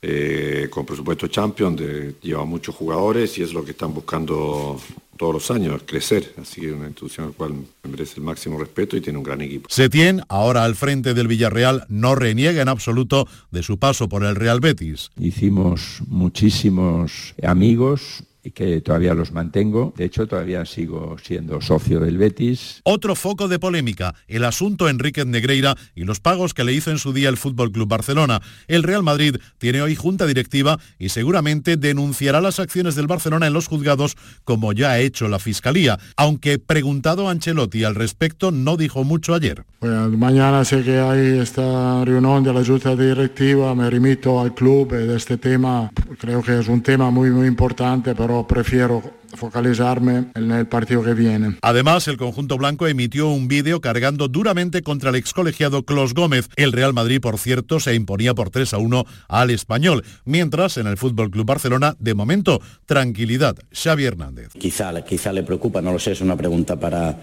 Eh, 0.00 0.68
con 0.70 0.86
presupuesto 0.86 1.26
champion, 1.26 1.74
de, 1.74 2.14
lleva 2.22 2.44
muchos 2.44 2.72
jugadores 2.72 3.36
y 3.36 3.42
es 3.42 3.52
lo 3.52 3.64
que 3.64 3.72
están 3.72 3.92
buscando 3.92 4.80
todos 5.18 5.34
los 5.34 5.50
años, 5.50 5.82
crecer. 5.84 6.32
Así 6.40 6.62
que 6.62 6.72
una 6.72 6.86
institución 6.86 7.26
al 7.26 7.32
cual 7.34 7.52
merece 7.82 8.14
el 8.16 8.22
máximo 8.22 8.58
respeto 8.58 8.96
y 8.96 9.00
tiene 9.02 9.18
un 9.18 9.24
gran 9.24 9.42
equipo. 9.42 9.68
Setién, 9.68 10.22
ahora 10.28 10.64
al 10.64 10.74
frente 10.74 11.12
del 11.12 11.28
Villarreal, 11.28 11.84
no 11.88 12.14
reniega 12.14 12.62
en 12.62 12.68
absoluto 12.68 13.28
de 13.50 13.62
su 13.62 13.78
paso 13.78 14.08
por 14.08 14.24
el 14.24 14.36
Real 14.36 14.60
Betis. 14.60 15.10
Hicimos 15.18 16.00
muchísimos 16.06 17.34
amigos, 17.42 18.22
que 18.50 18.80
todavía 18.80 19.14
los 19.14 19.32
mantengo. 19.32 19.92
De 19.96 20.04
hecho, 20.04 20.26
todavía 20.26 20.64
sigo 20.64 21.16
siendo 21.22 21.60
socio 21.60 22.00
del 22.00 22.18
Betis. 22.18 22.80
Otro 22.84 23.14
foco 23.14 23.48
de 23.48 23.58
polémica, 23.58 24.14
el 24.26 24.44
asunto 24.44 24.88
Enrique 24.88 25.24
Negreira 25.24 25.74
y 25.94 26.04
los 26.04 26.20
pagos 26.20 26.54
que 26.54 26.64
le 26.64 26.72
hizo 26.72 26.90
en 26.90 26.98
su 26.98 27.12
día 27.12 27.28
el 27.28 27.36
Fútbol 27.36 27.72
Club 27.72 27.88
Barcelona. 27.88 28.40
El 28.66 28.82
Real 28.82 29.02
Madrid 29.02 29.36
tiene 29.58 29.82
hoy 29.82 29.94
junta 29.94 30.26
directiva 30.26 30.78
y 30.98 31.10
seguramente 31.10 31.76
denunciará 31.76 32.40
las 32.40 32.60
acciones 32.60 32.94
del 32.94 33.06
Barcelona 33.06 33.46
en 33.46 33.52
los 33.52 33.66
juzgados 33.66 34.16
como 34.44 34.72
ya 34.72 34.92
ha 34.92 34.98
hecho 35.00 35.28
la 35.28 35.38
Fiscalía, 35.38 35.98
aunque 36.16 36.58
preguntado 36.58 37.28
a 37.28 37.32
Ancelotti 37.32 37.84
al 37.84 37.94
respecto 37.94 38.50
no 38.50 38.76
dijo 38.76 39.04
mucho 39.04 39.34
ayer. 39.34 39.64
mañana 39.80 40.64
sé 40.64 40.82
que 40.82 40.98
hay 40.98 41.38
esta 41.38 42.04
reunión 42.04 42.44
de 42.44 42.52
la 42.52 42.64
junta 42.64 42.96
directiva, 42.96 43.74
me 43.74 43.88
remito 43.90 44.40
al 44.40 44.54
club 44.54 44.92
de 44.92 45.16
este 45.16 45.36
tema, 45.38 45.90
creo 46.18 46.42
que 46.42 46.58
es 46.58 46.68
un 46.68 46.82
tema 46.82 47.10
muy 47.10 47.30
muy 47.30 47.46
importante, 47.46 48.14
pero 48.14 48.46
prefiero 48.46 49.02
focalizarme 49.36 50.26
en 50.34 50.50
el 50.50 50.66
partido 50.66 51.02
que 51.02 51.14
viene. 51.14 51.56
Además, 51.62 52.08
el 52.08 52.16
conjunto 52.16 52.56
blanco 52.56 52.86
emitió 52.86 53.28
un 53.28 53.48
vídeo 53.48 53.80
cargando 53.80 54.28
duramente 54.28 54.82
contra 54.82 55.10
el 55.10 55.16
excolegiado 55.16 55.84
Clos 55.84 56.14
Gómez. 56.14 56.48
El 56.56 56.72
Real 56.72 56.94
Madrid, 56.94 57.20
por 57.20 57.38
cierto, 57.38 57.80
se 57.80 57.94
imponía 57.94 58.34
por 58.34 58.50
3 58.50 58.74
a 58.74 58.78
1 58.78 59.04
al 59.28 59.50
español, 59.50 60.04
mientras 60.24 60.76
en 60.78 60.86
el 60.86 60.96
Fútbol 60.96 61.30
Club 61.30 61.46
Barcelona, 61.46 61.94
de 61.98 62.14
momento, 62.14 62.60
tranquilidad. 62.86 63.56
Xavi 63.72 64.04
Hernández. 64.04 64.48
Quizá, 64.58 65.04
quizá 65.04 65.32
le 65.32 65.42
preocupa, 65.42 65.82
no 65.82 65.92
lo 65.92 65.98
sé, 65.98 66.12
es 66.12 66.20
una 66.20 66.36
pregunta 66.36 66.78
para 66.78 67.18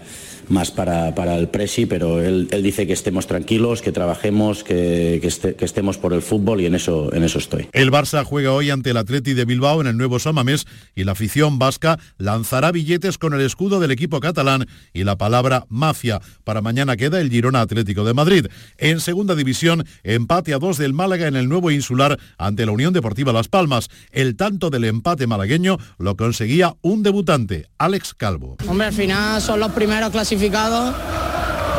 más 0.48 0.70
para, 0.70 1.14
para 1.14 1.36
el 1.36 1.48
Presi, 1.48 1.86
pero 1.86 2.22
él, 2.22 2.48
dice 2.62 2.86
que 2.86 2.92
estemos 2.92 3.26
tranquilos, 3.26 3.82
que 3.82 3.92
trabajemos, 3.92 4.64
que, 4.64 5.18
que, 5.20 5.64
estemos 5.64 5.98
por 5.98 6.12
el 6.12 6.22
fútbol 6.22 6.60
y 6.60 6.66
en 6.66 6.74
eso, 6.74 7.12
en 7.12 7.24
eso 7.24 7.38
estoy. 7.38 7.68
El 7.72 7.90
Barça 7.90 8.24
juega 8.24 8.52
hoy 8.52 8.70
ante 8.70 8.90
el 8.90 8.96
Atleti 8.96 9.34
de 9.34 9.44
Bilbao 9.44 9.80
en 9.80 9.86
el 9.86 9.96
nuevo 9.96 10.18
Samamés 10.18 10.66
y 10.94 11.04
la 11.04 11.12
afición 11.12 11.58
vasca 11.58 11.98
lanzará 12.18 12.72
billetes 12.72 13.18
con 13.18 13.34
el 13.34 13.40
escudo 13.40 13.80
del 13.80 13.90
equipo 13.90 14.20
catalán 14.20 14.66
y 14.92 15.04
la 15.04 15.16
palabra 15.18 15.66
mafia. 15.68 16.20
Para 16.44 16.62
mañana 16.62 16.96
queda 16.96 17.20
el 17.20 17.30
Girona 17.30 17.60
Atlético 17.60 18.04
de 18.04 18.14
Madrid. 18.14 18.46
En 18.78 19.00
segunda 19.00 19.34
división, 19.34 19.84
empate 20.04 20.54
a 20.54 20.58
dos 20.58 20.78
del 20.78 20.92
Málaga 20.92 21.26
en 21.26 21.36
el 21.36 21.48
nuevo 21.48 21.70
insular 21.70 22.18
ante 22.38 22.66
la 22.66 22.72
Unión 22.72 22.92
Deportiva 22.92 23.32
Las 23.32 23.48
Palmas. 23.48 23.88
El 24.12 24.36
tanto 24.36 24.70
del 24.70 24.84
empate 24.84 25.26
malagueño 25.26 25.78
lo 25.98 26.16
conseguía 26.16 26.76
un 26.82 27.02
debutante, 27.02 27.68
Alex 27.78 28.14
Calvo. 28.14 28.56
Hombre, 28.68 28.86
al 28.86 28.92
final 28.92 29.40
son 29.40 29.60
los 29.60 29.72
primeros 29.72 30.10
clasificados 30.10 30.35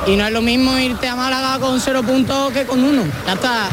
y 0.07 0.15
no 0.15 0.25
es 0.25 0.33
lo 0.33 0.41
mismo 0.41 0.77
irte 0.79 1.07
a 1.07 1.15
Málaga 1.15 1.59
con 1.59 1.79
cero 1.79 2.01
puntos 2.01 2.51
que 2.51 2.65
con 2.65 2.83
uno. 2.83 3.03
Ya 3.25 3.33
está 3.33 3.69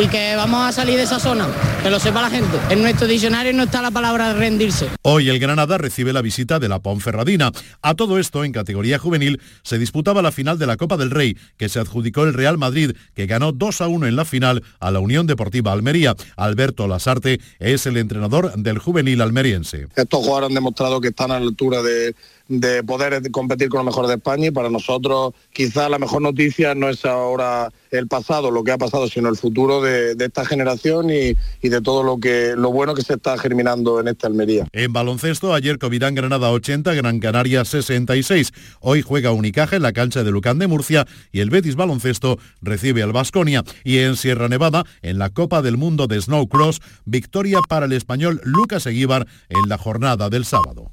y 0.00 0.06
que 0.06 0.36
vamos 0.36 0.68
a 0.68 0.72
salir 0.72 0.96
de 0.96 1.02
esa 1.02 1.18
zona, 1.18 1.48
que 1.82 1.90
lo 1.90 1.98
sepa 1.98 2.22
la 2.22 2.30
gente. 2.30 2.56
En 2.70 2.82
nuestro 2.82 3.08
diccionario 3.08 3.52
no 3.52 3.64
está 3.64 3.82
la 3.82 3.90
palabra 3.90 4.32
rendirse. 4.32 4.88
Hoy 5.02 5.28
el 5.28 5.40
Granada 5.40 5.76
recibe 5.76 6.12
la 6.12 6.22
visita 6.22 6.60
de 6.60 6.68
la 6.68 6.78
Ponferradina. 6.78 7.50
A 7.82 7.94
todo 7.94 8.18
esto, 8.18 8.44
en 8.44 8.52
categoría 8.52 8.98
juvenil, 8.98 9.40
se 9.62 9.78
disputaba 9.78 10.22
la 10.22 10.30
final 10.30 10.58
de 10.58 10.66
la 10.66 10.76
Copa 10.76 10.96
del 10.96 11.10
Rey, 11.10 11.36
que 11.56 11.68
se 11.68 11.80
adjudicó 11.80 12.22
el 12.22 12.34
Real 12.34 12.58
Madrid, 12.58 12.92
que 13.14 13.26
ganó 13.26 13.50
2 13.50 13.80
a 13.80 13.88
1 13.88 14.06
en 14.06 14.14
la 14.14 14.24
final 14.24 14.62
a 14.78 14.92
la 14.92 15.00
Unión 15.00 15.26
Deportiva 15.26 15.72
Almería. 15.72 16.14
Alberto 16.36 16.86
Lasarte 16.86 17.40
es 17.58 17.86
el 17.86 17.96
entrenador 17.96 18.54
del 18.54 18.78
juvenil 18.78 19.20
almeriense. 19.20 19.88
Estos 19.96 20.20
jugadores 20.20 20.48
han 20.50 20.54
demostrado 20.54 21.00
que 21.00 21.08
están 21.08 21.32
a 21.32 21.40
la 21.40 21.46
altura 21.46 21.82
de 21.82 22.14
de 22.48 22.82
poder 22.82 23.30
competir 23.30 23.68
con 23.68 23.78
los 23.78 23.86
mejores 23.86 24.08
de 24.08 24.16
España 24.16 24.46
y 24.46 24.50
para 24.50 24.70
nosotros 24.70 25.34
quizá 25.52 25.88
la 25.88 25.98
mejor 25.98 26.22
noticia 26.22 26.74
no 26.74 26.88
es 26.88 27.04
ahora 27.04 27.70
el 27.90 28.08
pasado, 28.08 28.50
lo 28.50 28.64
que 28.64 28.72
ha 28.72 28.78
pasado, 28.78 29.08
sino 29.08 29.28
el 29.28 29.36
futuro 29.36 29.80
de, 29.80 30.16
esta 30.18 30.44
generación 30.44 31.10
y, 31.10 31.34
de 31.68 31.80
todo 31.80 32.02
lo 32.02 32.18
que 32.18 32.54
lo 32.56 32.70
bueno 32.72 32.94
que 32.94 33.02
se 33.02 33.14
está 33.14 33.38
germinando 33.38 34.00
en 34.00 34.08
esta 34.08 34.26
Almería. 34.26 34.66
En 34.72 34.92
baloncesto, 34.92 35.54
ayer 35.54 35.78
Covirán 35.78 36.14
Granada 36.14 36.50
80, 36.50 36.92
Gran 36.94 37.20
Canaria 37.20 37.64
66. 37.64 38.52
Hoy 38.80 39.02
juega 39.02 39.32
Unicaja 39.32 39.76
en 39.76 39.82
la 39.82 39.92
cancha 39.92 40.24
de 40.24 40.30
Lucán 40.30 40.58
de 40.58 40.66
Murcia 40.66 41.06
y 41.32 41.40
el 41.40 41.50
Betis 41.50 41.76
Baloncesto 41.76 42.38
recibe 42.60 43.02
al 43.02 43.12
Vasconia. 43.12 43.64
Y 43.84 43.98
en 43.98 44.16
Sierra 44.16 44.48
Nevada, 44.48 44.84
en 45.02 45.18
la 45.18 45.30
Copa 45.30 45.62
del 45.62 45.76
Mundo 45.76 46.06
de 46.06 46.20
Snowcross, 46.20 46.80
victoria 47.04 47.58
para 47.68 47.86
el 47.86 47.92
español 47.92 48.40
Lucas 48.44 48.86
Eguíbar 48.86 49.26
en 49.48 49.68
la 49.68 49.78
jornada 49.78 50.28
del 50.28 50.44
sábado. 50.44 50.92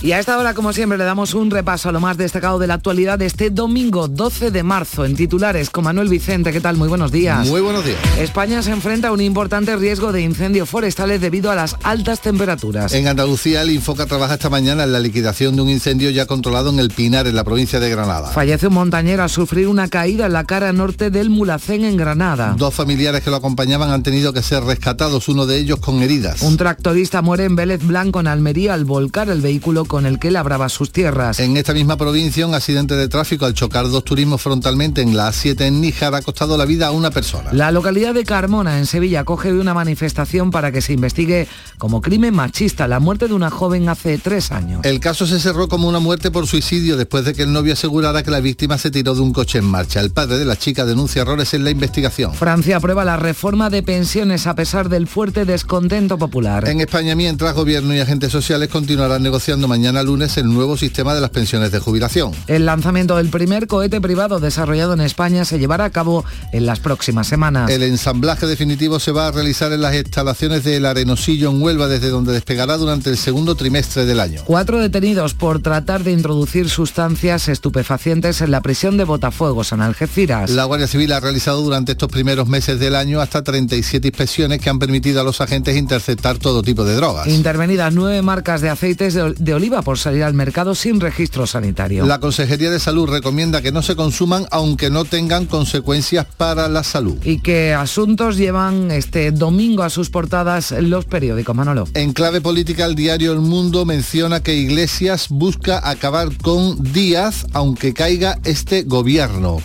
Y 0.00 0.12
a 0.12 0.20
esta 0.20 0.38
hora, 0.38 0.54
como 0.54 0.72
siempre, 0.72 0.96
le 0.96 1.02
damos 1.02 1.34
un 1.34 1.50
repaso 1.50 1.88
a 1.88 1.92
lo 1.92 1.98
más 1.98 2.16
destacado 2.16 2.60
de 2.60 2.68
la 2.68 2.74
actualidad 2.74 3.18
de 3.18 3.26
este 3.26 3.50
domingo 3.50 4.06
12 4.06 4.52
de 4.52 4.62
marzo 4.62 5.04
en 5.04 5.16
titulares 5.16 5.70
con 5.70 5.82
Manuel 5.82 6.08
Vicente. 6.08 6.52
¿Qué 6.52 6.60
tal? 6.60 6.76
Muy 6.76 6.86
buenos 6.86 7.10
días. 7.10 7.44
Muy 7.48 7.60
buenos 7.60 7.84
días. 7.84 7.98
España 8.16 8.62
se 8.62 8.70
enfrenta 8.70 9.08
a 9.08 9.12
un 9.12 9.20
importante 9.20 9.74
riesgo 9.74 10.12
de 10.12 10.20
incendios 10.20 10.68
forestales 10.68 11.20
debido 11.20 11.50
a 11.50 11.56
las 11.56 11.74
altas 11.82 12.20
temperaturas. 12.20 12.92
En 12.92 13.08
Andalucía, 13.08 13.62
el 13.62 13.72
Infoca 13.72 14.06
trabaja 14.06 14.34
esta 14.34 14.48
mañana 14.48 14.84
en 14.84 14.92
la 14.92 15.00
liquidación 15.00 15.56
de 15.56 15.62
un 15.62 15.68
incendio 15.68 16.10
ya 16.10 16.26
controlado 16.26 16.70
en 16.70 16.78
el 16.78 16.90
Pinar, 16.90 17.26
en 17.26 17.34
la 17.34 17.42
provincia 17.42 17.80
de 17.80 17.90
Granada. 17.90 18.30
Fallece 18.30 18.68
un 18.68 18.74
montañero 18.74 19.24
al 19.24 19.30
sufrir 19.30 19.66
una 19.66 19.88
caída 19.88 20.26
en 20.26 20.32
la 20.32 20.44
cara 20.44 20.72
norte 20.72 21.10
del 21.10 21.28
Mulacén 21.28 21.84
en 21.84 21.96
Granada. 21.96 22.54
Dos 22.56 22.72
familiares 22.72 23.24
que 23.24 23.30
lo 23.30 23.36
acompañaban 23.36 23.90
han 23.90 24.04
tenido 24.04 24.32
que 24.32 24.42
ser 24.44 24.62
rescatados, 24.62 25.28
uno 25.28 25.44
de 25.46 25.58
ellos 25.58 25.80
con 25.80 26.02
heridas. 26.02 26.42
Un 26.42 26.56
tractorista 26.56 27.20
muere 27.20 27.46
en 27.46 27.56
Vélez 27.56 27.84
Blanco, 27.84 28.20
en 28.20 28.28
Almería, 28.28 28.74
al 28.74 28.84
volcar 28.84 29.28
el 29.28 29.40
vehículo 29.40 29.87
con 29.88 30.06
el 30.06 30.18
que 30.18 30.30
labraba 30.30 30.68
sus 30.68 30.92
tierras. 30.92 31.40
En 31.40 31.56
esta 31.56 31.74
misma 31.74 31.96
provincia, 31.96 32.46
un 32.46 32.54
accidente 32.54 32.94
de 32.94 33.08
tráfico 33.08 33.46
al 33.46 33.54
chocar 33.54 33.88
dos 33.88 34.04
turismos 34.04 34.40
frontalmente 34.40 35.02
en 35.02 35.16
la 35.16 35.30
A7 35.30 35.62
en 35.62 35.80
Níjar 35.80 36.14
ha 36.14 36.22
costado 36.22 36.56
la 36.56 36.64
vida 36.64 36.86
a 36.86 36.90
una 36.92 37.10
persona. 37.10 37.52
La 37.52 37.72
localidad 37.72 38.14
de 38.14 38.24
Carmona, 38.24 38.78
en 38.78 38.86
Sevilla, 38.86 39.20
acoge 39.20 39.52
una 39.52 39.74
manifestación 39.74 40.50
para 40.50 40.70
que 40.70 40.80
se 40.80 40.92
investigue 40.92 41.48
como 41.78 42.00
crimen 42.00 42.34
machista 42.34 42.86
la 42.86 43.00
muerte 43.00 43.26
de 43.26 43.34
una 43.34 43.50
joven 43.50 43.88
hace 43.88 44.18
tres 44.18 44.52
años. 44.52 44.84
El 44.84 45.00
caso 45.00 45.26
se 45.26 45.40
cerró 45.40 45.68
como 45.68 45.88
una 45.88 45.98
muerte 45.98 46.30
por 46.30 46.46
suicidio 46.46 46.96
después 46.96 47.24
de 47.24 47.34
que 47.34 47.42
el 47.42 47.52
novio 47.52 47.72
asegurara 47.72 48.22
que 48.22 48.30
la 48.30 48.40
víctima 48.40 48.78
se 48.78 48.90
tiró 48.90 49.14
de 49.14 49.22
un 49.22 49.32
coche 49.32 49.58
en 49.58 49.64
marcha. 49.64 50.00
El 50.00 50.10
padre 50.10 50.38
de 50.38 50.44
la 50.44 50.56
chica 50.56 50.84
denuncia 50.84 51.22
errores 51.22 51.54
en 51.54 51.64
la 51.64 51.70
investigación. 51.70 52.34
Francia 52.34 52.76
aprueba 52.76 53.04
la 53.04 53.16
reforma 53.16 53.70
de 53.70 53.82
pensiones 53.82 54.46
a 54.46 54.54
pesar 54.54 54.88
del 54.88 55.08
fuerte 55.08 55.44
descontento 55.44 56.18
popular. 56.18 56.68
En 56.68 56.80
España, 56.80 57.14
mientras 57.14 57.54
gobierno 57.54 57.94
y 57.94 58.00
agentes 58.00 58.30
sociales 58.30 58.68
continuarán 58.68 59.22
negociando 59.22 59.66
mañana 59.66 59.77
lunes 59.82 60.36
el 60.36 60.46
nuevo 60.46 60.76
sistema 60.76 61.14
de 61.14 61.20
las 61.20 61.30
pensiones 61.30 61.72
de 61.72 61.78
jubilación. 61.78 62.32
El 62.46 62.66
lanzamiento 62.66 63.16
del 63.16 63.28
primer 63.28 63.66
cohete 63.66 64.00
privado 64.00 64.40
desarrollado 64.40 64.94
en 64.94 65.00
España 65.00 65.44
se 65.44 65.58
llevará 65.58 65.84
a 65.84 65.90
cabo 65.90 66.24
en 66.52 66.66
las 66.66 66.80
próximas 66.80 67.26
semanas. 67.26 67.70
El 67.70 67.82
ensamblaje 67.82 68.46
definitivo 68.46 69.00
se 69.00 69.12
va 69.12 69.28
a 69.28 69.32
realizar 69.32 69.72
en 69.72 69.82
las 69.82 69.94
instalaciones 69.94 70.64
del 70.64 70.86
Arenosillo 70.86 71.50
en 71.50 71.62
Huelva, 71.62 71.88
desde 71.88 72.10
donde 72.10 72.32
despegará 72.32 72.76
durante 72.76 73.10
el 73.10 73.16
segundo 73.16 73.54
trimestre 73.54 74.04
del 74.04 74.20
año. 74.20 74.42
Cuatro 74.44 74.78
detenidos 74.78 75.34
por 75.34 75.60
tratar 75.60 76.04
de 76.04 76.12
introducir 76.12 76.68
sustancias 76.68 77.48
estupefacientes 77.48 78.40
en 78.40 78.50
la 78.50 78.60
prisión 78.60 78.96
de 78.96 79.04
Botafuegos, 79.04 79.72
en 79.72 79.80
Algeciras. 79.80 80.50
La 80.50 80.64
Guardia 80.64 80.86
Civil 80.86 81.12
ha 81.12 81.20
realizado 81.20 81.62
durante 81.62 81.92
estos 81.92 82.10
primeros 82.10 82.48
meses 82.48 82.78
del 82.80 82.94
año 82.94 83.20
hasta 83.20 83.42
37 83.42 84.08
inspecciones 84.08 84.60
que 84.60 84.70
han 84.70 84.78
permitido 84.78 85.20
a 85.20 85.24
los 85.24 85.40
agentes 85.40 85.76
interceptar 85.76 86.38
todo 86.38 86.62
tipo 86.62 86.84
de 86.84 86.94
drogas. 86.94 87.26
Intervenidas 87.26 87.94
nueve 87.94 88.22
marcas 88.22 88.60
de 88.60 88.70
aceites 88.70 89.14
de 89.14 89.54
oliva 89.54 89.67
por 89.68 89.98
salir 89.98 90.24
al 90.24 90.34
mercado 90.34 90.74
sin 90.74 91.00
registro 91.00 91.46
sanitario. 91.46 92.06
La 92.06 92.20
Consejería 92.20 92.70
de 92.70 92.80
Salud 92.80 93.08
recomienda 93.08 93.60
que 93.60 93.70
no 93.70 93.82
se 93.82 93.96
consuman 93.96 94.46
aunque 94.50 94.90
no 94.90 95.04
tengan 95.04 95.46
consecuencias 95.46 96.26
para 96.36 96.68
la 96.68 96.82
salud. 96.82 97.16
¿Y 97.22 97.40
qué 97.40 97.74
asuntos 97.74 98.36
llevan 98.36 98.90
este 98.90 99.30
domingo 99.30 99.82
a 99.82 99.90
sus 99.90 100.10
portadas 100.10 100.72
los 100.72 101.04
periódicos, 101.04 101.54
Manolo? 101.54 101.86
En 101.94 102.12
clave 102.12 102.40
política, 102.40 102.86
el 102.86 102.94
diario 102.94 103.32
El 103.32 103.40
Mundo 103.40 103.84
menciona 103.84 104.42
que 104.42 104.54
Iglesias 104.54 105.26
busca 105.28 105.88
acabar 105.88 106.34
con 106.38 106.82
Díaz 106.92 107.46
aunque 107.52 107.92
caiga 107.92 108.38
este 108.44 108.82
gobierno. 108.82 109.60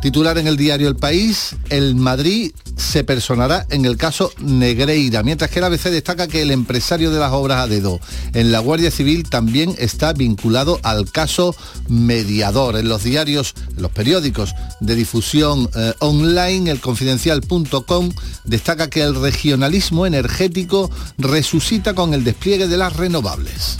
Titular 0.00 0.38
en 0.38 0.46
el 0.46 0.56
diario 0.56 0.88
El 0.88 0.94
País, 0.94 1.56
el 1.70 1.96
Madrid 1.96 2.52
se 2.76 3.02
personará 3.02 3.66
en 3.70 3.84
el 3.84 3.96
caso 3.96 4.30
Negreira, 4.38 5.24
mientras 5.24 5.50
que 5.50 5.58
el 5.58 5.64
ABC 5.64 5.90
destaca 5.90 6.28
que 6.28 6.42
el 6.42 6.52
empresario 6.52 7.10
de 7.10 7.18
las 7.18 7.32
obras 7.32 7.58
Adedo 7.58 7.98
en 8.32 8.52
la 8.52 8.60
Guardia 8.60 8.92
Civil 8.92 9.28
también 9.28 9.74
está 9.76 10.12
vinculado 10.12 10.78
al 10.84 11.10
caso 11.10 11.56
mediador. 11.88 12.76
En 12.76 12.88
los 12.88 13.02
diarios, 13.02 13.54
los 13.76 13.90
periódicos 13.90 14.54
de 14.78 14.94
difusión 14.94 15.68
eh, 15.74 15.92
online, 15.98 16.70
el 16.70 16.80
confidencial.com 16.80 18.10
destaca 18.44 18.88
que 18.88 19.02
el 19.02 19.20
regionalismo 19.20 20.06
energético 20.06 20.90
resucita 21.18 21.94
con 21.94 22.14
el 22.14 22.22
despliegue 22.22 22.68
de 22.68 22.76
las 22.76 22.94
renovables. 22.94 23.78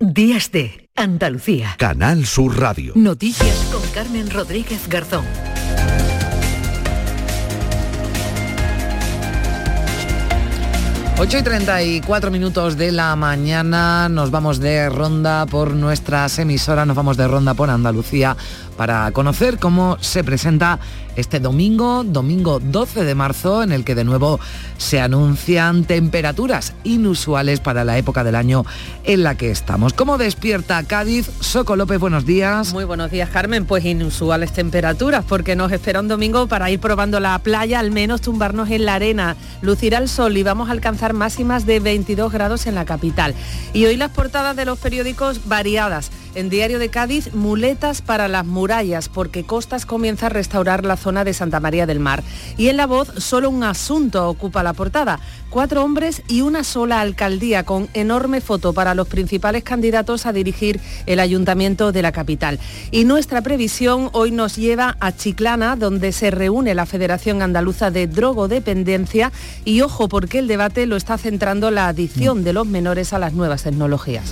Días 0.00 0.52
de 0.52 0.88
Andalucía. 0.94 1.74
Canal 1.76 2.24
Sur 2.24 2.60
Radio. 2.60 2.92
Noticias 2.94 3.68
con 3.72 3.82
Carmen 3.90 4.30
Rodríguez 4.30 4.88
Garzón. 4.88 5.24
Ocho 11.20 11.38
y 11.38 11.42
34 11.42 12.30
minutos 12.30 12.76
de 12.76 12.92
la 12.92 13.16
mañana 13.16 14.08
nos 14.08 14.30
vamos 14.30 14.60
de 14.60 14.88
ronda 14.88 15.46
por 15.46 15.74
nuestras 15.74 16.38
emisoras, 16.38 16.86
nos 16.86 16.94
vamos 16.94 17.16
de 17.16 17.26
ronda 17.26 17.54
por 17.54 17.68
Andalucía 17.68 18.36
para 18.78 19.10
conocer 19.10 19.58
cómo 19.58 19.98
se 20.00 20.22
presenta 20.22 20.78
este 21.16 21.40
domingo, 21.40 22.04
domingo 22.04 22.60
12 22.60 23.04
de 23.04 23.16
marzo, 23.16 23.64
en 23.64 23.72
el 23.72 23.84
que 23.84 23.96
de 23.96 24.04
nuevo 24.04 24.38
se 24.76 25.00
anuncian 25.00 25.82
temperaturas 25.84 26.74
inusuales 26.84 27.58
para 27.58 27.84
la 27.84 27.98
época 27.98 28.22
del 28.22 28.36
año 28.36 28.64
en 29.02 29.24
la 29.24 29.34
que 29.34 29.50
estamos. 29.50 29.92
¿Cómo 29.94 30.16
despierta 30.16 30.80
Cádiz? 30.84 31.28
Soco 31.40 31.74
López, 31.74 31.98
buenos 31.98 32.24
días. 32.24 32.72
Muy 32.72 32.84
buenos 32.84 33.10
días, 33.10 33.30
Carmen. 33.30 33.66
Pues 33.66 33.84
inusuales 33.84 34.52
temperaturas, 34.52 35.24
porque 35.28 35.56
nos 35.56 35.72
espera 35.72 35.98
un 35.98 36.06
domingo 36.06 36.46
para 36.46 36.70
ir 36.70 36.78
probando 36.78 37.18
la 37.18 37.36
playa, 37.40 37.80
al 37.80 37.90
menos 37.90 38.20
tumbarnos 38.20 38.70
en 38.70 38.84
la 38.84 38.94
arena, 38.94 39.34
lucir 39.60 39.96
al 39.96 40.08
sol 40.08 40.36
y 40.36 40.44
vamos 40.44 40.68
a 40.68 40.72
alcanzar 40.72 41.14
máximas 41.14 41.66
de 41.66 41.80
22 41.80 42.32
grados 42.32 42.66
en 42.66 42.76
la 42.76 42.84
capital. 42.84 43.34
Y 43.72 43.86
hoy 43.86 43.96
las 43.96 44.12
portadas 44.12 44.54
de 44.54 44.66
los 44.66 44.78
periódicos 44.78 45.48
variadas 45.48 46.12
En 46.34 46.50
Diario 46.50 46.78
de 46.78 46.90
Cádiz, 46.90 47.32
muletas 47.34 48.02
para 48.02 48.28
las 48.28 48.44
murallas, 48.44 49.08
porque 49.08 49.44
Costas 49.44 49.86
comienza 49.86 50.26
a 50.26 50.28
restaurar 50.28 50.84
la 50.84 50.96
zona 50.96 51.24
de 51.24 51.32
Santa 51.32 51.58
María 51.58 51.86
del 51.86 52.00
Mar. 52.00 52.22
Y 52.56 52.68
en 52.68 52.76
La 52.76 52.86
Voz, 52.86 53.08
solo 53.16 53.50
un 53.50 53.64
asunto 53.64 54.28
ocupa 54.28 54.62
la 54.62 54.74
portada. 54.74 55.20
Cuatro 55.50 55.82
hombres 55.82 56.22
y 56.28 56.42
una 56.42 56.64
sola 56.64 57.00
alcaldía, 57.00 57.64
con 57.64 57.88
enorme 57.94 58.40
foto 58.40 58.72
para 58.72 58.94
los 58.94 59.08
principales 59.08 59.64
candidatos 59.64 60.26
a 60.26 60.32
dirigir 60.32 60.80
el 61.06 61.20
ayuntamiento 61.20 61.92
de 61.92 62.02
la 62.02 62.12
capital. 62.12 62.60
Y 62.90 63.04
nuestra 63.04 63.40
previsión 63.40 64.10
hoy 64.12 64.30
nos 64.30 64.56
lleva 64.56 64.96
a 65.00 65.16
Chiclana, 65.16 65.76
donde 65.76 66.12
se 66.12 66.30
reúne 66.30 66.74
la 66.74 66.86
Federación 66.86 67.40
Andaluza 67.42 67.90
de 67.90 68.06
Drogodependencia. 68.06 69.32
Y 69.64 69.80
ojo, 69.80 70.08
porque 70.08 70.38
el 70.38 70.46
debate 70.46 70.86
lo 70.86 70.96
está 70.96 71.16
centrando 71.16 71.70
la 71.70 71.88
adicción 71.88 72.44
de 72.44 72.52
los 72.52 72.66
menores 72.66 73.12
a 73.12 73.18
las 73.18 73.32
nuevas 73.32 73.62
tecnologías 73.62 74.30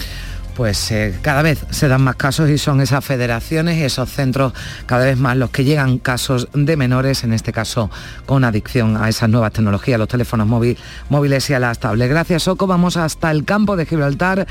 pues 0.57 0.91
eh, 0.91 1.15
cada 1.21 1.43
vez 1.43 1.65
se 1.71 1.87
dan 1.87 2.03
más 2.03 2.17
casos 2.17 2.49
y 2.49 2.57
son 2.57 2.81
esas 2.81 3.05
federaciones 3.05 3.77
y 3.77 3.85
esos 3.85 4.11
centros 4.11 4.55
cada 4.87 5.05
vez 5.05 5.19
más 5.19 5.37
los 5.37 5.51
que 5.51 5.65
llegan 5.65 5.99
casos 5.99 6.49
de 6.55 6.77
menores, 6.77 7.25
en 7.25 7.35
este 7.35 7.53
caso 7.53 7.91
con 8.25 8.43
adicción 8.43 8.97
a 8.97 9.09
esas 9.09 9.29
nuevas 9.29 9.53
tecnologías, 9.53 9.99
los 9.99 10.09
teléfonos 10.09 10.47
móviles 11.09 11.51
y 11.51 11.55
a 11.55 11.61
las 11.61 11.79
tablets. 11.79 12.11
Gracias, 12.11 12.45
Soco. 12.45 12.67
Vamos 12.67 12.97
hasta 12.97 13.31
el 13.31 13.45
campo 13.45 13.77
de 13.77 13.85
Gibraltar 13.85 14.47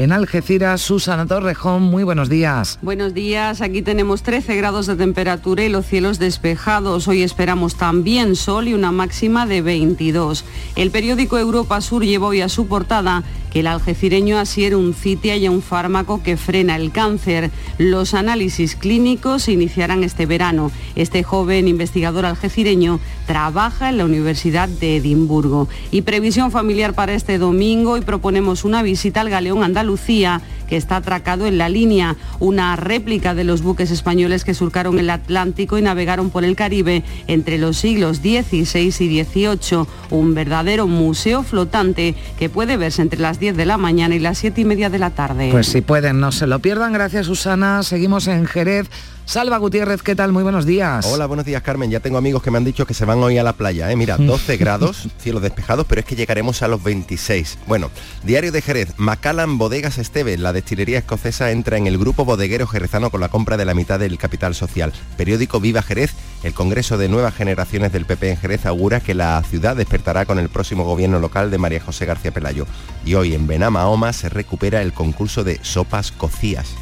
en 0.00 0.12
Algeciras, 0.12 0.80
Susana 0.80 1.26
Torrejón, 1.26 1.82
muy 1.82 2.04
buenos 2.04 2.30
días. 2.30 2.78
Buenos 2.80 3.12
días, 3.12 3.60
aquí 3.60 3.82
tenemos 3.82 4.22
13 4.22 4.56
grados 4.56 4.86
de 4.86 4.96
temperatura 4.96 5.62
y 5.62 5.68
los 5.68 5.84
cielos 5.84 6.18
despejados. 6.18 7.06
Hoy 7.06 7.22
esperamos 7.22 7.74
también 7.74 8.34
sol 8.34 8.68
y 8.68 8.72
una 8.72 8.92
máxima 8.92 9.44
de 9.44 9.60
22. 9.60 10.46
El 10.74 10.90
periódico 10.90 11.36
Europa 11.36 11.82
Sur 11.82 12.02
llevó 12.02 12.28
hoy 12.28 12.40
a 12.40 12.48
su 12.48 12.66
portada 12.66 13.24
que 13.50 13.60
el 13.60 13.66
algecireño 13.66 14.38
asiere 14.38 14.76
un 14.76 14.94
citia 14.94 15.36
y 15.36 15.48
un 15.48 15.60
fármaco 15.60 16.22
que 16.22 16.36
frena 16.36 16.76
el 16.76 16.92
cáncer. 16.92 17.50
Los 17.78 18.14
análisis 18.14 18.76
clínicos 18.76 19.42
se 19.42 19.52
iniciarán 19.52 20.04
este 20.04 20.24
verano. 20.24 20.70
Este 20.94 21.24
joven 21.24 21.66
investigador 21.68 22.24
algecireño 22.26 23.00
trabaja 23.26 23.88
en 23.88 23.98
la 23.98 24.04
Universidad 24.04 24.68
de 24.68 24.96
Edimburgo. 24.96 25.68
Y 25.90 26.02
previsión 26.02 26.52
familiar 26.52 26.94
para 26.94 27.12
este 27.12 27.38
domingo 27.38 27.96
y 27.96 28.02
proponemos 28.02 28.64
una 28.64 28.82
visita 28.82 29.20
al 29.20 29.30
Galeón 29.30 29.64
Andaluz 29.64 29.89
Lucía, 29.90 30.40
que 30.70 30.76
está 30.76 30.96
atracado 30.96 31.46
en 31.46 31.58
la 31.58 31.68
línea, 31.68 32.16
una 32.38 32.76
réplica 32.76 33.34
de 33.34 33.44
los 33.44 33.60
buques 33.60 33.90
españoles 33.90 34.44
que 34.44 34.54
surcaron 34.54 34.98
el 34.98 35.10
Atlántico 35.10 35.76
y 35.76 35.82
navegaron 35.82 36.30
por 36.30 36.44
el 36.44 36.56
Caribe 36.56 37.02
entre 37.26 37.58
los 37.58 37.76
siglos 37.76 38.18
XVI 38.18 38.94
y 39.00 39.24
XVIII, 39.24 39.84
un 40.10 40.34
verdadero 40.34 40.86
museo 40.86 41.42
flotante 41.42 42.14
que 42.38 42.48
puede 42.48 42.76
verse 42.76 43.02
entre 43.02 43.20
las 43.20 43.40
10 43.40 43.56
de 43.56 43.66
la 43.66 43.76
mañana 43.76 44.14
y 44.14 44.20
las 44.20 44.38
7 44.38 44.60
y 44.60 44.64
media 44.64 44.88
de 44.88 44.98
la 45.00 45.10
tarde. 45.10 45.48
Pues 45.50 45.66
si 45.66 45.80
pueden, 45.80 46.20
no 46.20 46.32
se 46.32 46.46
lo 46.46 46.60
pierdan. 46.60 46.92
Gracias 46.92 47.26
Susana. 47.26 47.82
Seguimos 47.82 48.28
en 48.28 48.46
Jerez. 48.46 48.88
Salva 49.30 49.58
Gutiérrez, 49.58 50.02
¿qué 50.02 50.16
tal? 50.16 50.32
Muy 50.32 50.42
buenos 50.42 50.66
días. 50.66 51.06
Hola, 51.06 51.26
buenos 51.26 51.46
días 51.46 51.62
Carmen. 51.62 51.88
Ya 51.88 52.00
tengo 52.00 52.18
amigos 52.18 52.42
que 52.42 52.50
me 52.50 52.58
han 52.58 52.64
dicho 52.64 52.84
que 52.84 52.94
se 52.94 53.04
van 53.04 53.22
hoy 53.22 53.38
a 53.38 53.44
la 53.44 53.52
playa. 53.52 53.88
¿eh? 53.92 53.94
Mira, 53.94 54.16
12 54.16 54.56
grados, 54.58 55.08
cielos 55.18 55.40
despejados, 55.40 55.86
pero 55.88 56.00
es 56.00 56.04
que 56.04 56.16
llegaremos 56.16 56.62
a 56.62 56.68
los 56.68 56.82
26. 56.82 57.58
Bueno, 57.68 57.92
Diario 58.24 58.50
de 58.50 58.60
Jerez, 58.60 58.94
Macallan 58.96 59.56
Bodegas 59.56 59.98
Esteve, 59.98 60.36
la 60.36 60.52
destilería 60.60 60.98
escocesa 60.98 61.50
entra 61.52 61.78
en 61.78 61.86
el 61.86 61.96
grupo 61.96 62.26
bodeguero 62.26 62.66
jerezano 62.66 63.10
con 63.10 63.22
la 63.22 63.30
compra 63.30 63.56
de 63.56 63.64
la 63.64 63.72
mitad 63.72 63.98
del 63.98 64.18
capital 64.18 64.54
social. 64.54 64.92
Periódico 65.16 65.58
Viva 65.58 65.80
Jerez, 65.80 66.12
el 66.42 66.52
Congreso 66.52 66.98
de 66.98 67.08
Nuevas 67.08 67.34
Generaciones 67.34 67.92
del 67.92 68.04
PP 68.04 68.32
en 68.32 68.36
Jerez 68.36 68.66
augura 68.66 69.00
que 69.00 69.14
la 69.14 69.42
ciudad 69.42 69.74
despertará 69.74 70.26
con 70.26 70.38
el 70.38 70.50
próximo 70.50 70.84
gobierno 70.84 71.18
local 71.18 71.50
de 71.50 71.56
María 71.56 71.80
José 71.80 72.04
García 72.04 72.30
Pelayo. 72.30 72.66
Y 73.06 73.14
hoy 73.14 73.34
en 73.34 73.46
Benamaoma 73.46 74.12
se 74.12 74.28
recupera 74.28 74.82
el 74.82 74.92
concurso 74.92 75.44
de 75.44 75.58
sopas 75.62 76.12
cocías. 76.12 76.74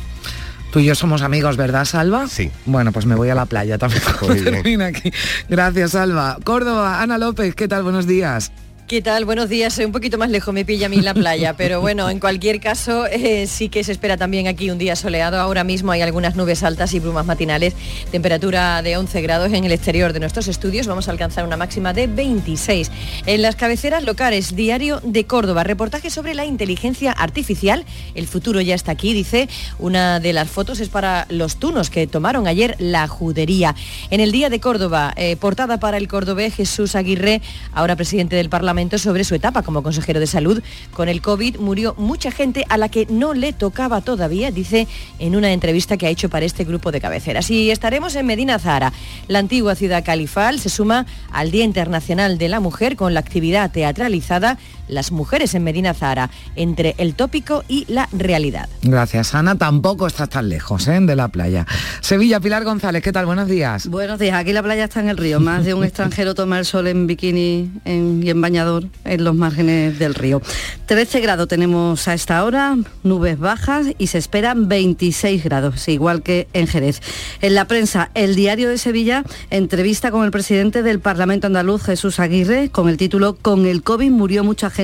Tú 0.73 0.81
y 0.81 0.85
yo 0.85 0.97
somos 0.97 1.23
amigos, 1.23 1.57
¿verdad, 1.57 1.85
Salva? 1.85 2.27
Sí. 2.27 2.51
Bueno, 2.67 2.91
pues 2.91 3.07
me 3.07 3.15
voy 3.15 3.31
a 3.31 3.37
la 3.37 3.47
playa 3.47 3.79
también. 3.79 4.03
Termina 4.45 4.87
aquí. 4.87 5.13
Gracias, 5.49 5.93
Salva. 5.93 6.37
Córdoba, 6.43 7.01
Ana 7.01 7.17
López, 7.17 7.55
¿qué 7.55 7.69
tal? 7.69 7.85
Buenos 7.85 8.09
días. 8.09 8.51
¿Qué 8.89 9.03
tal? 9.03 9.27
Buenos 9.27 9.51
días. 9.51 9.75
Soy 9.75 9.85
un 9.85 9.93
poquito 9.93 10.17
más 10.17 10.31
lejos, 10.31 10.55
me 10.55 10.65
pilla 10.65 10.87
a 10.87 10.89
mí 10.89 11.03
la 11.03 11.13
playa, 11.13 11.55
pero 11.59 11.79
bueno, 11.83 12.09
en 12.09 12.21
cualquier 12.21 12.59
caso 12.59 13.05
eh, 13.05 13.47
sí 13.47 13.69
que 13.69 13.85
se 13.85 13.93
espera 13.93 14.17
también 14.17 14.49
aquí 14.49 14.71
un 14.71 14.79
día 14.79 14.97
soleado. 14.97 15.39
Ahora 15.39 15.63
mismo 15.63 15.93
hay 15.93 16.01
algunas 16.01 16.37
nubes 16.37 16.63
altas 16.63 16.95
y 16.95 16.99
brumas 16.99 17.27
matinales, 17.27 17.75
temperatura 18.11 18.81
de 18.81 18.97
11 18.97 19.21
grados 19.21 19.53
en 19.53 19.67
el 19.67 19.73
exterior 19.73 20.15
de 20.15 20.21
nuestros 20.21 20.49
estudios. 20.49 20.87
Vamos 20.87 21.07
a 21.07 21.11
alcanzar 21.11 21.45
una 21.45 21.59
máxima 21.59 21.93
de 21.93 22.07
26. 22.07 22.91
En 23.27 23.43
las 23.43 23.57
cabeceras 23.57 24.05
locales, 24.05 24.57
Diario 24.57 25.03
de 25.05 25.27
Córdoba, 25.27 25.65
reportaje 25.65 26.09
sobre 26.09 26.35
la 26.35 26.47
inteligencia 26.47 27.13
artificial. 27.13 27.85
El 28.15 28.27
futuro 28.27 28.63
ya 28.63 28.75
está 28.75 28.93
aquí, 28.93 29.13
dice. 29.13 29.51
Una 29.79 30.19
de 30.19 30.33
las 30.33 30.49
fotos 30.49 30.81
es 30.81 30.89
para 30.89 31.27
los 31.29 31.57
tunos 31.57 31.91
que 31.91 32.07
tomaron 32.07 32.47
ayer 32.47 32.75
la 32.79 33.07
judería. 33.07 33.75
En 34.09 34.21
el 34.21 34.33
Día 34.33 34.49
de 34.49 34.61
Córdoba, 34.61 35.13
eh, 35.17 35.37
portada 35.37 35.79
para 35.79 35.99
el 35.99 36.09
cordobés 36.09 36.55
Jesús 36.55 36.95
Aguirre, 36.95 37.43
ahora 37.75 37.95
presidente 37.95 38.35
del 38.35 38.49
Parlamento 38.49 38.78
sobre 38.99 39.25
su 39.25 39.35
etapa 39.35 39.63
como 39.63 39.83
consejero 39.83 40.21
de 40.21 40.29
salud. 40.29 40.63
Con 40.93 41.09
el 41.09 41.21
COVID 41.21 41.59
murió 41.59 41.95
mucha 41.99 42.31
gente 42.31 42.65
a 42.69 42.77
la 42.77 42.89
que 42.89 43.07
no 43.11 43.35
le 43.35 43.53
tocaba 43.53 44.01
todavía, 44.01 44.53
dice 44.53 44.87
en 45.19 45.35
una 45.35 45.53
entrevista 45.53 45.97
que 45.97 46.07
ha 46.07 46.11
hecho 46.11 46.29
para 46.29 46.47
este 46.47 46.65
grupo 46.65 46.93
de 46.93 47.01
cabeceras. 47.01 47.51
Y 47.51 47.73
estaremos 47.73 48.15
en 48.15 48.27
Medina 48.27 48.59
Zahara. 48.61 48.93
La 49.27 49.41
antigua 49.41 49.75
ciudad 49.75 50.05
califal 50.05 50.61
se 50.61 50.69
suma 50.69 51.07
al 51.33 51.51
Día 51.51 51.65
Internacional 51.65 52.39
de 52.39 52.49
la 52.49 52.61
Mujer 52.61 52.95
con 52.95 53.15
la 53.15 53.21
actividad 53.21 53.73
teatralizada 53.73 54.59
Las 54.89 55.13
mujeres 55.13 55.55
en 55.55 55.65
Medina 55.65 55.95
Zahara, 55.95 56.31
entre 56.57 56.95
el 56.99 57.15
tópico 57.15 57.65
y 57.69 57.85
la 57.89 58.09
realidad. 58.13 58.69
Gracias, 58.83 59.35
Ana. 59.35 59.57
Tampoco 59.57 60.07
estás 60.07 60.29
tan 60.29 60.49
lejos 60.49 60.89
¿eh? 60.89 60.99
de 61.01 61.17
la 61.17 61.29
playa. 61.29 61.67
Sevilla, 62.01 62.41
Pilar 62.41 62.65
González, 62.65 63.03
¿qué 63.03 63.13
tal? 63.13 63.27
Buenos 63.27 63.49
días. 63.49 63.87
Buenos 63.89 64.19
días. 64.19 64.37
Aquí 64.37 64.53
la 64.53 64.63
playa 64.63 64.85
está 64.85 65.01
en 65.01 65.09
el 65.09 65.17
río. 65.17 65.41
Más 65.41 65.65
de 65.65 65.75
un 65.75 65.85
extranjero 65.85 66.35
toma 66.35 66.59
el 66.59 66.65
sol 66.65 66.87
en 66.87 67.07
bikini 67.07 67.71
y 67.85 68.31
en 68.31 68.41
bañador 68.41 68.87
en 69.05 69.25
los 69.25 69.35
márgenes 69.35 69.99
del 69.99 70.15
río. 70.15 70.41
13 70.87 71.21
grados 71.21 71.49
tenemos 71.49 72.09
a 72.09 72.15
esta 72.15 72.45
hora, 72.45 72.77
nubes 73.03 73.39
bajas 73.39 73.87
y 73.99 74.07
se 74.07 74.19
esperan 74.19 74.69
26 74.69 75.45
grados, 75.45 75.87
igual 75.89 76.23
que 76.23 76.49
en 76.53 76.67
Jerez. 76.67 77.01
En 77.43 77.55
la 77.55 77.67
prensa, 77.67 78.11
el 78.15 78.35
diario 78.35 78.69
de 78.69 78.79
Sevilla 78.79 79.25
entrevista 79.51 80.11
con 80.11 80.25
el 80.25 80.31
presidente 80.31 80.83
del 80.83 81.01
Parlamento 81.01 81.47
andaluz, 81.47 81.83
Jesús 81.83 82.21
Aguirre, 82.21 82.71
con 82.71 82.89
el 82.89 82.97
título 82.97 83.37
Con 83.37 83.67
el 83.67 83.83
COVID 83.83 84.11
murió 84.11 84.45
mucha 84.45 84.71
gente 84.71 84.78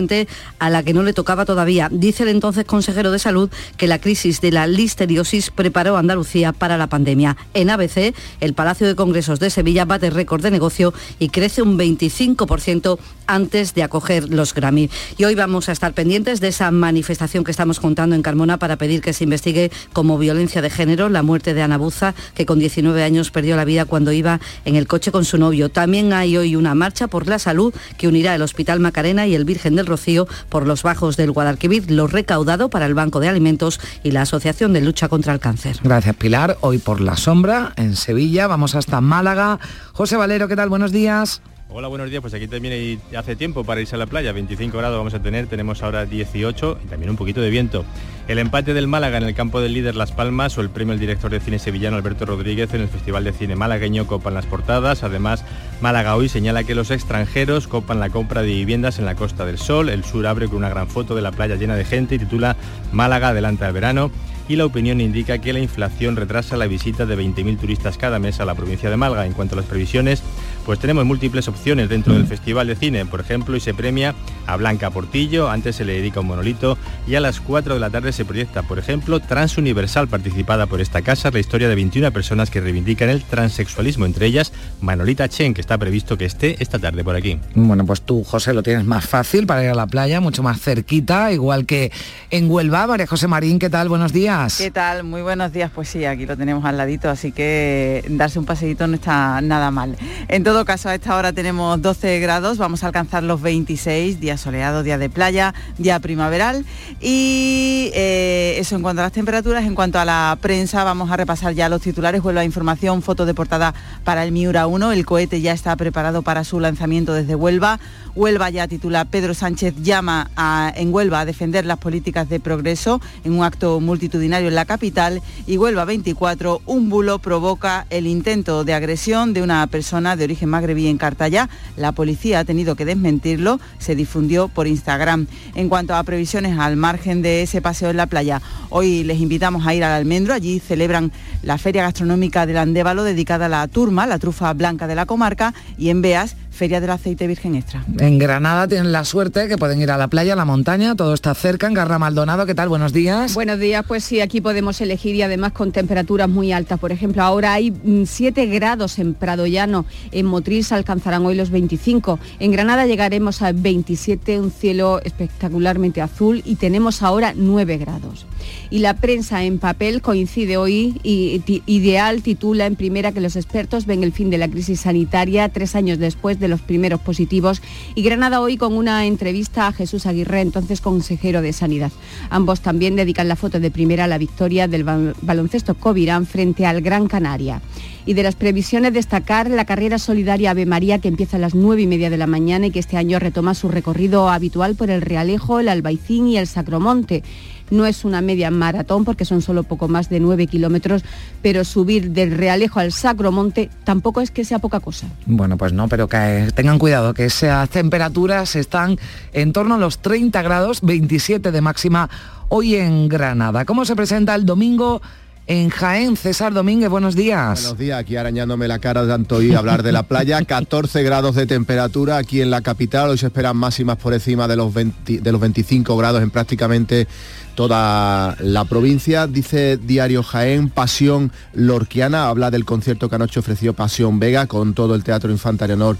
a 0.59 0.71
la 0.71 0.83
que 0.83 0.93
no 0.93 1.03
le 1.03 1.13
tocaba 1.13 1.45
todavía. 1.45 1.89
Dice 1.91 2.25
el 2.25 2.31
entonces 2.31 2.65
consejero 2.65 3.11
de 3.11 3.19
salud 3.19 3.51
que 3.77 3.87
la 3.87 4.01
crisis 4.01 4.41
de 4.41 4.51
la 4.51 4.67
listeriosis 4.67 5.51
preparó 5.51 5.97
a 5.97 6.01
Andalucía 6.01 6.53
para 6.53 6.77
la 6.77 6.89
pandemia. 6.89 7.37
En 7.55 7.71
ABC, 7.71 8.15
el 8.41 8.55
Palacio 8.55 8.87
de 8.87 8.97
Congresos 8.97 9.39
de 9.39 9.51
Sevilla 9.51 9.85
bate 9.85 10.11
récord 10.11 10.43
de 10.43 10.51
negocio 10.51 10.93
y 11.19 11.29
crece 11.29 11.63
un 11.63 11.79
25% 11.79 12.99
antes 13.27 13.75
de 13.75 13.83
acoger 13.83 14.29
los 14.31 14.55
Grammy. 14.55 14.91
Y 15.17 15.25
hoy 15.25 15.35
vamos 15.35 15.69
a 15.69 15.73
estar 15.73 15.93
pendientes 15.93 16.41
de 16.41 16.49
esa 16.49 16.71
manifestación 16.71 17.45
que 17.45 17.51
estamos 17.51 17.81
contando 17.81 18.17
en 18.17 18.23
Carmona 18.23 18.59
para 18.59 18.77
pedir 18.77 19.01
que 19.01 19.13
se 19.13 19.25
investigue 19.25 19.71
como 19.93 20.19
violencia 20.19 20.63
de 20.63 20.71
género 20.71 21.09
la 21.09 21.23
muerte 21.23 21.55
de 21.55 21.63
Ana 21.63 21.79
Buza, 21.79 22.15
que 22.35 22.47
con 22.47 22.59
19 22.59 23.03
años 23.03 23.31
perdió 23.31 23.57
la 23.57 23.65
vida 23.65 23.85
cuando 23.85 24.13
iba 24.13 24.41
en 24.65 24.77
el 24.77 24.87
coche 24.87 25.13
con 25.13 25.25
su 25.25 25.39
novio. 25.39 25.69
También 25.69 26.13
hay 26.13 26.37
hoy 26.37 26.57
una 26.57 26.75
marcha 26.75 27.09
por 27.09 27.27
la 27.27 27.39
salud 27.39 27.75
que 27.99 28.09
unirá 28.09 28.35
el 28.35 28.43
Hospital 28.43 28.81
Macarena 28.81 29.27
y 29.27 29.35
el 29.35 29.45
Virgen 29.45 29.77
del 29.77 29.87
Rocío 29.87 30.27
por 30.49 30.67
los 30.67 30.83
bajos 30.83 31.17
del 31.17 31.33
Guadalquivir, 31.33 31.91
lo 31.91 32.07
recaudado 32.07 32.71
para 32.71 32.87
el 32.87 32.95
Banco 32.95 33.21
de 33.21 33.29
Alimentos 33.29 33.81
y 34.03 34.11
la 34.11 34.23
Asociación 34.23 34.73
de 34.73 34.81
Lucha 34.81 35.09
contra 35.09 35.33
el 35.33 35.41
Cáncer. 35.41 35.79
Gracias, 35.83 36.17
Pilar. 36.17 36.59
Hoy 36.61 36.79
por 36.79 37.01
la 37.01 37.17
sombra 37.17 37.73
en 37.77 37.97
Sevilla. 37.97 38.47
Vamos 38.47 38.75
hasta 38.75 39.01
Málaga. 39.01 39.59
José 39.93 40.17
Valero, 40.17 40.49
¿qué 40.49 40.57
tal? 40.57 40.69
Buenos 40.69 40.93
días. 40.93 41.43
Hola, 41.71 41.89
buenos 41.89 42.11
días. 42.11 42.21
Pues 42.21 42.35
aquí 42.35 42.47
también 42.47 43.01
hace 43.17 43.37
tiempo 43.37 43.65
para 43.65 43.81
irse 43.81 43.97
a 43.97 43.99
la 43.99 44.07
playa. 44.07 44.33
25 44.33 44.77
grados 44.77 44.99
vamos 44.99 45.15
a 45.15 45.23
tener, 45.23 45.47
tenemos 45.47 45.83
ahora 45.83 46.05
18 46.05 46.79
y 46.85 46.87
también 46.89 47.11
un 47.11 47.17
poquito 47.17 47.41
de 47.41 47.49
viento. 47.49 47.87
El 48.29 48.39
empate 48.39 48.75
del 48.75 48.87
Málaga 48.87 49.17
en 49.17 49.25
el 49.25 49.35
campo 49.35 49.61
del 49.63 49.73
líder 49.73 49.97
Las 49.97 50.13
Palmas 50.13 50.57
o 50.59 50.61
el 50.61 50.69
premio 50.69 50.93
al 50.93 51.01
director 51.01 51.31
de 51.31 51.41
cine 51.41 51.59
sevillano 51.59 51.97
Alberto 51.97 52.27
Rodríguez 52.27 52.73
en 52.75 52.83
el 52.83 52.89
Festival 52.89 53.25
de 53.25 53.33
Cine 53.33 53.57
Malagueño 53.57 54.07
copan 54.07 54.35
las 54.35 54.47
portadas. 54.47 55.03
Además, 55.05 55.43
Málaga 55.81 56.17
hoy 56.17 56.29
señala 56.29 56.65
que 56.65 56.75
los 56.75 56.91
extranjeros 56.91 57.67
copan 57.67 57.99
la 57.99 58.11
compra 58.11 58.43
de 58.43 58.49
viviendas 58.49 58.99
en 58.99 59.07
la 59.07 59.15
Costa 59.15 59.47
del 59.47 59.59
Sol. 59.59 59.89
El 59.89 60.05
sur 60.05 60.27
abre 60.27 60.49
con 60.49 60.59
una 60.59 60.69
gran 60.69 60.89
foto 60.89 61.15
de 61.15 61.23
la 61.23 61.33
playa 61.33 61.57
llena 61.57 61.77
de 61.77 61.87
gente 61.87 62.15
y 62.15 62.19
titula 62.19 62.57
Málaga 62.93 63.29
adelanta 63.29 63.67
el 63.67 63.73
verano 63.73 64.11
y 64.49 64.57
la 64.57 64.67
opinión 64.67 65.01
indica 65.01 65.39
que 65.39 65.53
la 65.53 65.59
inflación 65.59 66.17
retrasa 66.17 66.57
la 66.57 66.67
visita 66.67 67.07
de 67.07 67.17
20.000 67.17 67.59
turistas 67.59 67.97
cada 67.97 68.19
mes 68.19 68.41
a 68.41 68.45
la 68.45 68.55
provincia 68.55 68.91
de 68.91 68.97
Málaga. 68.97 69.27
En 69.27 69.33
cuanto 69.33 69.55
a 69.55 69.57
las 69.57 69.67
previsiones, 69.67 70.23
Pues 70.65 70.79
tenemos 70.79 71.05
múltiples 71.05 71.47
opciones 71.49 71.89
dentro 71.89 72.15
del 72.15 72.27
Festival 72.27 72.67
de 72.67 72.77
Cine, 72.77 73.05
por 73.05 73.21
ejemplo, 73.21 73.57
y 73.57 73.61
se 73.61 73.75
premia 73.75 74.15
a 74.47 74.57
Blanca 74.57 74.91
Portillo, 74.91 75.51
antes 75.51 75.77
se 75.77 75.85
le 75.85 75.95
dedica 75.95 76.21
un 76.21 76.27
monolito, 76.27 76.79
y 77.07 77.15
a 77.17 77.21
las 77.21 77.41
4 77.41 77.75
de 77.75 77.81
la 77.81 77.91
tarde 77.91 78.13
se 78.13 78.25
proyecta, 78.25 78.63
por 78.63 78.79
ejemplo, 78.79 79.21
Transuniversal, 79.21 80.09
participada 80.09 80.67
por 80.67 80.81
esta 80.81 81.03
casa, 81.03 81.31
la 81.31 81.39
historia 81.39 81.69
de 81.69 81.75
21 81.75 82.13
personas 82.13 82.51
que 82.51 82.61
reivindican 82.61 83.11
el 83.11 83.23
transexualismo, 83.23 84.07
entre 84.07 84.27
ellas 84.27 84.53
Manolita 84.81 85.29
Chen, 85.29 85.55
que 85.55 85.61
está 85.61 85.77
previsto 85.77 86.17
que 86.17 86.25
esté 86.25 86.63
esta 86.63 86.79
tarde 86.79 87.05
por 87.05 87.17
aquí. 87.17 87.39
Bueno, 87.55 87.85
pues 87.85 88.03
tú, 88.03 88.25
José, 88.25 88.55
lo 88.55 88.63
tienes 88.63 88.85
más 88.85 89.07
fácil 89.07 89.47
para 89.47 89.65
ir 89.65 89.71
a 89.71 89.75
la 89.75 89.87
playa, 89.87 90.21
mucho 90.21 90.43
más 90.43 90.61
cerquita, 90.61 91.33
igual 91.33 91.67
que 91.67 91.93
en 92.31 92.51
Huelva. 92.51 92.87
María 92.87 93.07
José 93.07 93.29
Marín, 93.29 93.59
¿qué 93.59 93.71
tal? 93.71 93.89
Buenos 93.89 94.13
días. 94.13 94.59
¿Qué 94.59 94.71
tal? 94.71 95.05
Muy 95.05 95.23
buenos 95.23 95.53
días. 95.53 95.71
Pues 95.75 95.89
sí, 95.89 96.05
aquí 96.05 96.27
lo 96.27 96.37
tenemos 96.37 96.65
al 96.65 96.77
ladito, 96.77 97.11
así 97.11 97.33
que 97.33 98.05
darse 98.09 98.39
un 98.39 98.45
paseíto 98.45 98.87
no 98.87 98.95
está 98.95 99.41
nada 99.41 99.71
mal. 99.71 99.97
En 100.29 100.43
todo 100.55 100.65
caso, 100.65 100.89
a 100.89 100.95
esta 100.95 101.17
hora 101.17 101.33
tenemos 101.33 101.83
12 101.83 102.21
grados, 102.21 102.59
vamos 102.59 102.85
a 102.85 102.87
alcanzar 102.87 103.25
los 103.25 103.43
26, 103.43 104.21
día 104.21 104.37
soleado, 104.37 104.85
día 104.85 104.99
de 104.99 105.11
playa, 105.11 105.53
día 105.79 105.99
primaveral. 105.99 106.65
Y 107.01 107.91
eh, 107.93 108.55
eso 108.59 108.77
en 108.77 108.83
cuanto 108.83 109.03
a 109.03 109.07
las 109.07 109.13
temperaturas, 109.13 109.65
en 109.65 109.75
cuanto 109.75 109.99
a 109.99 110.05
la 110.05 110.39
prensa, 110.41 110.85
vamos 110.85 111.11
a 111.11 111.17
repasar 111.17 111.55
ya 111.55 111.69
los 111.69 111.83
titulares. 111.83 112.23
Vuelvo 112.23 112.39
a 112.39 112.45
información, 112.45 113.03
foto 113.03 113.27
de 113.27 113.35
portada 113.35 113.75
para 114.05 114.23
el 114.23 114.31
Miura 114.31 114.69
1. 114.69 114.93
El 114.93 115.05
cohete 115.05 115.41
ya 115.41 115.53
está 115.53 115.75
preparado 115.75 116.23
para 116.23 116.45
su 116.45 116.61
lanzamiento 116.61 117.15
desde 117.15 117.35
Huelva. 117.35 117.81
Huelva 118.15 118.49
ya 118.49 118.69
titula 118.69 119.05
Pedro 119.07 119.35
Sánchez 119.35 119.75
llama 119.83 120.31
a, 120.37 120.73
en 120.77 120.95
Huelva 120.95 121.21
a 121.21 121.25
defender 121.25 121.67
las 121.67 121.79
políticas 121.79 122.29
de 122.29 122.39
progreso 122.39 123.01
en 123.25 123.33
un 123.33 123.43
acto 123.43 123.81
multitudinario 123.81 124.47
en 124.47 124.55
la 124.55 124.67
capital 124.67 125.21
y 125.49 125.57
Huelva 125.57 125.85
24, 125.85 126.63
un 126.65 126.89
bulo 126.91 127.19
provoca 127.19 127.87
el 127.91 128.07
intento 128.07 128.63
de 128.63 128.75
agresión 128.75 129.35
de 129.35 129.43
una 129.43 129.67
persona 129.67 130.15
de 130.15 130.23
origen 130.23 130.44
magrebí 130.47 130.89
en 130.89 130.99
Cartaya. 130.99 131.49
La 131.77 131.93
policía 131.93 132.41
ha 132.41 132.45
tenido 132.45 132.77
que 132.77 132.85
desmentirlo, 132.85 133.61
se 133.79 133.95
difundió 133.95 134.49
por 134.49 134.67
Instagram. 134.67 135.27
En 135.55 135.69
cuanto 135.69 135.95
a 135.95 136.03
previsiones 136.03 136.59
al 136.59 136.77
margen 136.77 137.23
de 137.23 137.43
ese 137.43 137.63
paseo 137.63 137.91
en 137.91 137.97
la 137.97 138.07
playa, 138.07 138.41
hoy 138.71 139.05
les 139.05 139.21
invitamos 139.21 139.67
a 139.67 139.75
ir 139.75 139.85
al 139.85 139.93
Almendro, 139.93 140.35
allí 140.35 140.61
celebran 140.61 141.13
la 141.43 141.59
feria 141.59 141.83
gastronómica 141.83 142.47
del 142.47 142.59
Andévalo 142.59 143.05
dedicada 143.05 143.47
a 143.47 143.49
la 143.49 143.69
turma, 143.69 144.07
la 144.07 144.19
trufa 144.19 144.53
blanca 144.53 144.87
de 144.87 144.95
la 144.95 145.07
comarca 145.07 145.55
y 145.79 145.91
en 145.91 146.03
Beas 146.03 146.37
Feria 146.55 146.81
del 146.81 146.91
Aceite 146.91 147.27
Virgen 147.27 147.57
Extra. 147.57 147.85
En 147.99 148.19
Granada 148.19 148.69
tienen 148.69 148.93
la 148.93 149.05
suerte 149.05 149.49
que 149.49 149.59
pueden 149.59 149.81
ir 149.81 149.91
a 149.91 149.99
la 149.99 150.09
playa, 150.09 150.33
a 150.33 150.37
la 150.37 150.45
montaña, 150.45 150.95
todo 150.95 151.13
está 151.13 151.35
cerca. 151.35 151.67
En 151.67 151.75
Garra 151.75 151.99
Maldonado, 151.99 152.47
¿qué 152.47 152.55
tal? 152.55 152.69
Buenos 152.69 152.93
días. 152.93 153.35
Buenos 153.35 153.59
días, 153.59 153.85
pues 153.87 154.05
sí, 154.05 154.21
aquí 154.21 154.41
podemos 154.41 154.81
elegir 154.81 155.15
y 155.17 155.23
además 155.23 155.53
con 155.53 155.73
temperaturas 155.73 156.29
muy 156.29 156.53
altas. 156.53 156.79
Por 156.79 156.93
ejemplo, 156.93 157.23
ahora 157.23 157.53
hay 157.53 157.75
7 158.07 158.47
mm, 158.47 158.51
grados 158.51 158.99
en 158.99 159.15
Prado 159.15 159.47
Llano, 159.47 159.85
en 160.13 160.27
Motril 160.27 160.65
se 160.65 160.75
alcanzarán 160.75 161.27
hoy 161.27 161.35
los 161.35 161.51
25. 161.51 162.19
En 162.39 162.53
Granada 162.53 162.87
llegaremos 162.87 163.43
a 163.43 163.53
27, 163.53 164.41
un 164.41 164.51
cielo 164.51 165.01
espectacularmente 165.03 166.01
azul 166.01 166.43
y 166.45 166.55
tenemos 166.55 167.03
ahora 167.03 167.33
9 167.37 167.79
grados. 167.79 168.27
Y 168.71 168.79
la 168.79 168.95
prensa 168.95 169.45
en 169.45 169.59
papel 169.59 170.03
coincide 170.03 170.57
hoy 170.57 171.01
y 171.03 171.43
Ideal 171.67 172.23
titula 172.23 172.67
en 172.67 172.77
primera 172.77 173.13
que 173.13 173.21
los 173.21 173.37
expertos 173.37 173.87
ven 173.87 174.03
el 174.03 174.13
fin 174.13 174.31
de 174.31 174.39
la 174.39 174.49
crisis 174.49 174.81
sanitaria 174.81 175.49
tres 175.49 175.75
años 175.75 175.99
después 175.99 176.41
de 176.41 176.49
los 176.49 176.61
primeros 176.61 177.01
positivos 177.01 177.63
y 177.95 178.03
Granada 178.03 178.41
hoy 178.41 178.57
con 178.57 178.75
una 178.75 179.07
entrevista 179.07 179.67
a 179.67 179.73
Jesús 179.73 180.07
Aguirre, 180.07 180.41
entonces 180.41 180.81
consejero 180.81 181.43
de 181.43 181.53
Sanidad. 181.53 181.93
Ambos 182.31 182.61
también 182.61 182.97
dedican 182.97 183.29
la 183.29 183.37
foto 183.37 183.61
de 183.61 183.71
primera 183.71 184.05
a 184.05 184.09
la 184.09 184.19
victoria 184.19 184.69
del 184.69 184.85
baloncesto 184.85 185.75
Covirán 185.75 186.27
frente 186.27 186.67
al 186.67 186.81
Gran 186.81 187.07
Canaria. 187.07 187.63
Y 188.07 188.13
de 188.13 188.23
las 188.23 188.37
previsiones 188.37 188.93
destacar 188.93 189.49
la 189.49 189.65
carrera 189.65 189.99
solidaria 189.99 190.51
Ave 190.51 190.67
María 190.67 190.99
que 190.99 191.09
empieza 191.09 191.39
a 191.39 191.41
las 191.41 191.55
nueve 191.55 191.83
y 191.83 191.87
media 191.87 192.11
de 192.11 192.19
la 192.19 192.27
mañana 192.27 192.67
y 192.67 192.71
que 192.71 192.79
este 192.79 192.99
año 192.99 193.19
retoma 193.19 193.55
su 193.55 193.69
recorrido 193.69 194.29
habitual 194.29 194.75
por 194.75 194.91
el 194.91 195.01
Realejo, 195.01 195.61
el 195.61 195.69
Albaicín 195.69 196.29
y 196.29 196.37
el 196.37 196.47
Sacromonte. 196.47 197.23
No 197.71 197.87
es 197.87 198.05
una 198.05 198.21
media 198.21 198.51
maratón 198.51 199.05
porque 199.05 199.25
son 199.25 199.43
solo 199.43 199.63
poco 199.63 199.89
más 199.89 200.09
de 200.11 200.21
9 200.21 200.47
kilómetros, 200.47 201.03
pero 201.43 201.65
subir 201.65 202.11
del 202.11 202.33
Realejo 202.33 202.81
al 202.81 202.93
Sacromonte 202.93 203.71
tampoco 203.85 204.21
es 204.21 204.31
que 204.31 204.45
sea 204.45 204.59
poca 204.59 204.81
cosa. 204.81 205.07
Bueno, 205.27 205.57
pues 205.57 205.73
no, 205.73 205.89
pero 205.89 206.09
que 206.09 206.49
tengan 206.55 206.79
cuidado, 206.79 207.15
que 207.15 207.27
esas 207.27 207.69
temperaturas 207.71 208.57
están 208.57 208.99
en 209.33 209.53
torno 209.53 209.77
a 209.77 209.79
los 209.79 209.99
30 209.99 210.43
grados, 210.43 210.81
27 210.83 211.53
de 211.53 211.61
máxima 211.61 212.11
hoy 212.49 212.77
en 212.77 213.09
Granada. 213.09 213.65
¿Cómo 213.65 213.85
se 213.85 213.97
presenta 213.97 214.35
el 214.35 214.45
domingo? 214.45 215.01
en 215.47 215.69
Jaén. 215.69 216.17
César 216.17 216.53
Domínguez, 216.53 216.89
buenos 216.89 217.15
días. 217.15 217.63
Buenos 217.63 217.79
días, 217.79 217.99
aquí 217.99 218.17
arañándome 218.17 218.69
la 218.69 218.79
cara 218.79 219.03
de 219.03 219.09
tanto 219.09 219.43
y 219.43 219.55
hablar 219.55 219.83
de 219.83 219.93
la 219.93 220.05
playa. 220.05 220.43
14 220.45 221.03
grados 221.03 221.35
de 221.35 221.47
temperatura 221.47 222.17
aquí 222.17 222.41
en 222.41 222.51
la 222.51 222.61
capital. 222.61 223.11
Hoy 223.11 223.19
se 223.19 223.27
esperan 223.27 223.57
máximas 223.57 223.97
por 223.97 224.15
encima 224.15 224.49
de 224.49 224.57
los, 224.57 224.73
de 224.75 225.33
los 225.33 225.41
25 225.41 225.97
grados 225.97 226.23
en 226.23 226.31
prácticamente 226.31 227.07
toda 227.55 228.37
la 228.41 228.65
provincia. 228.65 229.27
Dice 229.27 229.77
Diario 229.77 230.23
Jaén, 230.23 230.69
Pasión 230.69 231.33
Lorquiana, 231.53 232.29
habla 232.29 232.51
del 232.51 232.65
concierto 232.65 233.09
que 233.09 233.17
anoche 233.17 233.41
ofreció 233.41 233.73
Pasión 233.73 234.19
Vega 234.19 234.47
con 234.47 234.75
todo 234.75 234.95
el 234.95 235.05
Teatro 235.05 235.31
Infanta 235.31 235.67
Leonor 235.67 235.97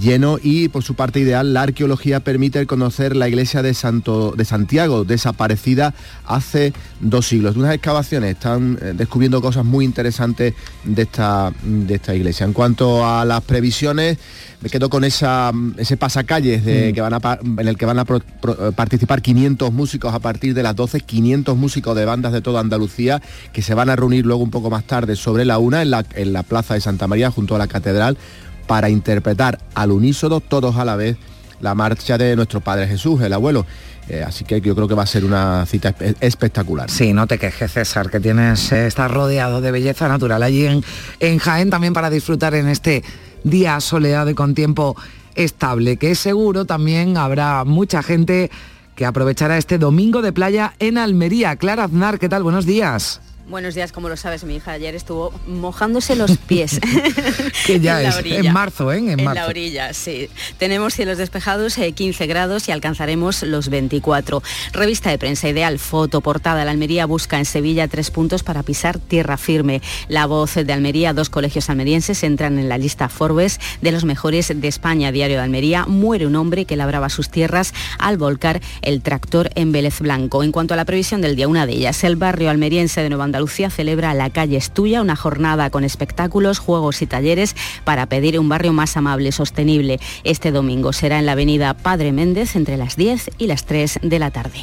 lleno 0.00 0.38
y 0.42 0.68
por 0.68 0.82
su 0.82 0.94
parte 0.94 1.20
ideal 1.20 1.54
la 1.54 1.62
arqueología 1.62 2.20
permite 2.20 2.66
conocer 2.66 3.16
la 3.16 3.28
iglesia 3.28 3.62
de, 3.62 3.74
Santo, 3.74 4.32
de 4.36 4.44
Santiago 4.44 5.04
desaparecida 5.04 5.94
hace 6.26 6.72
dos 7.00 7.26
siglos. 7.26 7.56
Unas 7.56 7.74
excavaciones 7.74 8.32
están 8.32 8.78
eh, 8.80 8.92
descubriendo 8.94 9.40
cosas 9.40 9.64
muy 9.64 9.84
interesantes 9.84 10.54
de 10.84 11.02
esta, 11.02 11.52
de 11.62 11.94
esta 11.94 12.14
iglesia. 12.14 12.44
En 12.44 12.52
cuanto 12.52 13.06
a 13.06 13.24
las 13.24 13.42
previsiones, 13.42 14.18
me 14.60 14.68
quedo 14.68 14.90
con 14.90 15.04
esa, 15.04 15.52
ese 15.76 15.96
pasacalles 15.96 16.64
de, 16.64 16.90
mm. 16.90 16.94
que 16.94 17.00
van 17.00 17.14
a, 17.14 17.38
en 17.58 17.68
el 17.68 17.76
que 17.76 17.86
van 17.86 17.98
a 17.98 18.04
participar 18.04 19.22
500 19.22 19.72
músicos 19.72 20.12
a 20.12 20.18
partir 20.18 20.54
de 20.54 20.62
las 20.62 20.76
12, 20.76 21.00
500 21.00 21.56
músicos 21.56 21.96
de 21.96 22.04
bandas 22.04 22.32
de 22.32 22.40
toda 22.40 22.60
Andalucía 22.60 23.22
que 23.52 23.62
se 23.62 23.74
van 23.74 23.88
a 23.88 23.96
reunir 23.96 24.26
luego 24.26 24.42
un 24.42 24.50
poco 24.50 24.70
más 24.70 24.84
tarde 24.84 25.16
sobre 25.16 25.44
la 25.44 25.58
una 25.58 25.82
en 25.82 25.90
la, 25.90 26.04
en 26.14 26.32
la 26.32 26.42
plaza 26.42 26.74
de 26.74 26.80
Santa 26.80 27.06
María 27.06 27.30
junto 27.30 27.54
a 27.54 27.58
la 27.58 27.68
catedral 27.68 28.18
para 28.68 28.88
interpretar 28.90 29.58
al 29.74 29.90
unísono 29.90 30.38
todos 30.38 30.76
a 30.76 30.84
la 30.84 30.94
vez 30.94 31.16
la 31.60 31.74
marcha 31.74 32.16
de 32.16 32.36
nuestro 32.36 32.60
Padre 32.60 32.86
Jesús, 32.86 33.20
el 33.20 33.32
abuelo. 33.32 33.66
Eh, 34.08 34.22
así 34.24 34.44
que 34.44 34.60
yo 34.60 34.76
creo 34.76 34.86
que 34.86 34.94
va 34.94 35.02
a 35.02 35.06
ser 35.06 35.24
una 35.24 35.66
cita 35.66 35.94
espectacular. 36.20 36.88
Sí, 36.88 37.12
no 37.12 37.26
te 37.26 37.38
quejes, 37.38 37.72
César, 37.72 38.10
que 38.10 38.20
tienes, 38.20 38.70
eh, 38.72 38.86
estás 38.86 39.10
rodeado 39.10 39.60
de 39.60 39.70
belleza 39.70 40.06
natural 40.06 40.42
allí 40.42 40.66
en, 40.66 40.84
en 41.18 41.38
Jaén 41.38 41.68
también 41.68 41.92
para 41.92 42.08
disfrutar 42.08 42.54
en 42.54 42.68
este 42.68 43.02
día 43.42 43.80
soleado 43.80 44.30
y 44.30 44.34
con 44.34 44.54
tiempo 44.54 44.96
estable, 45.34 45.96
que 45.96 46.14
seguro 46.14 46.64
también 46.64 47.16
habrá 47.16 47.64
mucha 47.64 48.02
gente 48.02 48.50
que 48.94 49.04
aprovechará 49.04 49.58
este 49.58 49.78
domingo 49.78 50.22
de 50.22 50.32
playa 50.32 50.74
en 50.78 50.98
Almería. 50.98 51.56
Clara 51.56 51.84
Aznar, 51.84 52.18
¿qué 52.18 52.28
tal? 52.28 52.42
Buenos 52.42 52.66
días. 52.66 53.20
Buenos 53.48 53.74
días, 53.74 53.92
como 53.92 54.10
lo 54.10 54.18
sabes, 54.18 54.44
mi 54.44 54.56
hija 54.56 54.72
ayer 54.72 54.94
estuvo 54.94 55.32
mojándose 55.46 56.14
los 56.16 56.36
pies. 56.36 56.78
que 57.66 57.80
ya 57.80 58.02
es 58.02 58.18
en 58.22 58.52
marzo, 58.52 58.92
¿eh? 58.92 58.98
En, 58.98 59.24
la 59.24 59.46
orilla, 59.46 59.94
sí. 59.94 60.28
Tenemos 60.58 60.92
cielos 60.92 61.16
despejados, 61.16 61.76
15 61.76 62.22
eh, 62.22 62.26
grados 62.26 62.68
y 62.68 62.72
alcanzaremos 62.72 63.42
los 63.44 63.70
24. 63.70 64.42
Revista 64.72 65.08
de 65.08 65.16
prensa 65.16 65.48
ideal, 65.48 65.78
foto, 65.78 66.20
portada. 66.20 66.66
La 66.66 66.72
Almería 66.72 67.06
busca 67.06 67.38
en 67.38 67.46
Sevilla 67.46 67.88
tres 67.88 68.10
puntos 68.10 68.42
para 68.42 68.62
pisar 68.62 68.98
tierra 68.98 69.38
firme. 69.38 69.80
La 70.08 70.26
voz 70.26 70.54
de 70.54 70.70
Almería, 70.70 71.14
dos 71.14 71.30
colegios 71.30 71.70
almerienses 71.70 72.22
entran 72.24 72.58
en 72.58 72.68
la 72.68 72.76
lista 72.76 73.08
Forbes 73.08 73.60
de 73.80 73.92
los 73.92 74.04
mejores 74.04 74.52
de 74.54 74.68
España. 74.68 75.10
Diario 75.10 75.38
de 75.38 75.44
Almería, 75.44 75.86
muere 75.86 76.26
un 76.26 76.36
hombre 76.36 76.66
que 76.66 76.76
labraba 76.76 77.08
sus 77.08 77.30
tierras 77.30 77.72
al 77.98 78.18
volcar 78.18 78.60
el 78.82 79.00
tractor 79.00 79.50
en 79.54 79.72
Vélez 79.72 80.00
Blanco. 80.00 80.42
En 80.42 80.52
cuanto 80.52 80.74
a 80.74 80.76
la 80.76 80.84
previsión 80.84 81.22
del 81.22 81.34
día, 81.34 81.48
una 81.48 81.64
de 81.64 81.72
ellas, 81.72 82.04
el 82.04 82.16
barrio 82.16 82.50
almeriense 82.50 83.00
de 83.00 83.08
Nueva 83.08 83.24
Andalucía 83.24 83.37
celebra 83.46 84.14
La 84.14 84.30
calle 84.30 84.56
es 84.56 84.70
tuya, 84.70 85.00
una 85.00 85.16
jornada 85.16 85.70
con 85.70 85.84
espectáculos, 85.84 86.58
juegos 86.58 87.02
y 87.02 87.06
talleres 87.06 87.54
para 87.84 88.06
pedir 88.06 88.38
un 88.40 88.48
barrio 88.48 88.72
más 88.72 88.96
amable 88.96 89.28
y 89.28 89.32
sostenible. 89.32 90.00
Este 90.24 90.50
domingo 90.50 90.92
será 90.92 91.18
en 91.18 91.26
la 91.26 91.32
avenida 91.32 91.74
Padre 91.74 92.12
Méndez 92.12 92.56
entre 92.56 92.76
las 92.76 92.96
10 92.96 93.30
y 93.38 93.46
las 93.46 93.64
3 93.64 94.00
de 94.02 94.18
la 94.18 94.30
tarde. 94.30 94.60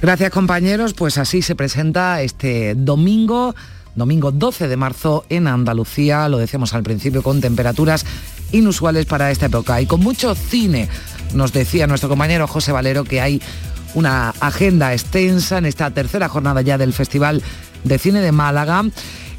Gracias 0.00 0.30
compañeros, 0.30 0.94
pues 0.94 1.16
así 1.16 1.42
se 1.42 1.54
presenta 1.54 2.22
este 2.22 2.74
domingo 2.74 3.54
domingo 3.94 4.32
12 4.32 4.68
de 4.68 4.76
marzo 4.76 5.24
en 5.28 5.46
Andalucía, 5.46 6.28
lo 6.28 6.38
decíamos 6.38 6.74
al 6.74 6.82
principio, 6.82 7.22
con 7.22 7.40
temperaturas 7.40 8.06
inusuales 8.50 9.06
para 9.06 9.30
esta 9.30 9.46
época 9.46 9.80
y 9.80 9.86
con 9.86 10.00
mucho 10.00 10.34
cine. 10.34 10.88
Nos 11.34 11.52
decía 11.52 11.86
nuestro 11.86 12.08
compañero 12.08 12.46
José 12.46 12.72
Valero 12.72 13.04
que 13.04 13.20
hay 13.20 13.42
una 13.94 14.30
agenda 14.40 14.92
extensa 14.92 15.58
en 15.58 15.66
esta 15.66 15.90
tercera 15.90 16.28
jornada 16.28 16.62
ya 16.62 16.78
del 16.78 16.92
Festival 16.92 17.42
de 17.84 17.98
Cine 17.98 18.20
de 18.20 18.32
Málaga. 18.32 18.84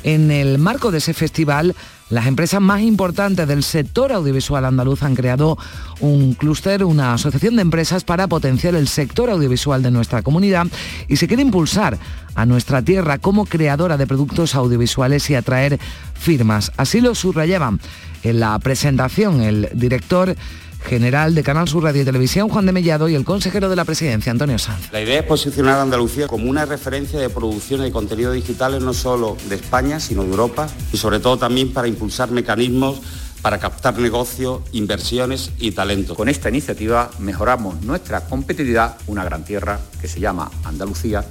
En 0.04 0.32
el 0.32 0.58
marco 0.58 0.92
de 0.92 0.98
ese 0.98 1.14
festival, 1.14 1.76
Las 2.14 2.28
empresas 2.28 2.62
más 2.62 2.82
importantes 2.82 3.48
del 3.48 3.64
sector 3.64 4.12
audiovisual 4.12 4.66
andaluz 4.66 5.02
han 5.02 5.16
creado 5.16 5.58
un 6.00 6.36
clúster, 6.36 6.84
una 6.84 7.16
asociación 7.16 7.56
de 7.56 7.64
empresas 7.64 8.04
para 8.04 8.28
potenciar 8.28 8.76
el 8.76 8.88
sector 8.88 9.32
audiovisual 9.32 9.82
de 9.82 9.90
nuestra 9.90 10.22
comunidad 10.22 10.68
y 11.08 11.16
se 11.16 11.28
quiere 11.28 11.42
impulsar 11.42 11.98
a 12.36 12.46
nuestra 12.46 12.84
tierra 12.84 13.18
como 13.18 13.48
creadora 13.48 13.98
de 13.98 14.06
productos 14.06 14.54
audiovisuales 14.54 15.28
y 15.32 15.36
atraer 15.36 15.80
firmas. 16.14 16.72
Así 16.78 17.02
lo 17.02 17.16
subrayaban 17.16 17.80
en 18.22 18.40
la 18.40 18.60
presentación 18.60 19.42
el 19.42 19.70
director 19.74 20.36
general 20.84 21.36
de 21.36 21.44
Canal 21.44 21.68
Sur 21.68 21.84
Radio 21.84 22.02
y 22.02 22.06
Televisión, 22.06 22.50
Juan 22.50 22.66
de 22.66 22.72
Mellado, 22.72 23.10
y 23.10 23.16
el 23.16 23.26
consejero 23.26 23.70
de 23.70 23.76
la 23.76 23.86
presidencia, 23.86 24.32
Antonio 24.32 24.58
Sanz. 24.60 24.92
La 24.92 25.02
idea 25.02 25.20
es 25.20 25.26
posicionar 25.26 25.80
a 25.80 25.82
Andalucía 25.82 26.28
como 26.28 26.50
una 26.50 26.66
referencia 26.66 27.20
de 27.20 27.30
producción 27.30 27.82
de 27.82 27.92
contenido 27.92 28.32
digitales 28.32 28.82
no 28.82 28.94
solo 28.94 29.38
de 29.50 29.56
España, 29.56 30.00
sino 30.00 30.24
de 30.24 30.30
Europa, 30.30 30.68
y 30.92 30.98
sobre 30.98 31.20
todo 31.20 31.38
también 31.38 31.74
para 31.74 31.88
impulsar 31.88 32.32
mecanismos 32.32 33.02
para 33.44 33.60
captar 33.60 34.00
negocios, 34.00 34.62
inversiones 34.72 35.52
y 35.60 35.72
talento. 35.72 36.16
Con 36.16 36.30
esta 36.30 36.48
iniciativa 36.48 37.12
mejoramos 37.20 37.82
nuestra 37.82 38.22
competitividad, 38.22 38.96
una 39.08 39.26
gran 39.26 39.44
tierra 39.44 39.82
que 40.00 40.08
se 40.08 40.22
llama 40.22 40.50
Andalucía 40.64 41.26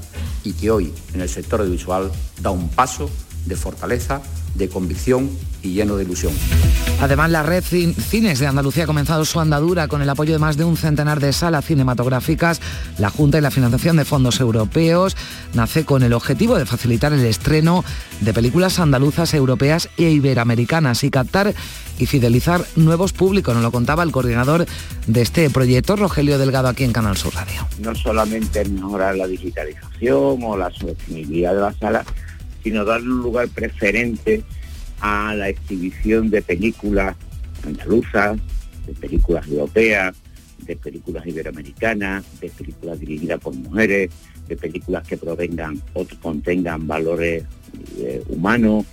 y 0.45 0.53
que 0.53 0.71
hoy 0.71 0.93
en 1.15 1.23
el 1.23 1.31
sector 1.31 1.61
audiovisual 1.61 2.13
da 2.43 2.51
un 2.51 2.69
paso 2.69 3.09
de 3.47 3.57
fortaleza, 3.57 4.23
de 4.55 4.69
convicción 4.69 5.31
y 5.63 5.75
lleno 5.75 5.97
de 5.97 6.05
ilusión. 6.05 6.33
Además, 7.01 7.31
la 7.31 7.43
red 7.43 7.65
Cines 7.65 8.39
de 8.39 8.47
Andalucía 8.47 8.85
ha 8.85 8.87
comenzado 8.87 9.25
su 9.25 9.41
andadura 9.41 9.89
con 9.89 10.03
el 10.03 10.11
apoyo 10.11 10.33
de 10.33 10.39
más 10.39 10.57
de 10.57 10.65
un 10.65 10.77
centenar 10.77 11.21
de 11.21 11.33
salas 11.33 11.65
cinematográficas. 11.65 12.61
La 12.99 13.11
Junta 13.11 13.39
y 13.39 13.41
la 13.41 13.51
financiación 13.51 13.97
de 13.97 14.05
fondos 14.05 14.41
europeos 14.41 15.17
nace 15.55 15.85
con 15.85 16.03
el 16.03 16.13
objetivo 16.13 16.57
de 16.57 16.67
facilitar 16.67 17.13
el 17.13 17.25
estreno 17.25 17.85
de 18.21 18.33
películas 18.33 18.79
andaluzas, 18.79 19.35
europeas 19.35 19.89
e 19.97 20.11
iberoamericanas 20.11 21.03
y 21.03 21.11
captar 21.11 21.55
y 21.99 22.07
fidelizar 22.07 22.65
nuevos 22.77 23.13
públicos. 23.13 23.55
Nos 23.55 23.65
lo 23.65 23.73
contaba 23.73 24.03
el 24.03 24.13
coordinador 24.13 24.67
de 25.07 25.23
este 25.23 25.51
proyecto, 25.51 25.97
Rogelio 25.97 26.39
Delgado, 26.39 26.69
aquí 26.69 26.85
en 26.85 26.93
Canal 26.93 27.17
Sur 27.17 27.35
Radio. 27.35 27.67
No 27.81 27.95
solamente 27.95 28.65
mejorar 28.65 29.17
la 29.17 29.27
digitalización 29.27 30.43
o 30.43 30.57
la 30.57 30.71
sostenibilidad 30.71 31.55
de 31.55 31.61
las 31.61 31.77
salas, 31.77 32.07
sino 32.63 32.85
darle 32.85 33.11
un 33.11 33.23
lugar 33.23 33.49
preferente 33.49 34.43
a 35.01 35.35
la 35.35 35.49
exhibición 35.49 36.31
de 36.31 36.43
películas 36.43 37.17
andaluzas, 37.65 38.39
de 38.87 38.93
películas 38.95 39.47
europeas, 39.49 40.15
de 40.59 40.77
películas 40.77 41.27
iberoamericanas, 41.27 42.25
de 42.41 42.49
películas 42.51 43.01
dirigidas 43.01 43.41
por 43.41 43.55
mujeres, 43.55 44.11
de 44.49 44.57
películas 44.57 45.07
que 45.07 45.17
provengan 45.17 45.81
o 45.95 46.07
contengan 46.21 46.87
valores 46.87 47.45
eh, 47.99 48.23
humanos. 48.29 48.85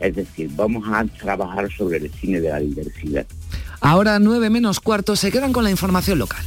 Es 0.00 0.16
decir, 0.16 0.50
vamos 0.54 0.84
a 0.88 1.04
trabajar 1.04 1.70
sobre 1.70 1.98
el 1.98 2.10
cine 2.10 2.40
de 2.40 2.48
la 2.48 2.58
diversidad. 2.58 3.26
Ahora 3.80 4.18
9 4.18 4.50
menos 4.50 4.80
cuarto 4.80 5.14
se 5.14 5.30
quedan 5.30 5.52
con 5.52 5.62
la 5.62 5.70
información 5.70 6.18
local. 6.18 6.44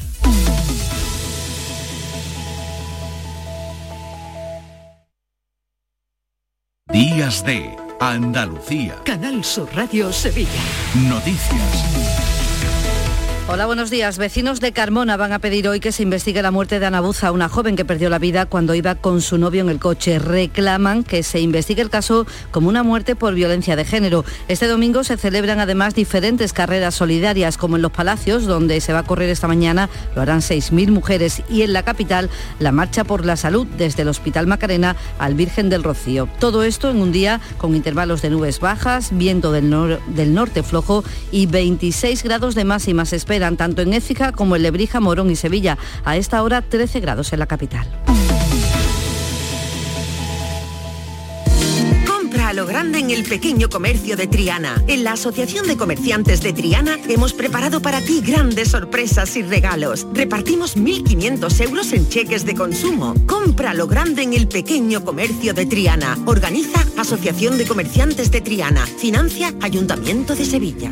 Días 7.18 7.44
de 7.44 7.76
Andalucía. 8.00 9.02
Canal 9.04 9.44
Sur 9.44 9.76
Radio 9.76 10.14
Sevilla. 10.14 10.62
Noticias. 11.10 12.37
Hola, 13.50 13.66
buenos 13.66 13.90
días. 13.90 14.18
Vecinos 14.18 14.60
de 14.60 14.74
Carmona 14.74 15.16
van 15.16 15.32
a 15.32 15.40
pedir 15.40 15.70
hoy 15.70 15.80
que 15.80 15.94
se 15.94 16.04
investigue 16.04 16.42
la 16.42 16.52
muerte 16.52 16.82
de 16.82 16.86
Ana 16.86 17.00
Buza, 17.00 17.32
una 17.32 17.48
joven 17.48 17.78
que 17.78 17.86
perdió 17.86 18.10
la 18.10 18.20
vida 18.20 18.46
cuando 18.46 18.76
iba 18.76 18.96
con 18.96 19.22
su 19.22 19.38
novio 19.38 19.62
en 19.62 19.70
el 19.70 19.80
coche. 19.80 20.20
Reclaman 20.20 21.06
que 21.06 21.24
se 21.24 21.40
investigue 21.40 21.82
el 21.82 21.90
caso 21.90 22.28
como 22.52 22.68
una 22.68 22.84
muerte 22.84 23.16
por 23.16 23.34
violencia 23.34 23.78
de 23.78 23.86
género. 23.86 24.26
Este 24.50 24.68
domingo 24.68 25.06
se 25.06 25.16
celebran 25.16 25.62
además 25.62 25.96
diferentes 25.96 26.52
carreras 26.52 26.96
solidarias, 26.96 27.58
como 27.58 27.78
en 27.78 27.84
Los 27.84 27.94
Palacios, 27.94 28.46
donde 28.46 28.82
se 28.82 28.92
va 28.92 29.00
a 29.00 29.04
correr 29.04 29.30
esta 29.30 29.48
mañana, 29.48 29.90
lo 30.14 30.22
harán 30.22 30.42
6.000 30.42 30.92
mujeres, 30.92 31.42
y 31.50 31.62
en 31.62 31.72
la 31.72 31.84
capital, 31.84 32.30
la 32.60 32.74
marcha 32.74 33.06
por 33.06 33.26
la 33.26 33.38
salud 33.38 33.66
desde 33.78 34.02
el 34.02 34.10
Hospital 34.10 34.48
Macarena 34.48 34.98
al 35.20 35.36
Virgen 35.36 35.70
del 35.70 35.86
Rocío. 35.86 36.28
Todo 36.42 36.64
esto 36.64 36.90
en 36.90 36.98
un 36.98 37.14
día 37.14 37.40
con 37.58 37.78
intervalos 37.78 38.22
de 38.22 38.30
nubes 38.30 38.60
bajas, 38.60 39.12
viento 39.14 39.54
del, 39.54 39.70
norte 39.70 40.64
flojo 40.64 41.06
y 41.32 41.46
26 41.46 42.24
grados 42.24 42.54
de 42.54 42.66
máximas 42.66 43.14
espera 43.38 43.56
tanto 43.56 43.84
en 43.84 43.94
Écija 43.94 44.32
como 44.32 44.56
en 44.56 44.64
Lebrija, 44.64 45.00
Morón 45.00 45.30
y 45.30 45.36
Sevilla. 45.36 45.78
A 46.04 46.18
esta 46.18 46.42
hora 46.42 46.64
13 46.64 47.00
grados 47.00 47.34
en 47.34 47.40
la 47.40 47.46
capital. 47.46 47.88
Compra 52.08 52.50
a 52.50 52.54
lo 52.54 52.66
grande 52.66 52.98
en 52.98 53.12
el 53.12 53.24
pequeño 53.24 53.70
comercio 53.70 54.18
de 54.18 54.26
Triana. 54.26 54.84
En 54.88 55.04
la 55.04 55.12
Asociación 55.12 55.68
de 55.68 55.78
Comerciantes 55.78 56.42
de 56.42 56.52
Triana 56.52 56.98
hemos 57.08 57.34
preparado 57.34 57.80
para 57.80 58.02
ti 58.02 58.22
grandes 58.26 58.70
sorpresas 58.70 59.36
y 59.38 59.44
regalos. 59.44 60.08
Repartimos 60.14 60.76
1.500 60.76 61.62
euros 61.62 61.94
en 61.94 62.10
cheques 62.10 62.44
de 62.44 62.56
consumo. 62.56 63.14
Compra 63.28 63.76
lo 63.76 63.86
grande 63.86 64.24
en 64.24 64.34
el 64.34 64.48
pequeño 64.48 65.06
comercio 65.06 65.54
de 65.54 65.68
Triana. 65.68 66.18
Organiza 66.26 66.84
Asociación 66.98 67.60
de 67.60 67.68
Comerciantes 67.68 68.32
de 68.32 68.42
Triana. 68.42 68.88
Financia 68.88 69.54
Ayuntamiento 69.62 70.36
de 70.36 70.46
Sevilla. 70.46 70.92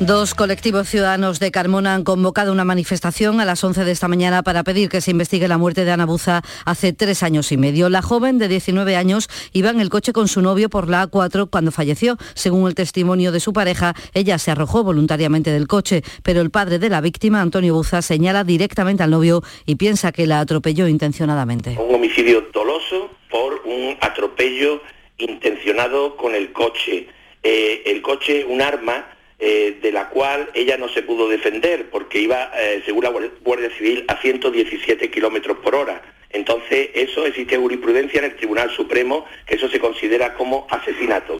Dos 0.00 0.34
colectivos 0.34 0.88
ciudadanos 0.88 1.40
de 1.40 1.50
Carmona 1.50 1.92
han 1.92 2.04
convocado 2.04 2.52
una 2.52 2.64
manifestación 2.64 3.40
a 3.40 3.44
las 3.44 3.64
11 3.64 3.84
de 3.84 3.90
esta 3.90 4.06
mañana 4.06 4.44
para 4.44 4.62
pedir 4.62 4.88
que 4.88 5.00
se 5.00 5.10
investigue 5.10 5.48
la 5.48 5.58
muerte 5.58 5.84
de 5.84 5.90
Ana 5.90 6.06
Buza 6.06 6.42
hace 6.64 6.92
tres 6.92 7.24
años 7.24 7.50
y 7.50 7.56
medio. 7.56 7.88
La 7.88 8.00
joven 8.00 8.38
de 8.38 8.46
19 8.46 8.94
años 8.94 9.28
iba 9.52 9.70
en 9.70 9.80
el 9.80 9.90
coche 9.90 10.12
con 10.12 10.28
su 10.28 10.40
novio 10.40 10.68
por 10.70 10.88
la 10.88 11.10
A4 11.10 11.50
cuando 11.50 11.72
falleció. 11.72 12.16
Según 12.34 12.68
el 12.68 12.76
testimonio 12.76 13.32
de 13.32 13.40
su 13.40 13.52
pareja, 13.52 13.94
ella 14.14 14.38
se 14.38 14.52
arrojó 14.52 14.84
voluntariamente 14.84 15.50
del 15.50 15.66
coche, 15.66 16.02
pero 16.22 16.42
el 16.42 16.50
padre 16.50 16.78
de 16.78 16.90
la 16.90 17.00
víctima, 17.00 17.40
Antonio 17.40 17.74
Buza, 17.74 18.00
señala 18.00 18.44
directamente 18.44 19.02
al 19.02 19.10
novio 19.10 19.42
y 19.66 19.74
piensa 19.74 20.12
que 20.12 20.28
la 20.28 20.38
atropelló 20.38 20.86
intencionadamente. 20.86 21.76
Un 21.76 21.96
homicidio 21.96 22.46
doloso 22.54 23.10
por 23.28 23.62
un 23.64 23.96
atropello 24.00 24.80
intencionado 25.18 26.16
con 26.16 26.36
el 26.36 26.52
coche. 26.52 27.08
Eh, 27.42 27.82
el 27.86 28.00
coche, 28.00 28.44
un 28.44 28.62
arma 28.62 29.17
eh, 29.38 29.78
de 29.80 29.92
la 29.92 30.08
cual 30.08 30.50
ella 30.54 30.76
no 30.76 30.88
se 30.88 31.02
pudo 31.02 31.28
defender 31.28 31.90
porque 31.90 32.18
iba, 32.18 32.50
eh, 32.58 32.82
según 32.84 33.04
la 33.04 33.10
Guardia 33.10 33.70
Civil, 33.76 34.04
a 34.08 34.20
117 34.20 35.10
kilómetros 35.10 35.58
por 35.58 35.74
hora. 35.74 36.02
Entonces, 36.30 36.90
eso 36.94 37.24
existe 37.24 37.56
jurisprudencia 37.56 38.18
en 38.18 38.26
el 38.26 38.36
Tribunal 38.36 38.70
Supremo, 38.70 39.24
que 39.46 39.54
eso 39.54 39.68
se 39.68 39.80
considera 39.80 40.34
como 40.34 40.66
asesinato. 40.70 41.38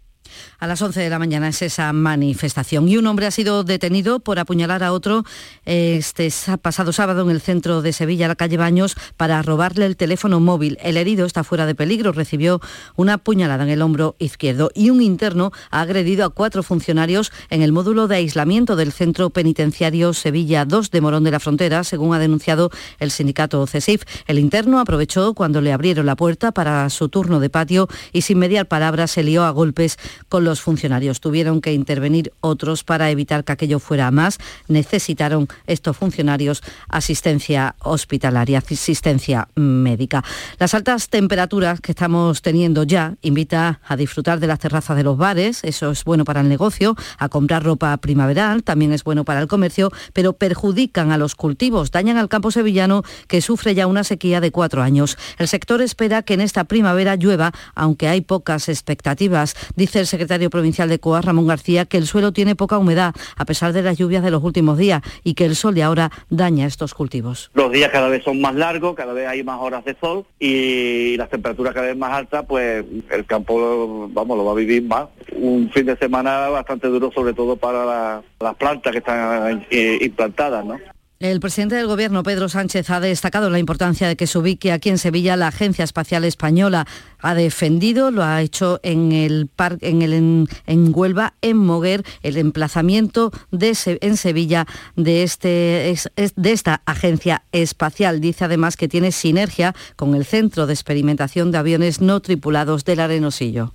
A 0.58 0.66
las 0.66 0.82
11 0.82 1.00
de 1.00 1.10
la 1.10 1.18
mañana 1.18 1.48
es 1.48 1.62
esa 1.62 1.92
manifestación. 1.92 2.88
Y 2.88 2.96
un 2.96 3.06
hombre 3.06 3.26
ha 3.26 3.30
sido 3.30 3.64
detenido 3.64 4.20
por 4.20 4.38
apuñalar 4.38 4.82
a 4.82 4.92
otro 4.92 5.24
este 5.64 6.28
pasado 6.60 6.92
sábado 6.92 7.22
en 7.22 7.30
el 7.30 7.40
centro 7.40 7.82
de 7.82 7.92
Sevilla, 7.92 8.28
la 8.28 8.36
calle 8.36 8.56
Baños, 8.56 8.96
para 9.16 9.40
robarle 9.42 9.86
el 9.86 9.96
teléfono 9.96 10.40
móvil. 10.40 10.78
El 10.80 10.96
herido 10.96 11.26
está 11.26 11.44
fuera 11.44 11.66
de 11.66 11.74
peligro, 11.74 12.12
recibió 12.12 12.60
una 12.96 13.18
puñalada 13.18 13.64
en 13.64 13.70
el 13.70 13.82
hombro 13.82 14.16
izquierdo 14.18 14.70
y 14.74 14.90
un 14.90 15.02
interno 15.02 15.52
ha 15.70 15.80
agredido 15.80 16.24
a 16.24 16.30
cuatro 16.30 16.62
funcionarios 16.62 17.32
en 17.50 17.62
el 17.62 17.72
módulo 17.72 18.08
de 18.08 18.16
aislamiento 18.16 18.76
del 18.76 18.92
centro 18.92 19.30
penitenciario 19.30 20.12
Sevilla 20.12 20.64
2 20.64 20.90
de 20.90 21.00
Morón 21.00 21.24
de 21.24 21.30
la 21.30 21.40
Frontera, 21.40 21.84
según 21.84 22.14
ha 22.14 22.18
denunciado 22.18 22.70
el 22.98 23.10
sindicato 23.10 23.66
CESIF. 23.66 24.02
El 24.26 24.38
interno 24.38 24.80
aprovechó 24.80 25.34
cuando 25.34 25.60
le 25.60 25.72
abrieron 25.72 26.06
la 26.06 26.16
puerta 26.16 26.52
para 26.52 26.88
su 26.90 27.08
turno 27.08 27.40
de 27.40 27.50
patio 27.50 27.88
y 28.12 28.22
sin 28.22 28.38
mediar 28.38 28.66
palabras 28.66 29.10
se 29.10 29.22
lió 29.22 29.44
a 29.44 29.50
golpes 29.50 29.98
con 30.28 30.44
los 30.44 30.60
funcionarios. 30.60 31.20
Tuvieron 31.20 31.60
que 31.60 31.72
intervenir 31.72 32.32
otros 32.40 32.84
para 32.84 33.10
evitar 33.10 33.44
que 33.44 33.52
aquello 33.52 33.78
fuera 33.78 34.10
más. 34.10 34.38
Necesitaron 34.68 35.48
estos 35.66 35.96
funcionarios 35.96 36.62
asistencia 36.88 37.74
hospitalaria, 37.80 38.58
asistencia 38.58 39.48
médica. 39.54 40.24
Las 40.58 40.74
altas 40.74 41.08
temperaturas 41.08 41.80
que 41.80 41.92
estamos 41.92 42.42
teniendo 42.42 42.82
ya 42.82 43.14
invita 43.22 43.80
a 43.86 43.96
disfrutar 43.96 44.40
de 44.40 44.46
las 44.46 44.58
terrazas 44.58 44.96
de 44.96 45.02
los 45.02 45.16
bares. 45.16 45.64
Eso 45.64 45.90
es 45.90 46.04
bueno 46.04 46.24
para 46.24 46.40
el 46.40 46.48
negocio, 46.48 46.96
a 47.18 47.28
comprar 47.28 47.64
ropa 47.64 47.96
primaveral, 47.96 48.62
también 48.62 48.92
es 48.92 49.04
bueno 49.04 49.24
para 49.24 49.40
el 49.40 49.48
comercio, 49.48 49.90
pero 50.12 50.32
perjudican 50.32 51.12
a 51.12 51.18
los 51.18 51.34
cultivos, 51.34 51.90
dañan 51.90 52.16
al 52.16 52.28
campo 52.28 52.50
sevillano 52.50 53.02
que 53.26 53.40
sufre 53.40 53.74
ya 53.74 53.86
una 53.86 54.04
sequía 54.04 54.40
de 54.40 54.50
cuatro 54.50 54.82
años. 54.82 55.18
El 55.38 55.48
sector 55.48 55.80
espera 55.82 56.22
que 56.22 56.34
en 56.34 56.40
esta 56.40 56.64
primavera 56.64 57.16
llueva, 57.16 57.52
aunque 57.74 58.08
hay 58.08 58.20
pocas 58.20 58.68
expectativas, 58.68 59.54
dice 59.76 60.00
el 60.00 60.06
secretario 60.18 60.50
provincial 60.50 60.88
de 60.88 60.98
COA, 60.98 61.20
Ramón 61.22 61.46
García, 61.46 61.84
que 61.84 61.96
el 61.96 62.04
suelo 62.06 62.32
tiene 62.32 62.56
poca 62.56 62.76
humedad, 62.76 63.14
a 63.36 63.44
pesar 63.44 63.72
de 63.72 63.82
las 63.82 63.96
lluvias 63.96 64.24
de 64.24 64.32
los 64.32 64.42
últimos 64.42 64.76
días, 64.76 65.00
y 65.22 65.34
que 65.34 65.44
el 65.44 65.54
sol 65.54 65.74
de 65.76 65.84
ahora 65.84 66.10
daña 66.28 66.66
estos 66.66 66.92
cultivos. 66.92 67.52
Los 67.54 67.70
días 67.70 67.90
cada 67.92 68.08
vez 68.08 68.24
son 68.24 68.40
más 68.40 68.56
largos, 68.56 68.96
cada 68.96 69.12
vez 69.12 69.28
hay 69.28 69.44
más 69.44 69.60
horas 69.60 69.84
de 69.84 69.96
sol 70.00 70.26
y 70.40 71.16
las 71.16 71.30
temperaturas 71.30 71.72
cada 71.72 71.86
vez 71.86 71.96
más 71.96 72.12
altas, 72.12 72.44
pues 72.48 72.84
el 73.12 73.26
campo, 73.26 74.08
vamos, 74.12 74.36
lo 74.36 74.44
va 74.44 74.52
a 74.52 74.56
vivir 74.56 74.82
más. 74.82 75.06
Un 75.36 75.70
fin 75.72 75.86
de 75.86 75.96
semana 75.96 76.48
bastante 76.48 76.88
duro, 76.88 77.12
sobre 77.14 77.32
todo 77.32 77.54
para 77.56 77.84
la- 77.84 78.22
las 78.40 78.56
plantas 78.56 78.90
que 78.90 78.98
están 78.98 79.64
eh, 79.70 79.98
implantadas, 80.02 80.64
¿no? 80.64 80.78
El 81.20 81.40
presidente 81.40 81.74
del 81.74 81.88
Gobierno, 81.88 82.22
Pedro 82.22 82.48
Sánchez, 82.48 82.90
ha 82.90 83.00
destacado 83.00 83.50
la 83.50 83.58
importancia 83.58 84.06
de 84.06 84.14
que 84.14 84.28
se 84.28 84.38
ubique 84.38 84.70
aquí 84.70 84.88
en 84.88 84.98
Sevilla 84.98 85.36
la 85.36 85.48
Agencia 85.48 85.82
Espacial 85.82 86.22
Española. 86.22 86.86
Ha 87.18 87.34
defendido, 87.34 88.12
lo 88.12 88.22
ha 88.22 88.40
hecho 88.40 88.78
en 88.84 89.10
el 89.10 89.50
en, 89.80 90.02
el, 90.02 90.12
en, 90.12 90.48
en 90.68 90.92
Huelva, 90.94 91.34
en 91.42 91.56
Moguer, 91.56 92.04
el 92.22 92.36
emplazamiento 92.36 93.32
en 93.50 94.16
Sevilla 94.16 94.66
de, 94.94 95.24
este, 95.24 95.90
es- 95.90 96.08
es- 96.14 96.34
de 96.36 96.52
esta 96.52 96.82
Agencia 96.86 97.42
Espacial. 97.50 98.20
Dice 98.20 98.44
además 98.44 98.76
que 98.76 98.86
tiene 98.86 99.10
sinergia 99.10 99.74
con 99.96 100.14
el 100.14 100.24
Centro 100.24 100.68
de 100.68 100.74
Experimentación 100.74 101.50
de 101.50 101.58
Aviones 101.58 102.00
No 102.00 102.20
Tripulados 102.20 102.84
del 102.84 103.00
Arenosillo. 103.00 103.74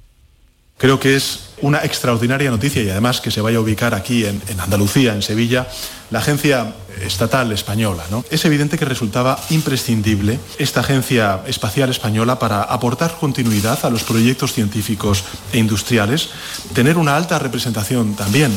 Creo 0.78 1.00
que 1.00 1.16
es 1.16 1.40
una 1.62 1.80
extraordinaria 1.80 2.52
noticia 2.52 2.84
y 2.84 2.90
además 2.90 3.22
que 3.22 3.32
se 3.32 3.40
vaya 3.42 3.58
a 3.58 3.62
ubicar 3.62 3.94
aquí 3.94 4.26
en, 4.26 4.42
Andalucía, 4.60 5.14
en 5.14 5.22
Sevilla, 5.22 5.68
la 6.12 6.20
agencia 6.20 6.74
estatal 7.02 7.52
española. 7.54 8.04
Es 8.30 8.44
evidente 8.46 8.78
que 8.78 8.86
resultaba 8.86 9.40
imprescindible 9.50 10.40
esta 10.58 10.82
agencia 10.82 11.42
espacial 11.48 11.90
española 11.90 12.38
para 12.38 12.64
aportar 12.64 13.18
continuidad 13.18 13.80
a 13.86 13.90
los 13.90 14.04
proyectos 14.04 14.52
científicos 14.54 15.24
e 15.54 15.58
industriales, 15.58 16.30
tener 16.74 16.98
una 16.98 17.16
alta 17.16 17.40
representación 17.40 18.16
también 18.16 18.52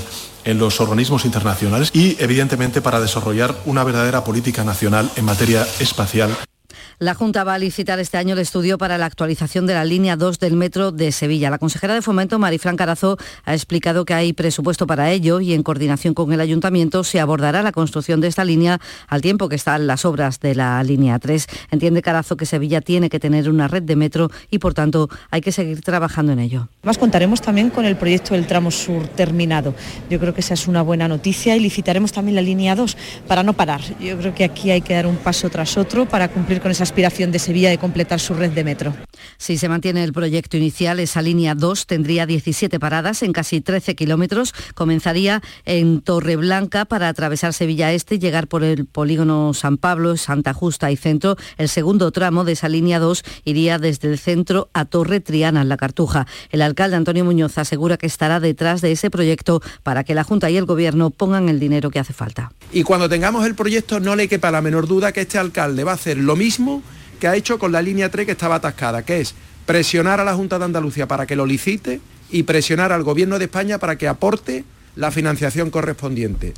en 0.44 0.58
los 0.58 0.80
organismos 0.80 1.24
internacionales 1.24 1.90
y 1.92 2.16
evidentemente 2.20 2.80
para 2.80 3.00
desarrollar 3.00 3.54
una 3.66 3.84
verdadera 3.84 4.24
política 4.24 4.64
nacional 4.64 5.10
en 5.16 5.24
materia 5.24 5.66
espacial. 5.78 6.36
La 6.98 7.12
Junta 7.12 7.44
va 7.44 7.52
a 7.52 7.58
licitar 7.58 7.98
este 7.98 8.16
año 8.16 8.32
el 8.32 8.38
estudio 8.38 8.78
para 8.78 8.96
la 8.96 9.04
actualización 9.04 9.66
de 9.66 9.74
la 9.74 9.84
línea 9.84 10.16
2 10.16 10.38
del 10.38 10.56
metro 10.56 10.92
de 10.92 11.12
Sevilla. 11.12 11.50
La 11.50 11.58
consejera 11.58 11.92
de 11.92 12.00
Fomento, 12.00 12.38
Marifran 12.38 12.78
Carazo, 12.78 13.18
ha 13.44 13.52
explicado 13.52 14.06
que 14.06 14.14
hay 14.14 14.32
presupuesto 14.32 14.86
para 14.86 15.10
ello 15.10 15.40
y 15.40 15.52
en 15.52 15.62
coordinación 15.62 16.14
con 16.14 16.32
el 16.32 16.40
Ayuntamiento 16.40 17.04
se 17.04 17.20
abordará 17.20 17.62
la 17.62 17.72
construcción 17.72 18.22
de 18.22 18.28
esta 18.28 18.46
línea 18.46 18.80
al 19.08 19.20
tiempo 19.20 19.50
que 19.50 19.56
están 19.56 19.86
las 19.86 20.06
obras 20.06 20.40
de 20.40 20.54
la 20.54 20.82
línea 20.84 21.18
3. 21.18 21.46
Entiende 21.70 22.00
Carazo 22.00 22.38
que 22.38 22.46
Sevilla 22.46 22.80
tiene 22.80 23.10
que 23.10 23.20
tener 23.20 23.50
una 23.50 23.68
red 23.68 23.82
de 23.82 23.94
metro 23.94 24.30
y 24.50 24.58
por 24.58 24.72
tanto 24.72 25.10
hay 25.30 25.42
que 25.42 25.52
seguir 25.52 25.82
trabajando 25.82 26.32
en 26.32 26.38
ello. 26.38 26.70
Además 26.80 26.96
contaremos 26.96 27.42
también 27.42 27.68
con 27.68 27.84
el 27.84 27.96
proyecto 27.96 28.32
del 28.32 28.46
tramo 28.46 28.70
sur 28.70 29.06
terminado. 29.06 29.74
Yo 30.08 30.18
creo 30.18 30.32
que 30.32 30.40
esa 30.40 30.54
es 30.54 30.66
una 30.66 30.80
buena 30.80 31.08
noticia 31.08 31.56
y 31.56 31.60
licitaremos 31.60 32.12
también 32.12 32.36
la 32.36 32.42
línea 32.42 32.74
2 32.74 32.96
para 33.28 33.42
no 33.42 33.52
parar. 33.52 33.82
Yo 34.00 34.16
creo 34.16 34.34
que 34.34 34.44
aquí 34.44 34.70
hay 34.70 34.80
que 34.80 34.94
dar 34.94 35.06
un 35.06 35.16
paso 35.16 35.50
tras 35.50 35.76
otro 35.76 36.08
para 36.08 36.28
cumplir 36.28 36.62
con 36.62 36.70
esa 36.70 36.85
aspiración 36.86 37.32
de 37.32 37.40
Sevilla 37.40 37.68
de 37.68 37.78
completar 37.78 38.20
su 38.20 38.32
red 38.32 38.52
de 38.52 38.62
metro. 38.62 38.94
Si 39.38 39.58
se 39.58 39.68
mantiene 39.68 40.04
el 40.04 40.12
proyecto 40.12 40.56
inicial, 40.56 41.00
esa 41.00 41.20
línea 41.20 41.56
2 41.56 41.86
tendría 41.86 42.26
17 42.26 42.78
paradas 42.78 43.24
en 43.24 43.32
casi 43.32 43.60
13 43.60 43.96
kilómetros. 43.96 44.54
Comenzaría 44.74 45.42
en 45.64 46.00
Torreblanca 46.00 46.84
para 46.84 47.08
atravesar 47.08 47.52
Sevilla 47.52 47.92
Este 47.92 48.14
y 48.14 48.18
llegar 48.20 48.46
por 48.46 48.62
el 48.62 48.86
polígono 48.86 49.52
San 49.52 49.78
Pablo, 49.78 50.16
Santa 50.16 50.54
Justa 50.54 50.92
y 50.92 50.96
Centro. 50.96 51.36
El 51.58 51.68
segundo 51.68 52.12
tramo 52.12 52.44
de 52.44 52.52
esa 52.52 52.68
línea 52.68 53.00
2 53.00 53.24
iría 53.44 53.78
desde 53.78 54.08
el 54.08 54.18
centro 54.18 54.70
a 54.72 54.84
Torre 54.84 55.20
Triana, 55.20 55.62
en 55.62 55.68
la 55.68 55.76
Cartuja. 55.76 56.26
El 56.50 56.62
alcalde 56.62 56.96
Antonio 56.96 57.24
Muñoz 57.24 57.58
asegura 57.58 57.96
que 57.96 58.06
estará 58.06 58.38
detrás 58.38 58.80
de 58.80 58.92
ese 58.92 59.10
proyecto 59.10 59.60
para 59.82 60.04
que 60.04 60.14
la 60.14 60.22
Junta 60.22 60.50
y 60.50 60.56
el 60.56 60.66
Gobierno 60.66 61.10
pongan 61.10 61.48
el 61.48 61.58
dinero 61.58 61.90
que 61.90 61.98
hace 61.98 62.12
falta. 62.12 62.52
Y 62.72 62.84
cuando 62.84 63.08
tengamos 63.08 63.44
el 63.44 63.56
proyecto 63.56 63.98
no 63.98 64.14
le 64.14 64.28
quepa 64.28 64.52
la 64.52 64.62
menor 64.62 64.86
duda 64.86 65.12
que 65.12 65.22
este 65.22 65.38
alcalde 65.38 65.82
va 65.82 65.92
a 65.92 65.96
hacer 65.96 66.18
lo 66.18 66.36
mismo 66.36 66.75
que 67.16 67.28
ha 67.28 67.36
hecho 67.36 67.58
con 67.58 67.72
la 67.72 67.82
línea 67.82 68.10
3 68.10 68.26
que 68.26 68.32
estaba 68.32 68.56
atascada, 68.56 69.04
que 69.04 69.20
es 69.20 69.34
presionar 69.66 70.20
a 70.20 70.24
la 70.24 70.34
Junta 70.34 70.58
de 70.58 70.64
Andalucía 70.64 71.08
para 71.08 71.26
que 71.26 71.36
lo 71.36 71.46
licite 71.46 72.00
y 72.30 72.44
presionar 72.44 72.92
al 72.92 73.02
Gobierno 73.02 73.38
de 73.38 73.46
España 73.46 73.78
para 73.78 73.96
que 73.96 74.08
aporte 74.08 74.64
la 74.94 75.10
financiación 75.10 75.70
correspondiente. 75.70 76.54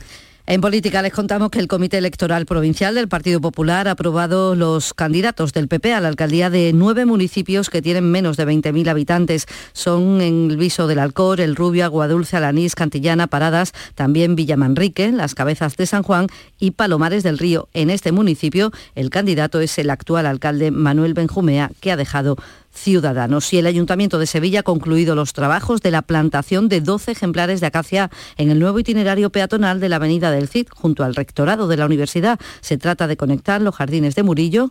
En 0.50 0.62
política 0.62 1.02
les 1.02 1.12
contamos 1.12 1.50
que 1.50 1.58
el 1.58 1.68
Comité 1.68 1.98
Electoral 1.98 2.46
Provincial 2.46 2.94
del 2.94 3.06
Partido 3.06 3.38
Popular 3.38 3.86
ha 3.86 3.90
aprobado 3.90 4.54
los 4.54 4.94
candidatos 4.94 5.52
del 5.52 5.68
PP 5.68 5.92
a 5.92 6.00
la 6.00 6.08
alcaldía 6.08 6.48
de 6.48 6.72
nueve 6.72 7.04
municipios 7.04 7.68
que 7.68 7.82
tienen 7.82 8.10
menos 8.10 8.38
de 8.38 8.46
20.000 8.46 8.88
habitantes. 8.88 9.44
Son 9.74 10.22
en 10.22 10.50
el 10.50 10.56
Viso 10.56 10.86
del 10.86 11.00
Alcor, 11.00 11.42
El 11.42 11.54
Rubio, 11.54 11.84
Aguadulce, 11.84 12.38
Alanís, 12.38 12.74
Cantillana, 12.74 13.26
Paradas, 13.26 13.74
también 13.94 14.36
Villamanrique, 14.36 15.12
Las 15.12 15.34
Cabezas 15.34 15.76
de 15.76 15.84
San 15.84 16.02
Juan 16.02 16.28
y 16.58 16.70
Palomares 16.70 17.24
del 17.24 17.36
Río. 17.36 17.68
En 17.74 17.90
este 17.90 18.10
municipio 18.10 18.72
el 18.94 19.10
candidato 19.10 19.60
es 19.60 19.78
el 19.78 19.90
actual 19.90 20.24
alcalde 20.24 20.70
Manuel 20.70 21.12
Benjumea, 21.12 21.72
que 21.82 21.92
ha 21.92 21.98
dejado 21.98 22.38
ciudadanos. 22.78 23.52
Y 23.52 23.58
el 23.58 23.66
Ayuntamiento 23.66 24.18
de 24.18 24.26
Sevilla 24.26 24.60
ha 24.60 24.62
concluido 24.62 25.14
los 25.14 25.32
trabajos 25.32 25.82
de 25.82 25.90
la 25.90 26.02
plantación 26.02 26.68
de 26.68 26.80
12 26.80 27.12
ejemplares 27.12 27.60
de 27.60 27.66
acacia 27.66 28.10
en 28.36 28.50
el 28.50 28.58
nuevo 28.58 28.78
itinerario 28.78 29.30
peatonal 29.30 29.80
de 29.80 29.88
la 29.88 29.96
Avenida 29.96 30.30
del 30.30 30.48
Cid, 30.48 30.68
junto 30.70 31.04
al 31.04 31.14
rectorado 31.14 31.68
de 31.68 31.76
la 31.76 31.86
universidad. 31.86 32.38
Se 32.60 32.78
trata 32.78 33.06
de 33.06 33.16
conectar 33.16 33.60
los 33.60 33.74
jardines 33.74 34.14
de 34.14 34.22
Murillo 34.22 34.70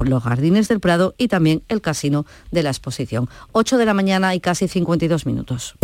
los 0.00 0.22
jardines 0.22 0.68
del 0.68 0.80
Prado 0.80 1.14
y 1.18 1.28
también 1.28 1.62
el 1.68 1.80
casino 1.80 2.26
de 2.50 2.62
la 2.62 2.70
exposición. 2.70 3.28
8 3.52 3.78
de 3.78 3.86
la 3.86 3.94
mañana 3.94 4.34
y 4.34 4.40
casi 4.40 4.68
52 4.68 5.26
minutos. 5.26 5.74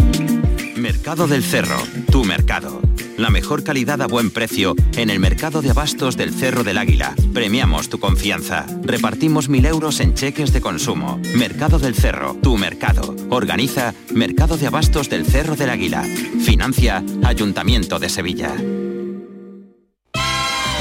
Mercado 0.76 1.26
del 1.26 1.42
Cerro, 1.42 1.78
tu 2.10 2.24
mercado. 2.24 2.80
La 3.16 3.30
mejor 3.30 3.62
calidad 3.62 4.02
a 4.02 4.08
buen 4.08 4.30
precio 4.30 4.74
en 4.96 5.08
el 5.08 5.20
mercado 5.20 5.62
de 5.62 5.70
abastos 5.70 6.16
del 6.16 6.34
Cerro 6.34 6.64
del 6.64 6.78
Águila. 6.78 7.14
Premiamos 7.32 7.88
tu 7.88 8.00
confianza. 8.00 8.66
Repartimos 8.82 9.48
mil 9.48 9.66
euros 9.66 10.00
en 10.00 10.14
cheques 10.14 10.52
de 10.52 10.60
consumo. 10.60 11.20
Mercado 11.36 11.78
del 11.78 11.94
Cerro, 11.94 12.34
tu 12.42 12.56
mercado. 12.58 13.14
Organiza 13.30 13.94
Mercado 14.12 14.56
de 14.56 14.66
Abastos 14.66 15.08
del 15.08 15.26
Cerro 15.26 15.54
del 15.54 15.70
Águila. 15.70 16.02
Financia 16.02 17.04
Ayuntamiento 17.22 18.00
de 18.00 18.08
Sevilla. 18.08 18.52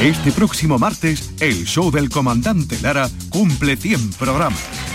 Este 0.01 0.31
próximo 0.31 0.79
martes, 0.79 1.33
el 1.39 1.65
show 1.65 1.91
del 1.91 2.09
comandante 2.09 2.79
Lara 2.81 3.09
cumple 3.29 3.77
100 3.77 4.13
programas 4.13 4.92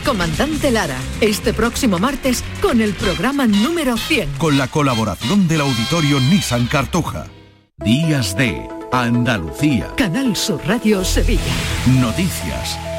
comandante 0.00 0.70
Lara, 0.70 0.98
este 1.20 1.52
próximo 1.52 1.98
martes 1.98 2.42
con 2.60 2.80
el 2.80 2.94
programa 2.94 3.46
número 3.46 3.96
100. 3.96 4.32
Con 4.38 4.58
la 4.58 4.68
colaboración 4.68 5.48
del 5.48 5.62
auditorio 5.62 6.20
Nissan 6.20 6.66
Cartuja. 6.66 7.26
Días 7.78 8.36
de 8.36 8.68
Andalucía. 8.92 9.88
Canal 9.96 10.36
Sur 10.36 10.60
Radio 10.66 11.04
Sevilla. 11.04 11.40
Noticias. 11.86 12.89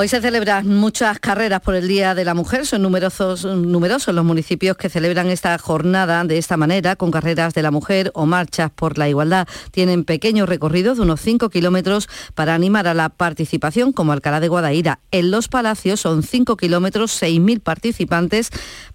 Hoy 0.00 0.06
se 0.06 0.20
celebran 0.20 0.68
muchas 0.68 1.18
carreras 1.18 1.60
por 1.60 1.74
el 1.74 1.88
Día 1.88 2.14
de 2.14 2.24
la 2.24 2.32
Mujer. 2.32 2.66
Son 2.66 2.82
numerosos, 2.82 3.42
los 3.42 4.24
municipios 4.24 4.76
que 4.76 4.88
celebran 4.88 5.26
esta 5.26 5.58
jornada 5.58 6.22
de 6.22 6.38
esta 6.38 6.56
manera, 6.56 6.94
con 6.94 7.10
carreras 7.10 7.52
de 7.52 7.62
la 7.62 7.72
mujer 7.72 8.12
o 8.14 8.24
marchas 8.24 8.70
por 8.70 8.96
la 8.96 9.08
igualdad. 9.08 9.48
Tienen 9.72 10.04
pequeños 10.04 10.48
recorridos 10.48 10.98
de 10.98 11.02
unos 11.02 11.20
5 11.20 11.50
kilómetros 11.50 12.08
para 12.36 12.54
animar 12.54 12.86
a 12.86 12.94
la 12.94 13.08
participación, 13.08 13.90
como 13.90 14.12
Alcalá 14.12 14.38
de 14.38 14.46
Guadaira. 14.46 15.00
En 15.10 15.32
Los 15.32 15.48
Palacios 15.48 15.98
son 15.98 16.22
5 16.22 16.56
kilómetros, 16.56 17.20
6.000 17.20 17.60
participantes 17.60 18.50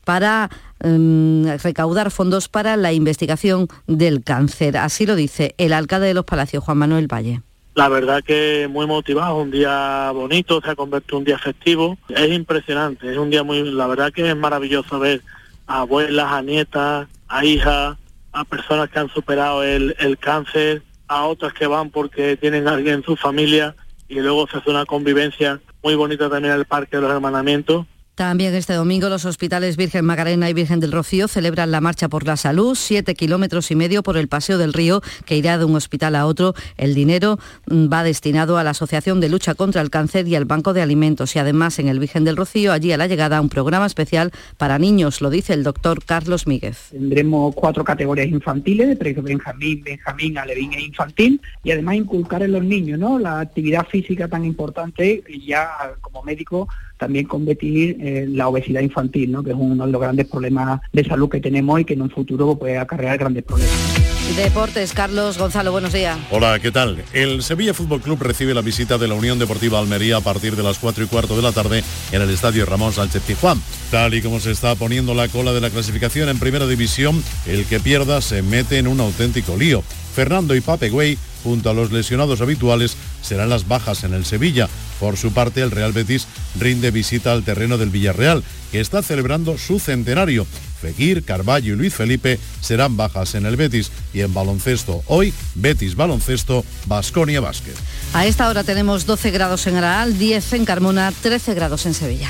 para 0.06 0.49
mm, 0.82 1.47
recaudar 1.62 2.12
fondos 2.12 2.47
para 2.47 2.78
la 2.78 2.93
investigación 2.93 3.68
del 3.88 4.24
cáncer. 4.24 4.78
Así 4.78 5.06
lo 5.06 5.18
dice 5.18 5.54
el 5.58 5.74
alcalde 5.74 6.08
de 6.08 6.14
Los 6.14 6.24
Palacios, 6.24 6.64
Juan 6.64 6.78
Manuel 6.78 7.12
Valle. 7.12 7.41
La 7.76 7.90
verdad 7.90 8.24
que 8.24 8.68
muy 8.70 8.86
motivado, 8.86 9.38
un 9.38 9.50
día 9.50 10.12
bonito, 10.12 10.62
se 10.62 10.70
ha 10.70 10.76
convertido 10.76 11.18
en 11.18 11.22
un 11.22 11.26
día 11.26 11.40
festivo. 11.40 11.98
Es 12.10 12.32
impresionante, 12.32 13.12
es 13.12 13.18
un 13.18 13.32
día 13.32 13.44
muy, 13.44 13.64
la 13.72 13.88
verdad 13.88 14.12
que 14.12 14.30
es 14.30 14.36
maravilloso 14.36 15.00
ver 15.00 15.22
a 15.66 15.80
abuelas, 15.80 16.32
a 16.32 16.42
nietas, 16.44 17.08
a 17.28 17.46
hijas, 17.46 17.98
a 18.32 18.44
personas 18.46 18.90
que 18.90 19.00
han 19.00 19.10
superado 19.10 19.64
el, 19.64 19.96
el 20.00 20.20
cáncer, 20.20 20.84
a 21.08 21.26
otras 21.26 21.54
que 21.54 21.66
van 21.66 21.90
porque 21.90 22.38
tienen 22.38 22.68
a 22.68 22.74
alguien 22.74 22.96
en 22.96 23.04
su 23.04 23.16
familia 23.16 23.76
y 24.08 24.20
luego 24.20 24.48
se 24.48 24.58
hace 24.58 24.70
una 24.70 24.86
convivencia 24.86 25.60
muy 25.82 25.96
bonita 25.96 26.30
también 26.30 26.54
en 26.54 26.60
el 26.60 26.66
Parque 26.66 26.98
de 26.98 27.02
los 27.02 27.12
Hermanamientos 27.12 27.88
También 28.16 28.53
este 28.53 28.74
domingo 28.74 29.09
los 29.09 29.26
hospitales 29.26 29.76
Virgen 29.76 30.05
Macarena 30.05 30.47
y 30.47 30.53
Virgen 30.53 30.80
del 30.80 30.91
Rocío 30.91 31.28
celebran 31.28 31.72
la 31.72 31.82
Marcha 31.82 32.09
por 32.09 32.28
la 32.28 32.38
Salud, 32.38 32.76
siete 32.76 33.16
kilómetros 33.16 33.72
y 33.72 33.76
medio 33.76 34.03
por 34.03 34.18
el 34.18 34.28
Paseo 34.28 34.59
del 34.59 34.72
Río, 34.72 35.01
que 35.26 35.36
irá 35.36 35.57
de 35.57 35.66
un 35.66 35.76
hospital 35.76 36.16
a 36.16 36.28
otro. 36.28 36.53
El 36.78 36.93
dinero 36.93 37.39
mm, 37.66 37.91
va 37.91 38.03
destinado 38.03 38.59
a 38.59 38.64
la 38.64 38.70
Asociación 38.70 39.20
de 39.20 39.30
Lucha 39.30 39.55
contra 39.55 39.82
el 39.82 39.89
Cáncer 39.89 40.28
y 40.28 40.36
al 40.36 40.45
Banco 40.45 40.74
de 40.74 40.84
Alimentos. 40.84 41.36
Y 41.36 41.39
además 41.39 41.80
en 41.80 41.88
el 41.88 41.97
Virgen 41.97 42.24
del 42.24 42.38
Rocío, 42.38 42.72
allí 42.72 42.91
a 42.91 42.97
la 42.97 43.07
llegada, 43.07 43.41
un 43.41 43.49
programa 43.49 43.88
especial 43.88 44.32
para 44.57 44.78
niños, 44.78 45.20
lo 45.20 45.32
dice 45.32 45.53
el 45.53 45.64
doctor 45.64 46.05
Carlos 46.05 46.45
Míguez. 46.45 46.89
Tendremos 46.91 47.55
cuatro 47.55 47.84
categorías 47.84 48.28
infantiles, 48.28 48.99
de 48.99 49.14
Benjamín, 49.14 49.82
Benjamín, 49.84 50.38
Alevín 50.38 50.74
e 50.74 50.82
infantil, 50.82 51.41
y 51.64 51.72
además 51.72 51.95
inculcar 51.95 52.43
en 52.43 52.51
los 52.51 52.64
niños 52.64 52.99
¿no? 52.99 53.18
la 53.18 53.39
actividad 53.39 53.88
física 53.88 54.28
tan 54.28 54.45
importante, 54.45 55.24
y 55.28 55.47
ya 55.47 55.95
como 56.01 56.22
médico 56.22 56.68
también 56.98 57.26
combatir 57.26 57.98
eh, 58.00 58.26
la 58.30 58.48
obesidad 58.48 58.82
infantil, 58.82 59.32
¿no? 59.32 59.44
que 59.44 59.52
es 59.52 59.56
uno 59.58 59.86
de 59.86 59.91
los 59.91 60.02
grandes 60.02 60.28
problemas 60.28 60.82
de 60.91 61.04
salud 61.04 61.30
que 61.30 61.39
tenemos 61.39 61.80
y 61.80 61.86
que 61.86 61.94
en 61.94 62.02
un 62.02 62.10
futuro 62.10 62.58
puede 62.58 62.78
acarrear 62.78 63.18
grandes 63.18 63.44
problemas. 63.44 64.04
Deportes, 64.38 64.94
Carlos 64.94 65.38
Gonzalo, 65.38 65.72
buenos 65.72 65.94
días. 65.94 66.18
Hola, 66.32 66.58
¿qué 66.60 66.72
tal? 66.72 67.04
El 67.14 67.44
Sevilla 67.44 67.74
Fútbol 67.74 68.02
Club 68.02 68.20
recibe 68.20 68.56
la 68.56 68.62
visita 68.62 68.98
de 68.98 69.08
la 69.08 69.14
Unión 69.14 69.38
Deportiva 69.38 69.78
Almería 69.78 70.18
a 70.18 70.22
partir 70.22 70.56
de 70.56 70.64
las 70.64 70.80
4 70.80 71.04
y 71.04 71.08
cuarto 71.08 71.36
de 71.36 71.44
la 71.44 71.52
tarde 71.52 71.84
en 72.12 72.22
el 72.22 72.30
Estadio 72.32 72.66
Ramón 72.66 72.94
Sánchez 72.94 73.22
Tijuán. 73.24 73.62
Tal 73.91 74.16
y 74.16 74.24
como 74.24 74.39
se 74.39 74.50
está 74.50 74.74
poniendo 74.74 75.14
la 75.14 75.28
cola 75.28 75.54
de 75.54 75.62
la 75.62 75.70
clasificación 75.70 76.30
en 76.30 76.39
Primera 76.39 76.66
División, 76.66 77.22
el 77.46 77.66
que 77.66 77.80
pierda 77.80 78.22
se 78.22 78.41
mete 78.41 78.80
en 78.80 78.88
un 78.88 79.02
auténtico 79.02 79.56
lío. 79.56 79.84
Fernando 80.16 80.56
y 80.56 80.62
Pape 80.62 80.89
Güey, 80.89 81.18
junto 81.44 81.70
a 81.70 81.74
los 81.74 81.91
lesionados 81.91 82.41
habituales, 82.41 82.96
serán 83.22 83.50
las 83.50 83.68
bajas 83.68 84.04
en 84.04 84.14
el 84.14 84.26
Sevilla. 84.26 84.70
Por 85.00 85.18
su 85.18 85.34
parte, 85.34 85.62
el 85.62 85.72
Real 85.72 85.91
Betis 85.91 86.28
rinde 86.60 86.91
visita 86.91 87.32
al 87.32 87.44
terreno 87.44 87.78
del 87.78 87.89
Villarreal, 87.89 88.44
que 88.72 88.80
está 88.80 89.02
celebrando 89.02 89.58
su 89.58 89.80
centenario. 89.80 90.48
Fekir, 90.82 91.24
Carballo 91.24 91.74
y 91.74 91.78
Luis 91.78 91.94
Felipe 91.94 92.39
serán 92.62 92.98
bajas 92.98 93.36
en 93.36 93.46
el 93.46 93.56
Betis 93.56 93.91
y 94.14 94.22
en 94.22 94.34
baloncesto. 94.34 95.02
Hoy, 95.08 95.34
Betis 95.56 95.96
Baloncesto, 95.96 96.66
Basconia 96.88 97.39
Básquet. 97.39 97.76
A 98.14 98.26
esta 98.26 98.50
hora 98.50 98.64
tenemos 98.64 99.06
12 99.06 99.32
grados 99.32 99.66
en 99.68 99.78
Araal, 99.78 100.18
10 100.18 100.54
en 100.54 100.66
Carmona, 100.66 101.14
13 101.22 101.54
grados 101.54 101.86
en 101.86 101.94
Sevilla. 101.94 102.30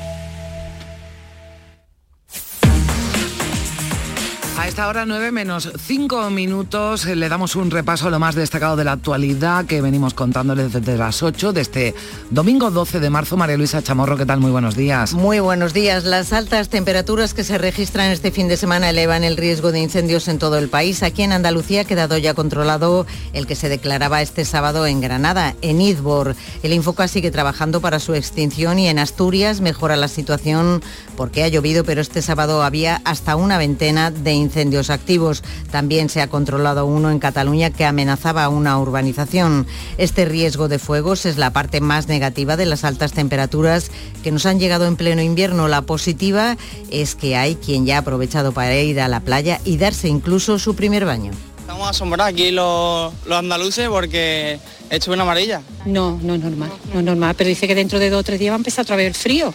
Esta 4.71 4.87
hora 4.87 5.05
9 5.05 5.33
menos 5.33 5.69
5 5.85 6.29
minutos 6.29 7.05
le 7.05 7.27
damos 7.27 7.57
un 7.57 7.71
repaso 7.71 8.07
a 8.07 8.09
lo 8.09 8.19
más 8.19 8.35
destacado 8.35 8.77
de 8.77 8.85
la 8.85 8.93
actualidad 8.93 9.65
que 9.65 9.81
venimos 9.81 10.13
contándoles 10.13 10.71
desde 10.71 10.97
las 10.97 11.21
8 11.21 11.51
de 11.51 11.59
este 11.59 11.93
domingo 12.29 12.71
12 12.71 13.01
de 13.01 13.09
marzo. 13.09 13.35
María 13.35 13.57
Luisa 13.57 13.83
Chamorro, 13.83 14.15
¿qué 14.15 14.25
tal? 14.25 14.39
Muy 14.39 14.49
buenos 14.49 14.77
días. 14.77 15.13
Muy 15.13 15.41
buenos 15.41 15.73
días. 15.73 16.05
Las 16.05 16.31
altas 16.31 16.69
temperaturas 16.69 17.33
que 17.33 17.43
se 17.43 17.57
registran 17.57 18.11
este 18.11 18.31
fin 18.31 18.47
de 18.47 18.55
semana 18.55 18.91
elevan 18.91 19.25
el 19.25 19.35
riesgo 19.35 19.73
de 19.73 19.81
incendios 19.81 20.29
en 20.29 20.39
todo 20.39 20.57
el 20.57 20.69
país. 20.69 21.03
Aquí 21.03 21.23
en 21.23 21.33
Andalucía 21.33 21.81
ha 21.81 21.85
quedado 21.85 22.17
ya 22.17 22.33
controlado 22.33 23.05
el 23.33 23.47
que 23.47 23.57
se 23.57 23.67
declaraba 23.67 24.21
este 24.21 24.45
sábado 24.45 24.87
en 24.87 25.01
Granada, 25.01 25.53
en 25.61 25.81
Idbor. 25.81 26.33
El 26.63 26.71
Infoca 26.71 27.09
sigue 27.09 27.29
trabajando 27.29 27.81
para 27.81 27.99
su 27.99 28.13
extinción 28.13 28.79
y 28.79 28.87
en 28.87 28.99
Asturias 28.99 29.59
mejora 29.59 29.97
la 29.97 30.07
situación 30.07 30.81
porque 31.17 31.43
ha 31.43 31.49
llovido, 31.49 31.83
pero 31.83 31.99
este 31.99 32.21
sábado 32.21 32.63
había 32.63 33.01
hasta 33.03 33.35
una 33.35 33.57
veintena 33.57 34.11
de 34.11 34.31
incendios 34.31 34.60
incendios 34.61 34.91
activos. 34.91 35.43
También 35.71 36.07
se 36.07 36.21
ha 36.21 36.27
controlado 36.27 36.85
uno 36.85 37.09
en 37.09 37.17
Cataluña 37.17 37.71
que 37.71 37.83
amenazaba 37.83 38.47
una 38.47 38.77
urbanización. 38.77 39.65
Este 39.97 40.25
riesgo 40.25 40.67
de 40.67 40.77
fuegos 40.77 41.25
es 41.25 41.37
la 41.37 41.51
parte 41.51 41.81
más 41.81 42.07
negativa 42.07 42.57
de 42.57 42.67
las 42.67 42.83
altas 42.83 43.11
temperaturas 43.11 43.89
que 44.23 44.31
nos 44.31 44.45
han 44.45 44.59
llegado 44.59 44.85
en 44.85 44.97
pleno 44.97 45.23
invierno. 45.23 45.67
La 45.67 45.81
positiva 45.81 46.57
es 46.91 47.15
que 47.15 47.35
hay 47.35 47.55
quien 47.55 47.87
ya 47.87 47.95
ha 47.95 47.99
aprovechado 48.01 48.51
para 48.51 48.79
ir 48.79 49.01
a 49.01 49.07
la 49.07 49.21
playa 49.21 49.59
y 49.65 49.77
darse 49.77 50.07
incluso 50.07 50.59
su 50.59 50.75
primer 50.75 51.05
baño. 51.05 51.31
Estamos 51.59 51.89
asombrados 51.89 52.31
aquí 52.31 52.51
los, 52.51 53.13
andaluces 53.31 53.89
porque 53.89 54.59
he 54.91 54.95
hecho 54.95 55.11
una 55.11 55.23
amarilla. 55.23 55.61
No, 55.85 56.19
no 56.21 56.35
es 56.35 56.41
normal, 56.41 56.69
no 56.93 56.99
es 56.99 57.05
normal, 57.05 57.33
pero 57.35 57.47
dice 57.47 57.67
que 57.67 57.73
dentro 57.73 57.97
de 57.97 58.11
dos 58.11 58.19
o 58.19 58.23
tres 58.23 58.39
días 58.39 58.51
va 58.51 58.57
a 58.57 58.57
empezar 58.57 58.83
otra 58.83 58.95
vez 58.95 59.07
el 59.07 59.15
frío. 59.15 59.51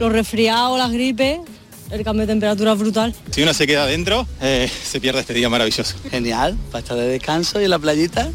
Los 0.00 0.10
resfriados, 0.10 0.76
las 0.76 0.90
gripes, 0.90 1.38
el 1.90 2.04
cambio 2.04 2.26
de 2.26 2.32
temperatura 2.32 2.74
brutal. 2.74 3.14
Si 3.30 3.42
uno 3.42 3.54
se 3.54 3.66
queda 3.66 3.86
dentro, 3.86 4.26
eh, 4.40 4.70
se 4.84 5.00
pierde 5.00 5.20
este 5.20 5.34
día 5.34 5.48
maravilloso. 5.48 5.96
Genial, 6.10 6.56
para 6.70 6.82
estar 6.82 6.96
de 6.96 7.06
descanso 7.06 7.60
y 7.60 7.64
en 7.64 7.70
la 7.70 7.78
playita 7.78 8.30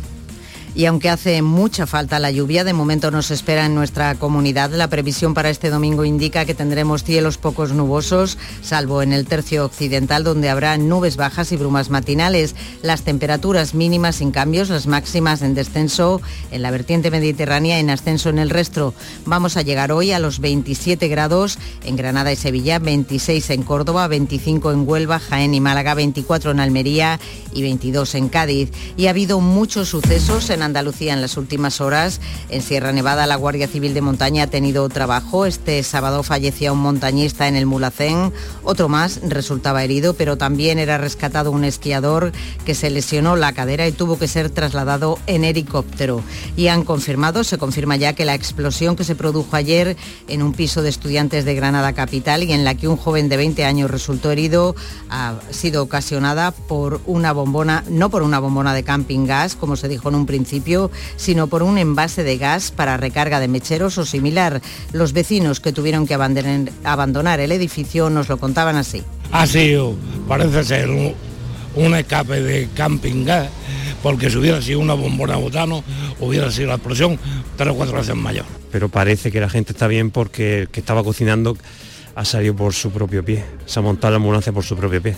y 0.76 0.86
aunque 0.86 1.10
hace 1.10 1.42
mucha 1.42 1.88
falta 1.88 2.20
la 2.20 2.32
lluvia, 2.32 2.66
de 2.66 2.74
momento 2.74 3.10
nos 3.10 3.32
espera 3.32 3.66
en 3.66 3.76
nuestra 3.76 4.16
comunidad. 4.16 4.72
La 4.72 4.90
previsión 4.90 5.34
para 5.34 5.50
este 5.50 5.70
domingo 5.70 6.04
indica 6.04 6.44
que 6.44 6.54
tendremos 6.54 7.06
cielos 7.06 7.38
pocos 7.38 7.72
nubosos, 7.72 8.38
salvo 8.62 9.02
en 9.02 9.14
el 9.14 9.26
tercio 9.26 9.64
occidental 9.64 10.26
donde 10.26 10.50
habrá 10.50 10.78
nubes 10.78 11.16
bajas 11.16 11.54
y 11.54 11.58
brumas 11.58 11.90
matinales. 11.90 12.56
Las 12.82 13.04
temperaturas 13.04 13.74
mínimas 13.74 14.18
sin 14.18 14.32
cambios, 14.32 14.68
las 14.68 14.86
máximas 14.86 15.42
en 15.42 15.56
descenso 15.56 16.22
en 16.52 16.62
la 16.62 16.72
vertiente 16.72 17.10
mediterránea, 17.10 17.80
en 17.80 17.90
ascenso 17.90 18.28
en 18.28 18.40
el 18.40 18.50
resto. 18.50 18.94
Vamos 19.26 19.56
a 19.56 19.62
llegar 19.62 19.94
hoy 19.94 20.12
a 20.12 20.20
los 20.20 20.40
27 20.40 21.08
grados 21.08 21.58
en 21.86 21.96
Granada 21.96 22.34
y 22.34 22.36
Sevilla, 22.36 22.80
26 22.80 23.50
en 23.52 23.64
Córdoba, 23.64 24.10
25 24.10 24.74
en 24.74 24.86
Huelva, 24.86 25.20
Jaén 25.20 25.54
y 25.54 25.62
Málaga, 25.62 25.94
24 25.94 26.52
en 26.52 26.60
Almería 26.60 27.18
y 27.54 27.62
22 27.62 28.16
en 28.16 28.28
Cádiz. 28.28 28.72
Y 28.98 29.08
ha 29.08 29.12
habido 29.12 29.40
muchos 29.40 29.88
sucesos 29.88 30.50
en 30.50 30.65
Andalucía 30.66 31.14
en 31.14 31.22
las 31.22 31.38
últimas 31.38 31.82
horas. 31.82 32.20
En 32.50 32.62
Sierra 32.62 32.92
Nevada 32.92 33.28
la 33.28 33.36
Guardia 33.36 33.68
Civil 33.68 33.94
de 33.94 34.02
Montaña 34.02 34.44
ha 34.44 34.48
tenido 34.48 34.88
trabajo. 34.90 35.46
Este 35.46 35.82
sábado 35.84 36.24
fallecía 36.24 36.72
un 36.72 36.80
montañista 36.80 37.48
en 37.48 37.56
el 37.56 37.66
Mulacén. 37.66 38.34
Otro 38.64 38.90
más 38.90 39.20
resultaba 39.24 39.84
herido, 39.84 40.14
pero 40.14 40.38
también 40.38 40.80
era 40.80 40.98
rescatado 40.98 41.52
un 41.52 41.64
esquiador 41.64 42.32
que 42.66 42.76
se 42.76 42.90
lesionó 42.90 43.36
la 43.36 43.54
cadera 43.54 43.88
y 43.88 43.92
tuvo 43.92 44.18
que 44.20 44.28
ser 44.28 44.50
trasladado 44.50 45.20
en 45.28 45.44
helicóptero. 45.44 46.22
Y 46.56 46.68
han 46.68 46.84
confirmado, 46.84 47.44
se 47.44 47.58
confirma 47.58 47.96
ya 47.96 48.14
que 48.14 48.26
la 48.26 48.34
explosión 48.34 48.96
que 48.96 49.04
se 49.04 49.16
produjo 49.16 49.56
ayer 49.56 49.96
en 50.28 50.42
un 50.42 50.54
piso 50.54 50.82
de 50.82 50.90
estudiantes 50.90 51.46
de 51.46 51.56
Granada 51.56 51.94
Capital 51.94 52.44
y 52.44 52.52
en 52.52 52.64
la 52.64 52.76
que 52.76 52.88
un 52.88 52.98
joven 52.98 53.30
de 53.30 53.38
20 53.38 53.66
años 53.66 53.92
resultó 53.92 54.32
herido 54.32 54.76
ha 55.10 55.36
sido 55.52 55.84
ocasionada 55.84 56.52
por 56.52 57.02
una 57.06 57.32
bombona, 57.32 57.84
no 57.90 58.10
por 58.10 58.24
una 58.24 58.40
bombona 58.40 58.74
de 58.74 58.84
camping 58.84 59.26
gas, 59.26 59.56
como 59.56 59.76
se 59.76 59.88
dijo 59.88 60.10
en 60.10 60.16
un 60.16 60.26
principio, 60.26 60.55
sino 61.16 61.48
por 61.48 61.64
un 61.64 61.78
envase 61.78 62.24
de 62.24 62.38
gas 62.38 62.72
para 62.72 62.98
recarga 62.98 63.40
de 63.40 63.48
mecheros 63.48 63.98
o 63.98 64.06
similar. 64.06 64.62
Los 64.94 65.14
vecinos 65.14 65.60
que 65.60 65.74
tuvieron 65.74 66.08
que 66.08 66.16
abandonar 66.16 67.40
el 67.40 67.52
edificio 67.52 68.10
nos 68.10 68.30
lo 68.30 68.38
contaban 68.38 68.76
así. 68.76 69.04
Ha 69.32 69.48
sido, 69.48 69.96
parece 70.28 70.64
ser, 70.64 70.90
un, 70.90 71.96
escape 71.96 72.42
de 72.42 72.70
camping 72.74 73.26
gas, 73.26 73.50
porque 74.02 74.30
si 74.30 74.38
hubiera 74.38 74.62
sido 74.62 74.80
una 74.80 74.94
bombona 74.94 75.36
botano, 75.36 75.84
hubiera 76.20 76.52
sido 76.52 76.70
la 76.70 76.76
explosión 76.76 77.20
tres 77.58 77.70
o 77.70 77.76
cuatro 77.76 77.98
veces 77.98 78.16
mayor. 78.16 78.46
Pero 78.72 78.90
parece 78.90 79.32
que 79.32 79.40
la 79.40 79.50
gente 79.50 79.74
está 79.74 79.88
bien 79.88 80.12
porque 80.12 80.62
el 80.62 80.70
que 80.70 80.80
estaba 80.80 81.04
cocinando 81.04 81.58
ha 82.16 82.24
salido 82.24 82.56
por 82.56 82.74
su 82.74 82.92
propio 82.92 83.26
pie, 83.26 83.44
se 83.66 83.80
ha 83.80 83.82
montado 83.82 84.12
la 84.12 84.18
ambulancia 84.18 84.54
por 84.54 84.64
su 84.64 84.78
propio 84.78 85.02
pie. 85.02 85.18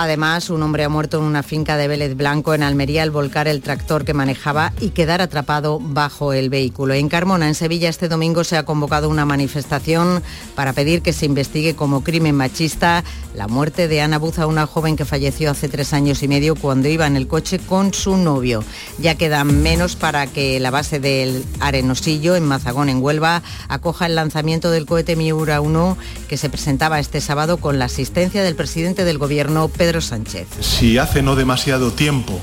Además, 0.00 0.48
un 0.48 0.62
hombre 0.62 0.84
ha 0.84 0.88
muerto 0.88 1.18
en 1.18 1.24
una 1.24 1.42
finca 1.42 1.76
de 1.76 1.88
Vélez 1.88 2.14
Blanco 2.16 2.54
en 2.54 2.62
Almería 2.62 3.02
al 3.02 3.10
volcar 3.10 3.48
el 3.48 3.62
tractor 3.62 4.04
que 4.04 4.14
manejaba 4.14 4.72
y 4.78 4.90
quedar 4.90 5.20
atrapado 5.20 5.80
bajo 5.80 6.32
el 6.32 6.50
vehículo. 6.50 6.94
En 6.94 7.08
Carmona, 7.08 7.48
en 7.48 7.56
Sevilla, 7.56 7.88
este 7.88 8.06
domingo 8.06 8.44
se 8.44 8.56
ha 8.56 8.64
convocado 8.64 9.08
una 9.08 9.24
manifestación 9.24 10.22
para 10.54 10.72
pedir 10.72 11.02
que 11.02 11.12
se 11.12 11.26
investigue 11.26 11.74
como 11.74 12.04
crimen 12.04 12.36
machista 12.36 13.02
la 13.34 13.48
muerte 13.48 13.88
de 13.88 14.00
Ana 14.00 14.18
Buza, 14.18 14.46
una 14.46 14.66
joven 14.66 14.94
que 14.94 15.04
falleció 15.04 15.50
hace 15.50 15.68
tres 15.68 15.92
años 15.92 16.22
y 16.22 16.28
medio 16.28 16.54
cuando 16.54 16.88
iba 16.88 17.06
en 17.06 17.16
el 17.16 17.26
coche 17.26 17.58
con 17.58 17.92
su 17.92 18.16
novio. 18.16 18.62
Ya 18.98 19.16
quedan 19.16 19.62
menos 19.62 19.96
para 19.96 20.28
que 20.28 20.60
la 20.60 20.70
base 20.70 21.00
del 21.00 21.44
Arenosillo, 21.58 22.36
en 22.36 22.44
Mazagón, 22.44 22.88
en 22.88 23.02
Huelva, 23.02 23.42
acoja 23.68 24.06
el 24.06 24.14
lanzamiento 24.14 24.70
del 24.70 24.86
cohete 24.86 25.16
Miura 25.16 25.60
1 25.60 25.98
que 26.28 26.36
se 26.36 26.50
presentaba 26.50 27.00
este 27.00 27.20
sábado 27.20 27.56
con 27.56 27.80
la 27.80 27.86
asistencia 27.86 28.44
del 28.44 28.54
presidente 28.54 29.04
del 29.04 29.18
Gobierno, 29.18 29.66
Pedro 29.68 29.87
Sánchez. 30.00 30.46
Si 30.60 30.98
hace 30.98 31.22
no 31.22 31.36
demasiado 31.36 31.92
tiempo 31.92 32.40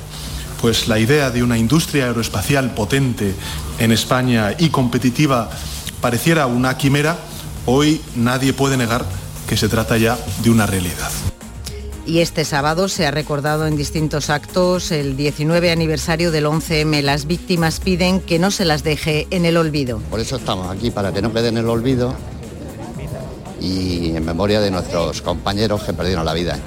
pues 0.62 0.88
la 0.88 0.98
idea 0.98 1.30
de 1.30 1.44
una 1.44 1.58
industria 1.58 2.06
aeroespacial 2.06 2.74
potente 2.74 3.36
en 3.78 3.92
España 3.92 4.56
y 4.58 4.70
competitiva 4.70 5.50
pareciera 6.02 6.48
una 6.48 6.76
quimera, 6.78 7.18
hoy 7.66 8.02
nadie 8.16 8.54
puede 8.54 8.76
negar 8.78 9.06
que 9.48 9.58
se 9.58 9.70
trata 9.70 9.98
ya 9.98 10.18
de 10.44 10.50
una 10.50 10.66
realidad. 10.66 11.12
Y 12.08 12.20
este 12.20 12.46
sábado 12.46 12.88
se 12.88 13.06
ha 13.08 13.12
recordado 13.12 13.66
en 13.66 13.76
distintos 13.76 14.30
actos 14.30 14.92
el 14.92 15.18
19 15.18 15.72
aniversario 15.72 16.32
del 16.32 16.46
11M. 16.46 17.02
Las 17.02 17.26
víctimas 17.26 17.80
piden 17.80 18.20
que 18.20 18.38
no 18.38 18.52
se 18.52 18.66
las 18.66 18.84
deje 18.84 19.28
en 19.32 19.46
el 19.46 19.58
olvido. 19.58 20.00
Por 20.12 20.20
eso 20.20 20.36
estamos 20.36 20.76
aquí, 20.76 20.92
para 20.92 21.12
que 21.12 21.22
no 21.22 21.34
quede 21.34 21.50
en 21.50 21.58
el 21.58 21.68
olvido 21.68 22.16
y 23.60 24.16
en 24.16 24.24
memoria 24.24 24.62
de 24.62 24.70
nuestros 24.70 25.24
compañeros 25.24 25.84
que 25.84 25.94
perdieron 25.94 26.26
la 26.26 26.34
vida. 26.34 26.60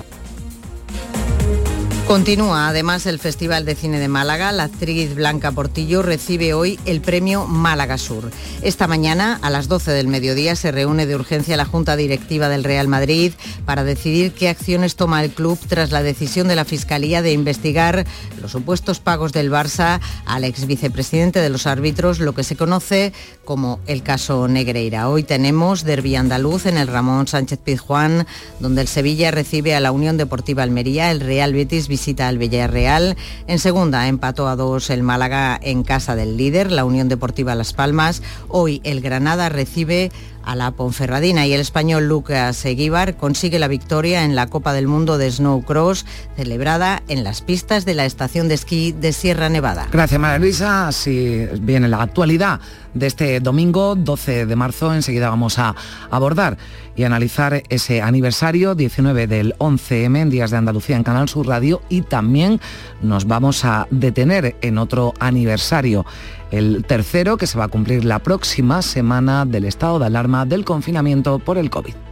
Continúa 2.08 2.68
además 2.68 3.04
el 3.04 3.18
Festival 3.18 3.66
de 3.66 3.74
Cine 3.74 3.98
de 3.98 4.08
Málaga. 4.08 4.50
La 4.50 4.62
actriz 4.62 5.14
Blanca 5.14 5.52
Portillo 5.52 6.00
recibe 6.00 6.54
hoy 6.54 6.80
el 6.86 7.02
premio 7.02 7.46
Málaga 7.46 7.98
Sur. 7.98 8.30
Esta 8.62 8.86
mañana, 8.86 9.38
a 9.42 9.50
las 9.50 9.68
12 9.68 9.90
del 9.90 10.08
mediodía, 10.08 10.56
se 10.56 10.72
reúne 10.72 11.04
de 11.04 11.14
urgencia 11.14 11.58
la 11.58 11.66
Junta 11.66 11.96
Directiva 11.96 12.48
del 12.48 12.64
Real 12.64 12.88
Madrid 12.88 13.34
para 13.66 13.84
decidir 13.84 14.32
qué 14.32 14.48
acciones 14.48 14.96
toma 14.96 15.22
el 15.22 15.32
club 15.32 15.58
tras 15.68 15.90
la 15.90 16.02
decisión 16.02 16.48
de 16.48 16.56
la 16.56 16.64
Fiscalía 16.64 17.20
de 17.20 17.32
investigar 17.32 18.06
los 18.40 18.52
supuestos 18.52 19.00
pagos 19.00 19.34
del 19.34 19.52
Barça 19.52 20.00
al 20.24 20.44
ex 20.44 20.66
vicepresidente 20.66 21.40
de 21.40 21.50
los 21.50 21.66
árbitros, 21.66 22.20
lo 22.20 22.34
que 22.34 22.42
se 22.42 22.56
conoce 22.56 23.12
como 23.44 23.80
el 23.86 24.02
caso 24.02 24.48
Negreira. 24.48 25.10
Hoy 25.10 25.24
tenemos 25.24 25.84
derbi 25.84 26.16
andaluz 26.16 26.64
en 26.64 26.78
el 26.78 26.88
Ramón 26.88 27.26
Sánchez 27.26 27.58
Pizjuán, 27.58 28.26
donde 28.60 28.80
el 28.80 28.88
Sevilla 28.88 29.30
recibe 29.30 29.74
a 29.74 29.80
la 29.80 29.92
Unión 29.92 30.16
Deportiva 30.16 30.62
Almería, 30.62 31.10
el 31.10 31.20
Real 31.20 31.52
Betis 31.52 31.86
visita 31.98 32.28
al 32.28 32.38
Villarreal. 32.38 33.16
En 33.48 33.58
segunda 33.58 34.06
empató 34.06 34.46
a 34.46 34.54
dos 34.54 34.88
el 34.88 35.02
Málaga 35.02 35.58
en 35.60 35.82
casa 35.82 36.14
del 36.14 36.36
líder, 36.36 36.70
la 36.70 36.84
Unión 36.84 37.08
Deportiva 37.08 37.56
Las 37.56 37.72
Palmas. 37.72 38.22
Hoy 38.46 38.80
el 38.84 39.00
Granada 39.00 39.48
recibe 39.48 40.12
a 40.48 40.56
la 40.56 40.70
Ponferradina 40.70 41.46
y 41.46 41.52
el 41.52 41.60
español 41.60 42.08
Lucas 42.08 42.64
Eguíbar 42.64 43.18
consigue 43.18 43.58
la 43.58 43.68
victoria 43.68 44.24
en 44.24 44.34
la 44.34 44.46
Copa 44.46 44.72
del 44.72 44.88
Mundo 44.88 45.18
de 45.18 45.30
Snowcross 45.30 46.06
celebrada 46.36 47.02
en 47.08 47.22
las 47.22 47.42
pistas 47.42 47.84
de 47.84 47.92
la 47.92 48.06
estación 48.06 48.48
de 48.48 48.54
esquí 48.54 48.92
de 48.92 49.12
Sierra 49.12 49.50
Nevada. 49.50 49.88
Gracias 49.92 50.18
María 50.18 50.38
Luisa. 50.38 50.88
Así 50.88 51.46
viene 51.60 51.86
la 51.86 52.00
actualidad 52.00 52.60
de 52.94 53.06
este 53.06 53.40
domingo 53.40 53.94
12 53.94 54.46
de 54.46 54.56
marzo. 54.56 54.94
Enseguida 54.94 55.28
vamos 55.28 55.58
a 55.58 55.74
abordar 56.10 56.56
y 56.96 57.04
analizar 57.04 57.62
ese 57.68 58.00
aniversario 58.00 58.74
19 58.74 59.26
del 59.26 59.54
11M 59.58 60.16
en 60.16 60.30
Días 60.30 60.50
de 60.50 60.56
Andalucía 60.56 60.96
en 60.96 61.04
Canal 61.04 61.28
Sur 61.28 61.46
Radio 61.46 61.82
y 61.90 62.00
también 62.02 62.58
nos 63.02 63.26
vamos 63.26 63.66
a 63.66 63.86
detener 63.90 64.56
en 64.62 64.78
otro 64.78 65.12
aniversario 65.20 66.06
el 66.50 66.84
tercero 66.84 67.36
que 67.36 67.46
se 67.46 67.58
va 67.58 67.64
a 67.64 67.68
cumplir 67.68 68.04
la 68.04 68.18
próxima 68.18 68.82
semana 68.82 69.44
del 69.44 69.64
estado 69.64 69.98
de 69.98 70.06
alarma 70.06 70.46
del 70.46 70.64
confinamiento 70.64 71.38
por 71.38 71.58
el 71.58 71.70
COVID. 71.70 72.07